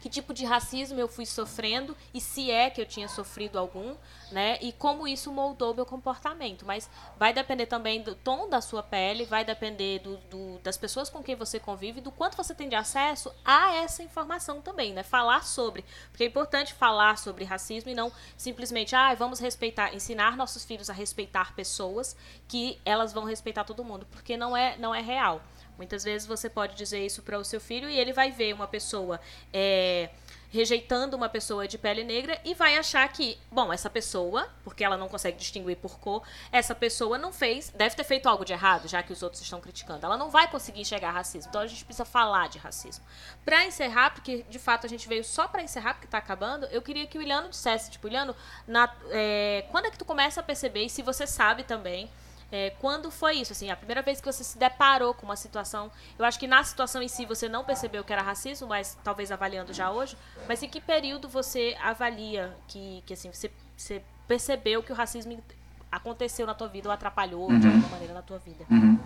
que 0.01 0.09
tipo 0.09 0.33
de 0.33 0.45
racismo 0.47 0.99
eu 0.99 1.07
fui 1.07 1.27
sofrendo 1.27 1.95
e 2.15 2.21
se 2.21 2.51
é 2.51 2.71
que 2.71 2.81
eu 2.81 2.87
tinha 2.87 3.07
sofrido 3.07 3.59
algum, 3.59 3.95
né? 4.33 4.59
E 4.63 4.73
como 4.73 5.07
isso 5.07 5.31
moldou 5.31 5.75
meu 5.75 5.85
comportamento. 5.85 6.65
Mas 6.65 6.89
vai 7.19 7.35
depender 7.35 7.67
também 7.67 8.03
do 8.03 8.15
tom 8.15 8.49
da 8.49 8.63
sua 8.63 8.83
pele, 8.83 9.27
vai 9.27 9.45
depender 9.45 9.99
do, 9.99 10.17
do, 10.17 10.59
das 10.61 10.79
pessoas 10.79 11.11
com 11.11 11.23
quem 11.23 11.37
você 11.37 11.61
convive, 11.61 12.01
do 12.01 12.11
quanto 12.11 12.39
você 12.39 12.55
tem 12.55 12.71
de 12.71 12.75
acesso 12.75 13.31
a 13.45 13.75
essa 13.75 14.03
informação 14.03 14.63
também, 14.63 14.95
né? 14.95 15.03
Falar 15.03 15.45
sobre, 15.45 15.85
porque 16.11 16.25
é 16.25 16.27
importante 16.27 16.73
falar 16.73 17.19
sobre 17.19 17.45
racismo 17.45 17.91
e 17.91 17.95
não 17.95 18.11
simplesmente, 18.35 18.97
ah, 18.97 19.15
vamos 19.15 19.39
respeitar, 19.39 19.95
ensinar 19.95 20.39
nossos 20.39 20.65
filhos 20.65 20.89
a 20.89 20.95
respeitar 20.95 21.55
pessoas 21.55 22.17
que 22.49 22.81
elas 22.83 23.13
vão 23.13 23.25
respeitar 23.25 23.63
todo 23.63 23.85
mundo, 23.85 24.07
porque 24.11 24.39
não 24.39 24.57
é 24.57 24.77
não 24.79 24.95
é 24.95 25.03
real. 25.03 25.43
Muitas 25.83 26.05
vezes 26.05 26.29
você 26.29 26.49
pode 26.49 26.77
dizer 26.77 27.05
isso 27.05 27.23
para 27.23 27.37
o 27.37 27.45
seu 27.45 27.61
filho 27.61 27.91
e 27.91 27.99
ele 27.99 28.13
vai 28.13 28.31
ver 28.31 28.55
uma 28.55 28.69
pessoa 28.69 29.21
é, 29.53 30.11
rejeitando 30.49 31.17
uma 31.17 31.29
pessoa 31.29 31.67
de 31.67 31.77
pele 31.77 32.05
negra 32.05 32.41
e 32.45 32.55
vai 32.55 32.79
achar 32.79 33.09
que, 33.09 33.37
bom, 33.51 33.73
essa 33.73 33.91
pessoa, 33.91 34.49
porque 34.63 34.85
ela 34.85 34.97
não 34.97 35.09
consegue 35.09 35.37
distinguir 35.37 35.77
por 35.79 35.99
cor, 35.99 36.23
essa 36.53 36.73
pessoa 36.73 37.19
não 37.19 37.33
fez, 37.33 37.71
deve 37.71 37.97
ter 37.97 38.05
feito 38.05 38.29
algo 38.29 38.45
de 38.45 38.53
errado, 38.53 38.87
já 38.87 39.03
que 39.03 39.13
os 39.13 39.25
outros 39.25 39.43
estão 39.43 39.61
criticando. 39.61 40.07
Ela 40.07 40.17
não 40.17 40.31
vai 40.31 40.49
conseguir 40.49 40.83
enxergar 40.83 41.11
racismo. 41.11 41.49
Então 41.51 41.63
a 41.63 41.67
gente 41.67 41.85
precisa 41.85 42.05
falar 42.05 42.49
de 42.49 42.59
racismo. 42.59 43.05
Para 43.45 43.65
encerrar, 43.65 44.11
porque 44.15 44.45
de 44.49 44.59
fato 44.61 44.87
a 44.87 44.89
gente 44.89 45.09
veio 45.09 45.25
só 45.25 45.49
para 45.49 45.65
encerrar, 45.65 45.95
porque 45.95 46.07
está 46.07 46.19
acabando, 46.19 46.67
eu 46.67 46.81
queria 46.81 47.09
que 47.09 47.19
o 47.19 47.23
Iliano 47.23 47.49
dissesse, 47.49 47.91
tipo, 47.91 48.07
Iliano, 48.07 48.37
na, 48.69 48.89
é, 49.11 49.65
quando 49.73 49.87
é 49.87 49.91
que 49.91 49.99
tu 49.99 50.05
começa 50.05 50.39
a 50.39 50.45
perceber, 50.45 50.85
e 50.85 50.89
se 50.89 51.03
você 51.03 51.27
sabe 51.27 51.65
também, 51.65 52.09
é, 52.53 52.69
quando 52.79 53.11
foi 53.11 53.37
isso? 53.37 53.53
Assim, 53.53 53.71
a 53.71 53.77
primeira 53.77 54.03
vez 54.03 54.21
que 54.21 54.31
você 54.31 54.45
se 54.45 54.59
deparou 54.59 55.15
com 55.15 55.25
uma 55.25 55.37
situação. 55.37 55.91
Eu 56.19 56.25
acho 56.27 56.39
que 56.39 56.47
na 56.47 56.63
situação 56.63 57.03
em 57.03 57.09
si 57.09 57.25
você 57.25 57.49
não 57.49 57.65
percebeu 57.65 58.05
que 58.05 58.13
era 58.13 58.21
racismo, 58.21 58.69
mas 58.69 58.99
talvez 59.03 59.33
avaliando 59.33 59.73
já 59.73 59.91
hoje. 59.91 60.19
Mas 60.47 60.63
em 60.63 60.69
que 60.69 60.79
período 60.79 61.31
você 61.31 61.75
avalia 61.83 62.55
que, 62.69 63.03
que 63.07 63.15
assim, 63.15 63.33
você, 63.33 63.51
você 63.75 64.03
percebeu 64.29 64.83
que 64.83 64.93
o 64.93 64.95
racismo 64.95 65.43
aconteceu 65.91 66.47
na 66.47 66.53
tua 66.53 66.69
vida 66.69 66.89
ou 66.89 66.93
atrapalhou 66.93 67.49
uhum. 67.49 67.59
de 67.59 67.67
alguma 67.67 67.89
maneira 67.89 68.13
na 68.13 68.23
tua 68.23 68.39
vida? 68.39 68.67
Uhum. 68.71 68.99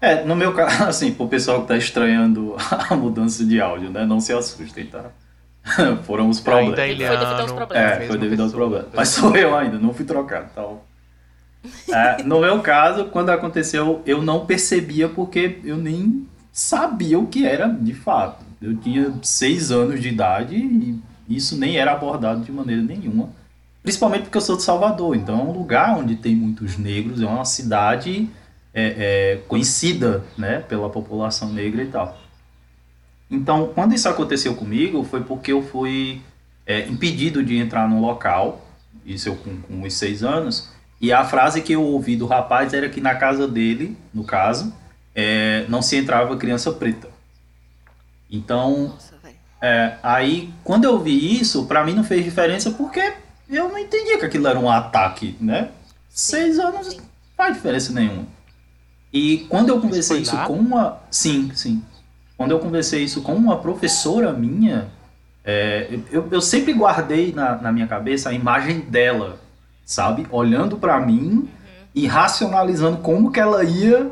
É, 0.00 0.24
no 0.24 0.34
meu 0.34 0.54
caso, 0.54 0.84
assim, 0.88 1.12
pro 1.12 1.28
pessoal 1.28 1.60
que 1.60 1.68
tá 1.68 1.76
estranhando 1.76 2.56
a 2.88 2.96
mudança 2.96 3.44
de 3.44 3.60
áudio, 3.60 3.90
né? 3.90 4.06
Não 4.06 4.18
se 4.18 4.32
assustem, 4.32 4.86
tá? 4.86 5.10
Foram 6.04 6.30
os 6.30 6.40
problemas. 6.40 6.78
Foi 6.78 6.86
devido 6.86 7.40
aos 7.40 7.52
problemas. 7.52 7.92
É, 7.92 8.06
foi 8.06 8.18
devido 8.18 8.42
aos 8.42 8.52
problemas. 8.52 8.88
Mas 8.94 9.08
sou 9.10 9.36
eu 9.36 9.54
ainda, 9.54 9.78
não 9.78 9.92
fui 9.92 10.06
trocado, 10.06 10.48
tá? 10.54 10.62
É, 11.88 12.22
no 12.22 12.40
meu 12.40 12.60
caso, 12.60 13.06
quando 13.06 13.30
aconteceu, 13.30 14.02
eu 14.04 14.22
não 14.22 14.44
percebia 14.44 15.08
porque 15.08 15.60
eu 15.64 15.76
nem 15.76 16.26
sabia 16.52 17.18
o 17.18 17.26
que 17.26 17.46
era 17.46 17.68
de 17.68 17.94
fato. 17.94 18.44
Eu 18.60 18.76
tinha 18.76 19.12
seis 19.22 19.70
anos 19.70 20.00
de 20.00 20.08
idade 20.08 20.56
e 20.56 21.00
isso 21.28 21.56
nem 21.56 21.76
era 21.76 21.92
abordado 21.92 22.44
de 22.44 22.52
maneira 22.52 22.82
nenhuma. 22.82 23.30
Principalmente 23.82 24.22
porque 24.22 24.38
eu 24.38 24.42
sou 24.42 24.56
de 24.56 24.62
Salvador, 24.62 25.14
então 25.14 25.38
é 25.38 25.42
um 25.42 25.52
lugar 25.52 25.98
onde 25.98 26.16
tem 26.16 26.34
muitos 26.34 26.78
negros, 26.78 27.20
é 27.20 27.26
uma 27.26 27.44
cidade 27.44 28.28
é, 28.72 29.34
é, 29.36 29.36
conhecida 29.46 30.24
né, 30.38 30.60
pela 30.60 30.88
população 30.88 31.52
negra 31.52 31.82
e 31.82 31.86
tal. 31.86 32.18
Então, 33.30 33.72
quando 33.74 33.94
isso 33.94 34.08
aconteceu 34.08 34.54
comigo, 34.54 35.04
foi 35.04 35.22
porque 35.22 35.52
eu 35.52 35.62
fui 35.62 36.22
é, 36.66 36.86
impedido 36.86 37.42
de 37.42 37.56
entrar 37.56 37.88
no 37.88 38.00
local, 38.00 38.66
isso 39.04 39.28
eu 39.28 39.36
com, 39.36 39.60
com 39.60 39.82
os 39.82 39.92
seis 39.94 40.22
anos, 40.22 40.70
e 41.04 41.12
a 41.12 41.24
frase 41.24 41.62
que 41.62 41.72
eu 41.74 41.82
ouvi 41.82 42.16
do 42.16 42.26
rapaz 42.26 42.72
era 42.74 42.88
que 42.88 43.00
na 43.00 43.14
casa 43.14 43.46
dele, 43.48 43.96
no 44.12 44.24
caso, 44.24 44.72
é, 45.14 45.64
não 45.68 45.82
se 45.82 45.96
entrava 45.96 46.36
criança 46.36 46.72
preta. 46.72 47.08
Então, 48.30 48.88
Nossa, 48.88 49.14
é, 49.60 49.98
aí 50.02 50.52
quando 50.62 50.84
eu 50.84 50.98
vi 51.00 51.40
isso, 51.40 51.66
para 51.66 51.84
mim 51.84 51.94
não 51.94 52.04
fez 52.04 52.24
diferença 52.24 52.70
porque 52.72 53.14
eu 53.48 53.68
não 53.68 53.78
entendia 53.78 54.18
que 54.18 54.24
aquilo 54.24 54.46
era 54.48 54.58
um 54.58 54.70
ataque, 54.70 55.36
né? 55.40 55.70
Sim, 56.08 56.36
Seis 56.36 56.58
anos 56.58 56.86
sim. 56.88 56.96
não 56.98 57.04
faz 57.36 57.54
diferença 57.54 57.92
nenhuma. 57.92 58.26
E 59.12 59.46
quando 59.48 59.68
eu 59.68 59.80
conversei 59.80 60.20
isso 60.22 60.36
com 60.46 60.54
uma. 60.58 61.00
Sim, 61.10 61.52
sim. 61.54 61.84
Quando 62.36 62.50
eu 62.50 62.58
conversei 62.58 63.04
isso 63.04 63.22
com 63.22 63.34
uma 63.34 63.58
professora 63.60 64.32
minha, 64.32 64.90
É, 65.46 66.00
eu, 66.10 66.26
eu 66.32 66.40
sempre 66.40 66.72
guardei 66.72 67.32
na, 67.32 67.56
na 67.60 67.70
minha 67.72 67.86
cabeça 67.86 68.30
a 68.30 68.32
imagem 68.32 68.80
dela, 68.80 69.38
sabe? 69.84 70.26
Olhando 70.30 70.76
para 70.76 70.98
mim 71.00 71.30
uhum. 71.30 71.48
e 71.94 72.06
racionalizando 72.06 72.98
como 72.98 73.30
que 73.30 73.40
ela 73.40 73.62
ia 73.64 74.10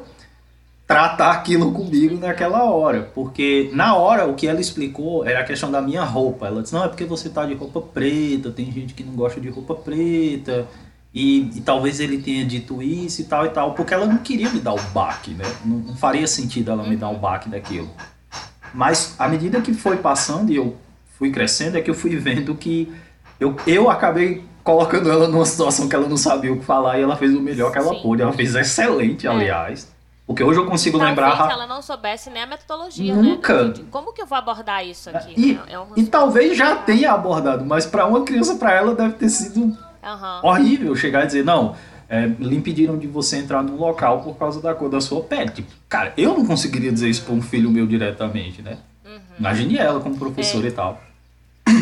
tratar 0.87 1.32
aquilo 1.32 1.72
comigo 1.72 2.18
naquela 2.18 2.64
hora. 2.64 3.11
Porque 3.14 3.70
na 3.72 3.94
hora 3.94 4.26
o 4.26 4.35
que 4.35 4.46
ela 4.46 4.61
explicou 4.61 5.26
era 5.26 5.40
a 5.40 5.44
questão 5.44 5.70
da 5.70 5.80
minha 5.80 6.04
roupa. 6.04 6.46
Ela 6.46 6.62
disse, 6.62 6.74
não, 6.74 6.85
é 6.85 6.88
porque 6.88 7.04
você 7.04 7.30
tá 7.30 7.46
de 7.46 7.54
roupa 7.54 7.80
preta, 7.80 8.50
tem 8.50 8.70
gente 8.70 8.92
que 8.92 9.02
não 9.02 9.14
gosta 9.14 9.40
de 9.40 9.48
roupa 9.48 9.74
preta. 9.74 10.66
E, 11.14 11.50
e, 11.56 11.61
talvez 11.61 12.00
ele 12.00 12.22
tenha 12.22 12.44
dito 12.44 12.82
isso 12.82 13.20
e 13.20 13.24
tal 13.24 13.44
e 13.44 13.50
tal, 13.50 13.74
porque 13.74 13.92
ela 13.92 14.06
não 14.06 14.18
queria 14.18 14.48
me 14.48 14.58
dar 14.58 14.72
o 14.72 14.80
baque, 14.94 15.32
né? 15.32 15.44
Não, 15.62 15.76
não 15.76 15.94
faria 15.94 16.26
sentido 16.26 16.70
ela 16.70 16.82
me 16.82 16.96
dar 16.96 17.11
o 17.11 17.18
baque 17.18 17.50
daquilo. 17.50 17.90
Mas 18.72 19.14
à 19.18 19.28
medida 19.28 19.61
que 19.61 19.74
foi 19.74 19.98
passando 19.98 20.50
e 20.50 20.56
eu 20.56 20.74
fui 21.18 21.30
crescendo, 21.30 21.76
é 21.76 21.82
que 21.82 21.90
eu 21.90 21.94
fui 21.94 22.16
vendo 22.16 22.54
que 22.54 22.90
eu, 23.38 23.54
eu 23.66 23.90
acabei 23.90 24.42
colocando 24.62 25.11
ela 25.11 25.29
numa 25.29 25.44
situação 25.44 25.88
que 25.88 25.94
ela 25.94 26.09
não 26.09 26.16
sabia 26.16 26.53
o 26.53 26.59
que 26.59 26.64
falar 26.64 26.98
e 26.98 27.03
ela 27.03 27.16
fez 27.16 27.35
o 27.35 27.40
melhor 27.40 27.72
que 27.72 27.79
ela 27.79 27.94
Sim. 27.94 28.03
pôde. 28.03 28.22
Ela 28.22 28.33
fez 28.33 28.55
excelente, 28.55 29.27
é. 29.27 29.31
aliás. 29.31 29.92
Porque 30.27 30.42
hoje 30.42 30.61
eu 30.61 30.66
consigo 30.66 30.98
Talvez 30.98 31.18
lembrar. 31.18 31.51
ela 31.51 31.66
não 31.66 31.83
soubesse 31.83 32.31
nem 32.31 32.42
a 32.42 32.46
metodologia, 32.46 33.14
Nunca. 33.14 33.64
né? 33.64 33.75
Como 33.90 34.12
que 34.12 34.22
eu 34.22 34.27
vou 34.27 34.38
abordar 34.38 34.87
isso 34.87 35.11
aqui? 35.11 35.35
E, 35.37 35.61
é 35.68 35.79
um... 35.79 35.87
e 35.96 36.05
talvez 36.05 36.57
já 36.57 36.77
tenha 36.77 37.12
abordado, 37.12 37.64
mas 37.64 37.87
para 37.87 38.07
uma 38.07 38.22
criança, 38.25 38.55
para 38.55 38.72
ela, 38.72 38.94
deve 38.94 39.14
ter 39.14 39.29
sido 39.29 39.61
uhum. 39.62 39.77
horrível 40.42 40.94
chegar 40.94 41.25
e 41.25 41.27
dizer: 41.27 41.44
não, 41.44 41.75
é, 42.09 42.27
lhe 42.27 42.57
impediram 42.57 42.96
de 42.96 43.09
você 43.09 43.37
entrar 43.38 43.64
num 43.64 43.77
local 43.77 44.20
por 44.20 44.37
causa 44.37 44.62
da 44.62 44.72
cor 44.75 44.88
da 44.88 45.01
sua 45.01 45.22
pele. 45.22 45.51
Tipo, 45.51 45.72
cara, 45.88 46.14
eu 46.16 46.38
não 46.38 46.46
conseguiria 46.46 46.92
dizer 46.92 47.11
isso 47.11 47.25
para 47.25 47.35
um 47.35 47.42
filho 47.42 47.68
meu 47.68 47.87
diretamente, 47.87 48.62
né? 48.62 48.79
Uhum. 49.05 49.18
Imagine 49.40 49.77
ela 49.77 50.01
como 50.01 50.16
professora 50.16 50.66
é. 50.66 50.68
e 50.68 50.72
tal. 50.72 51.03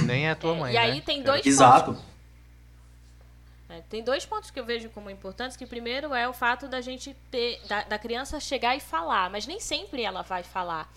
Nem 0.07 0.27
é 0.27 0.31
a 0.31 0.35
tua 0.35 0.55
mãe. 0.55 0.73
E 0.73 0.77
aí 0.79 0.95
né? 0.95 1.03
tem 1.05 1.23
dois 1.23 1.45
Exato. 1.45 1.93
Pontos 1.93 2.10
é, 3.71 3.83
tem 3.89 4.03
dois 4.03 4.27
pontos 4.27 4.51
que 4.51 4.59
eu 4.59 4.65
vejo 4.65 4.91
como 4.91 5.11
importantes, 5.11 5.57
que 5.57 5.67
primeiro 5.67 6.15
é 6.15 6.29
o 6.29 6.33
fato 6.33 6.69
da 6.69 6.81
gente 6.81 7.17
ter, 7.31 7.61
da, 7.67 7.83
da 7.85 7.99
criança 7.99 8.41
chegar 8.41 8.77
e 8.77 8.81
falar, 8.81 9.31
mas 9.31 9.47
nem 9.47 9.61
sempre 9.61 10.03
ela 10.03 10.23
vai 10.23 10.43
falar. 10.43 10.91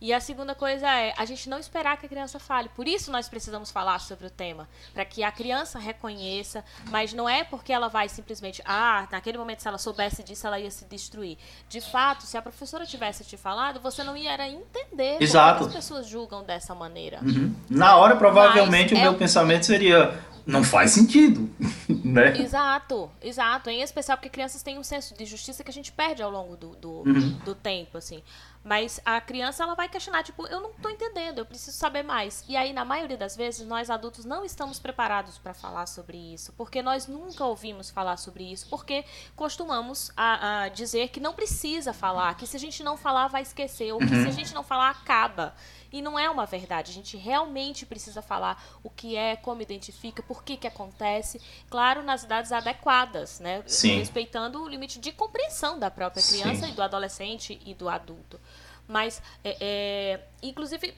E 0.00 0.12
a 0.12 0.20
segunda 0.20 0.54
coisa 0.54 0.86
é 0.86 1.12
a 1.16 1.24
gente 1.24 1.48
não 1.48 1.58
esperar 1.58 1.96
que 1.96 2.06
a 2.06 2.08
criança 2.08 2.38
fale. 2.38 2.68
Por 2.68 2.86
isso 2.86 3.10
nós 3.10 3.28
precisamos 3.28 3.70
falar 3.70 3.98
sobre 3.98 4.26
o 4.26 4.30
tema, 4.30 4.68
para 4.94 5.04
que 5.04 5.24
a 5.24 5.32
criança 5.32 5.78
reconheça, 5.78 6.64
mas 6.88 7.12
não 7.12 7.28
é 7.28 7.42
porque 7.42 7.72
ela 7.72 7.88
vai 7.88 8.08
simplesmente, 8.08 8.62
ah, 8.64 9.08
naquele 9.10 9.36
momento 9.36 9.60
se 9.60 9.66
ela 9.66 9.78
soubesse 9.78 10.22
disso, 10.22 10.46
ela 10.46 10.60
ia 10.60 10.70
se 10.70 10.84
destruir. 10.84 11.36
De 11.68 11.80
fato, 11.80 12.22
se 12.24 12.36
a 12.36 12.42
professora 12.42 12.86
tivesse 12.86 13.24
te 13.24 13.36
falado, 13.36 13.80
você 13.80 14.04
não 14.04 14.16
ia 14.16 14.38
entender 14.46 15.16
Exato. 15.20 15.64
as 15.64 15.74
pessoas 15.74 16.06
julgam 16.06 16.44
dessa 16.44 16.74
maneira. 16.76 17.18
Uhum. 17.20 17.52
Na 17.68 17.96
hora, 17.96 18.14
provavelmente, 18.14 18.94
mas 18.94 19.02
o 19.02 19.06
é 19.06 19.10
meu 19.10 19.18
pensamento 19.18 19.66
seria 19.66 20.16
não 20.48 20.64
faz 20.64 20.92
sentido, 20.92 21.50
né? 22.02 22.38
Exato, 22.38 23.10
exato. 23.20 23.68
Em 23.68 23.82
especial 23.82 24.16
porque 24.16 24.30
crianças 24.30 24.62
têm 24.62 24.78
um 24.78 24.82
senso 24.82 25.14
de 25.14 25.26
justiça 25.26 25.62
que 25.62 25.70
a 25.70 25.72
gente 25.72 25.92
perde 25.92 26.22
ao 26.22 26.30
longo 26.30 26.56
do, 26.56 26.74
do, 26.74 26.90
uhum. 27.06 27.38
do 27.44 27.54
tempo, 27.54 27.98
assim. 27.98 28.22
Mas 28.64 29.00
a 29.04 29.20
criança, 29.20 29.62
ela 29.62 29.74
vai 29.74 29.88
questionar, 29.88 30.22
tipo, 30.22 30.46
eu 30.46 30.60
não 30.60 30.72
tô 30.72 30.88
entendendo, 30.88 31.38
eu 31.38 31.46
preciso 31.46 31.76
saber 31.76 32.02
mais. 32.02 32.44
E 32.48 32.56
aí, 32.56 32.72
na 32.72 32.84
maioria 32.84 33.16
das 33.16 33.36
vezes, 33.36 33.66
nós 33.66 33.88
adultos 33.90 34.24
não 34.24 34.44
estamos 34.44 34.78
preparados 34.78 35.38
para 35.38 35.54
falar 35.54 35.86
sobre 35.86 36.16
isso, 36.16 36.52
porque 36.56 36.82
nós 36.82 37.06
nunca 37.06 37.44
ouvimos 37.44 37.90
falar 37.90 38.16
sobre 38.16 38.50
isso, 38.50 38.68
porque 38.68 39.04
costumamos 39.36 40.10
a, 40.16 40.62
a 40.62 40.68
dizer 40.68 41.08
que 41.08 41.20
não 41.20 41.34
precisa 41.34 41.92
falar, 41.92 42.34
que 42.36 42.46
se 42.46 42.56
a 42.56 42.60
gente 42.60 42.82
não 42.82 42.96
falar, 42.96 43.28
vai 43.28 43.42
esquecer, 43.42 43.92
ou 43.92 43.98
que 43.98 44.04
uhum. 44.06 44.22
se 44.22 44.28
a 44.28 44.32
gente 44.32 44.54
não 44.54 44.62
falar, 44.62 44.90
acaba. 44.90 45.54
E 45.92 46.02
não 46.02 46.18
é 46.18 46.28
uma 46.28 46.44
verdade. 46.44 46.90
A 46.90 46.94
gente 46.94 47.16
realmente 47.16 47.86
precisa 47.86 48.20
falar 48.20 48.62
o 48.82 48.90
que 48.90 49.16
é, 49.16 49.36
como 49.36 49.62
identifica, 49.62 50.22
por 50.22 50.42
que, 50.42 50.56
que 50.56 50.66
acontece. 50.66 51.40
Claro, 51.70 52.02
nas 52.02 52.22
idades 52.24 52.52
adequadas, 52.52 53.40
né? 53.40 53.62
Sim. 53.66 53.98
Respeitando 53.98 54.62
o 54.62 54.68
limite 54.68 54.98
de 54.98 55.12
compreensão 55.12 55.78
da 55.78 55.90
própria 55.90 56.22
criança 56.22 56.66
Sim. 56.66 56.72
e 56.72 56.74
do 56.74 56.82
adolescente 56.82 57.60
e 57.64 57.74
do 57.74 57.88
adulto. 57.88 58.38
Mas, 58.86 59.22
é, 59.44 59.56
é, 59.60 60.20
inclusive, 60.42 60.94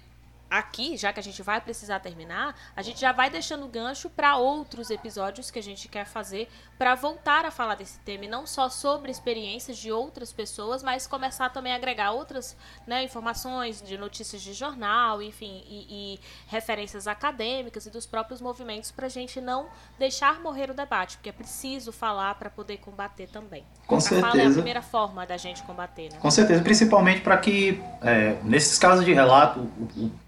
aqui, 0.50 0.96
já 0.96 1.12
que 1.12 1.20
a 1.20 1.22
gente 1.22 1.42
vai 1.42 1.60
precisar 1.60 2.00
terminar, 2.00 2.56
a 2.74 2.82
gente 2.82 3.00
já 3.00 3.12
vai 3.12 3.30
deixando 3.30 3.68
gancho 3.68 4.10
para 4.10 4.36
outros 4.36 4.90
episódios 4.90 5.50
que 5.50 5.58
a 5.58 5.62
gente 5.62 5.86
quer 5.86 6.04
fazer 6.04 6.48
para 6.76 6.94
voltar 6.94 7.44
a 7.44 7.50
falar 7.50 7.76
desse 7.76 7.98
tema, 8.00 8.24
e 8.24 8.28
não 8.28 8.46
só 8.46 8.68
sobre 8.68 9.10
experiências 9.10 9.78
de 9.78 9.92
outras 9.92 10.32
pessoas, 10.32 10.82
mas 10.82 11.06
começar 11.06 11.50
também 11.50 11.72
a 11.72 11.76
agregar 11.76 12.10
outras 12.10 12.56
né, 12.86 13.04
informações 13.04 13.80
de 13.80 13.96
notícias 13.96 14.42
de 14.42 14.52
jornal, 14.52 15.22
enfim, 15.22 15.62
e, 15.68 16.14
e 16.14 16.20
referências 16.48 17.06
acadêmicas 17.06 17.86
e 17.86 17.90
dos 17.90 18.06
próprios 18.06 18.40
movimentos 18.40 18.90
para 18.90 19.06
a 19.06 19.10
gente 19.10 19.40
não 19.40 19.68
deixar 19.98 20.40
morrer 20.40 20.70
o 20.70 20.74
debate, 20.74 21.16
porque 21.18 21.28
é 21.28 21.32
preciso 21.32 21.92
falar 21.92 22.34
para 22.34 22.50
poder 22.50 22.78
combater 22.78 23.28
também. 23.28 23.64
Com 23.86 23.96
a 23.96 24.00
certeza. 24.00 24.26
Fala 24.26 24.42
é 24.42 24.46
a 24.46 24.50
primeira 24.50 24.82
forma 24.82 25.26
da 25.26 25.36
gente 25.36 25.62
combater, 25.62 26.10
né? 26.10 26.18
Com 26.18 26.30
certeza, 26.30 26.62
principalmente 26.62 27.20
para 27.20 27.36
que, 27.36 27.80
é, 28.02 28.38
nesses 28.42 28.78
casos 28.78 29.04
de 29.04 29.12
relato, 29.12 29.68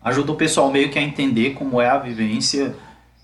a 0.03 0.12
ajuda 0.13 0.33
o 0.33 0.37
pessoal 0.37 0.71
meio 0.71 0.91
que 0.91 0.99
a 0.99 1.03
entender 1.03 1.55
como 1.55 1.81
é 1.81 1.89
a 1.89 1.99
vivência 1.99 2.75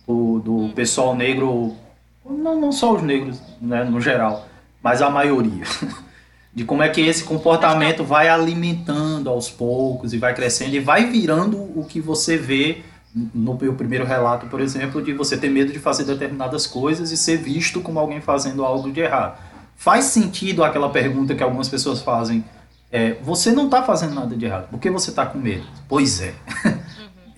do, 0.07 0.41
do 0.41 0.53
uhum. 0.53 0.73
pessoal 0.73 1.15
negro, 1.15 1.77
não, 2.25 2.59
não 2.59 2.73
só 2.73 2.95
os 2.95 3.03
negros, 3.03 3.41
né, 3.61 3.85
no 3.85 4.01
geral, 4.01 4.49
mas 4.83 5.03
a 5.03 5.11
maioria. 5.11 5.65
De 6.55 6.65
como 6.65 6.83
é 6.83 6.89
que 6.89 7.03
esse 7.03 7.23
comportamento 7.23 8.03
vai 8.03 8.29
alimentando 8.29 9.29
aos 9.31 9.49
poucos 9.49 10.13
e 10.13 10.19
vai 10.19 10.35
crescendo 10.35 10.75
e 10.75 10.81
vai 10.81 11.05
virando 11.05 11.57
o 11.57 11.85
que 11.87 12.01
você 12.01 12.37
vê 12.37 12.83
no 13.15 13.57
meu 13.57 13.75
primeiro 13.75 14.05
relato, 14.05 14.47
por 14.47 14.61
exemplo, 14.61 15.03
de 15.03 15.13
você 15.13 15.37
ter 15.37 15.51
medo 15.51 15.73
de 15.73 15.79
fazer 15.79 16.05
determinadas 16.05 16.67
coisas 16.67 17.13
e 17.13 17.17
ser 17.17 17.37
visto 17.37 17.81
como 17.81 17.99
alguém 17.99 18.21
fazendo 18.21 18.65
algo 18.65 18.91
de 18.91 19.01
errado. 19.01 19.39
Faz 19.77 20.07
sentido 20.07 20.65
aquela 20.65 20.89
pergunta 20.89 21.35
que 21.35 21.43
algumas 21.43 21.69
pessoas 21.69 22.01
fazem: 22.01 22.45
é, 22.91 23.17
você 23.23 23.53
não 23.53 23.67
está 23.67 23.83
fazendo 23.83 24.15
nada 24.15 24.35
de 24.35 24.45
errado, 24.45 24.69
por 24.71 24.81
que 24.81 24.91
você 24.91 25.11
está 25.11 25.27
com 25.27 25.39
medo? 25.39 25.67
Pois 25.89 26.21
é. 26.21 26.35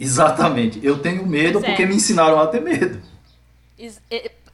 Exatamente. 0.01 0.81
Eu 0.83 0.99
tenho 0.99 1.27
medo 1.27 1.61
pois 1.61 1.67
porque 1.67 1.83
é. 1.83 1.87
me 1.87 1.95
ensinaram 1.95 2.41
a 2.41 2.47
ter 2.47 2.61
medo. 2.61 3.03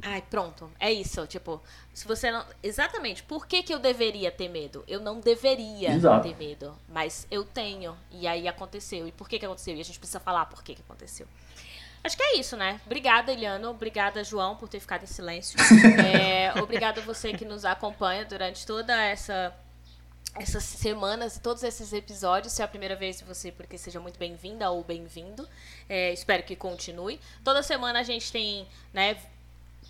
Ai, 0.02 0.22
pronto. 0.28 0.70
É 0.78 0.92
isso. 0.92 1.26
Tipo, 1.26 1.62
se 1.94 2.06
você 2.06 2.30
não. 2.30 2.44
Exatamente. 2.62 3.22
Por 3.22 3.46
que, 3.46 3.62
que 3.62 3.72
eu 3.72 3.78
deveria 3.78 4.30
ter 4.30 4.48
medo? 4.48 4.84
Eu 4.86 5.00
não 5.00 5.20
deveria 5.20 5.92
Exato. 5.92 6.28
ter 6.28 6.36
medo. 6.36 6.76
Mas 6.88 7.26
eu 7.30 7.44
tenho. 7.44 7.96
E 8.10 8.26
aí 8.26 8.46
aconteceu. 8.46 9.06
E 9.06 9.12
por 9.12 9.28
que, 9.28 9.38
que 9.38 9.46
aconteceu? 9.46 9.76
E 9.76 9.80
a 9.80 9.84
gente 9.84 9.98
precisa 9.98 10.20
falar 10.20 10.46
por 10.46 10.62
que, 10.62 10.74
que 10.74 10.82
aconteceu. 10.82 11.26
Acho 12.04 12.16
que 12.16 12.22
é 12.22 12.36
isso, 12.36 12.56
né? 12.56 12.80
Obrigada, 12.86 13.32
Eliano. 13.32 13.70
Obrigada, 13.70 14.22
João, 14.22 14.54
por 14.54 14.68
ter 14.68 14.78
ficado 14.78 15.02
em 15.02 15.06
silêncio. 15.06 15.58
é, 16.00 16.52
obrigada 16.62 17.00
a 17.00 17.04
você 17.04 17.32
que 17.32 17.44
nos 17.44 17.64
acompanha 17.64 18.24
durante 18.24 18.64
toda 18.64 18.94
essa 19.02 19.52
essas 20.38 20.64
semanas 20.64 21.36
e 21.36 21.40
todos 21.40 21.62
esses 21.62 21.92
episódios. 21.92 22.52
Se 22.52 22.62
é 22.62 22.64
a 22.64 22.68
primeira 22.68 22.94
vez 22.94 23.18
de 23.18 23.24
você, 23.24 23.50
porque 23.50 23.78
seja 23.78 23.98
muito 24.00 24.18
bem-vinda 24.18 24.70
ou 24.70 24.82
bem-vindo. 24.84 25.48
É, 25.88 26.12
espero 26.12 26.42
que 26.42 26.54
continue. 26.54 27.20
Toda 27.42 27.62
semana 27.62 28.00
a 28.00 28.02
gente 28.02 28.30
tem 28.30 28.66
né, 28.92 29.16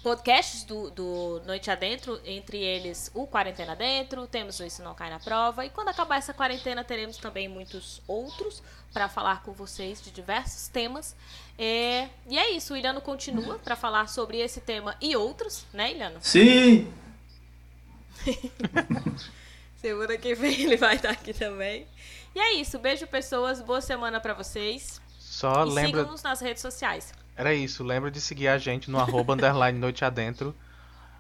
podcasts 0.03 0.63
do, 0.63 0.91
do 0.91 1.43
Noite 1.45 1.71
Adentro, 1.71 2.21
entre 2.25 2.59
eles 2.59 3.11
o 3.13 3.27
Quarentena 3.27 3.75
Dentro, 3.75 4.27
temos 4.27 4.61
o 4.61 4.65
Isso 4.65 4.83
Não 4.83 4.95
Cai 4.95 5.11
na 5.11 5.19
Prova. 5.19 5.67
E 5.67 5.71
quando 5.71 5.89
acabar 5.89 6.19
essa 6.19 6.33
quarentena, 6.33 6.85
teremos 6.85 7.17
também 7.17 7.49
muitos 7.49 8.01
outros 8.07 8.63
para 8.93 9.09
falar 9.09 9.43
com 9.43 9.53
vocês 9.53 10.01
de 10.01 10.11
diversos 10.11 10.69
temas. 10.69 11.17
É, 11.59 12.09
e 12.29 12.39
é 12.39 12.51
isso, 12.53 12.75
o 12.75 12.77
Ilhano 12.77 13.01
continua 13.01 13.59
para 13.59 13.75
falar 13.75 14.09
sobre 14.09 14.39
esse 14.39 14.61
tema 14.61 14.97
e 15.01 15.17
outros, 15.17 15.65
né, 15.73 15.93
Ilhano? 15.93 16.19
Sim! 16.23 16.93
Semana 19.77 20.17
que 20.17 20.35
vem 20.35 20.53
ele 20.63 20.77
vai 20.77 20.97
estar 20.97 21.11
aqui 21.11 21.33
também. 21.33 21.87
E 22.35 22.39
é 22.39 22.55
isso. 22.55 22.79
Beijo, 22.79 23.07
pessoas. 23.07 23.61
Boa 23.61 23.81
semana 23.81 24.21
para 24.21 24.35
vocês. 24.35 25.01
Só 25.19 25.65
e 25.65 25.71
lembra. 25.71 26.01
Sigam-nos 26.01 26.23
nas 26.23 26.41
redes 26.41 26.63
sociais. 26.63 27.13
Era 27.37 27.55
isso. 27.55 27.85
Lembra 27.85 28.11
de 28.11 28.21
seguir 28.21 28.49
a 28.49 28.59
gente 28.59 28.91
no 28.91 28.99
arroba 28.99 29.35
underline 29.35 29.79
noite 29.79 30.05
adentro. 30.05 30.55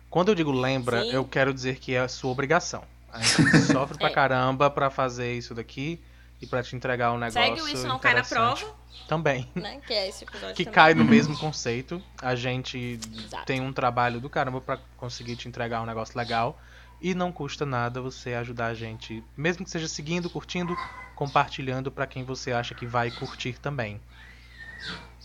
Quando 0.08 0.28
eu 0.28 0.34
digo 0.34 0.50
lembra, 0.50 1.02
Sim. 1.02 1.10
eu 1.10 1.24
quero 1.24 1.52
dizer 1.52 1.78
que 1.78 1.94
é 1.94 2.06
sua 2.08 2.30
obrigação. 2.30 2.82
A 3.12 3.20
gente 3.20 3.58
sofre 3.72 3.98
pra 3.98 4.08
é. 4.08 4.12
caramba 4.12 4.70
pra 4.70 4.90
fazer 4.90 5.34
isso 5.34 5.54
daqui 5.54 6.00
e 6.40 6.46
pra 6.46 6.62
te 6.62 6.76
entregar 6.76 7.12
um 7.12 7.18
negócio. 7.18 7.40
Segue 7.40 7.60
o 7.60 7.68
Isso 7.68 7.86
Não 7.86 7.98
Cai 7.98 8.14
na 8.14 8.22
Prova. 8.22 8.74
Também. 9.08 9.48
Né? 9.54 9.80
Que 9.86 9.92
é 9.92 10.08
esse 10.08 10.24
episódio. 10.24 10.54
Que 10.54 10.64
também. 10.64 10.74
cai 10.74 10.94
no 10.94 11.04
mesmo 11.04 11.36
conceito. 11.38 12.02
A 12.20 12.34
gente 12.34 12.98
Exato. 13.24 13.46
tem 13.46 13.60
um 13.60 13.72
trabalho 13.72 14.20
do 14.20 14.28
caramba 14.28 14.60
pra 14.60 14.78
conseguir 14.96 15.36
te 15.36 15.48
entregar 15.48 15.82
um 15.82 15.86
negócio 15.86 16.16
legal. 16.16 16.58
E 17.00 17.14
não 17.14 17.30
custa 17.30 17.66
nada 17.66 18.00
você 18.00 18.34
ajudar 18.34 18.66
a 18.66 18.74
gente, 18.74 19.22
mesmo 19.36 19.64
que 19.64 19.70
seja 19.70 19.86
seguindo, 19.86 20.30
curtindo, 20.30 20.74
compartilhando 21.14 21.90
para 21.90 22.06
quem 22.06 22.24
você 22.24 22.52
acha 22.52 22.74
que 22.74 22.86
vai 22.86 23.10
curtir 23.10 23.58
também. 23.58 24.00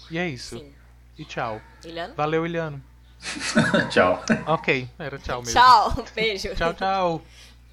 E 0.10 0.18
é 0.18 0.28
isso. 0.28 0.60
Sim. 0.60 0.74
E 1.18 1.26
tchau. 1.26 1.62
Iliano? 1.84 2.14
Valeu, 2.16 2.46
Iliano. 2.46 2.82
tchau. 3.90 4.24
Ok, 4.48 4.90
era 4.98 5.18
tchau 5.20 5.42
mesmo. 5.42 5.54
Tchau, 5.54 6.06
beijo. 6.16 6.56
tchau, 6.56 6.74
tchau. 6.74 7.22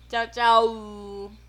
tchau, 0.08 0.26
tchau. 0.30 1.47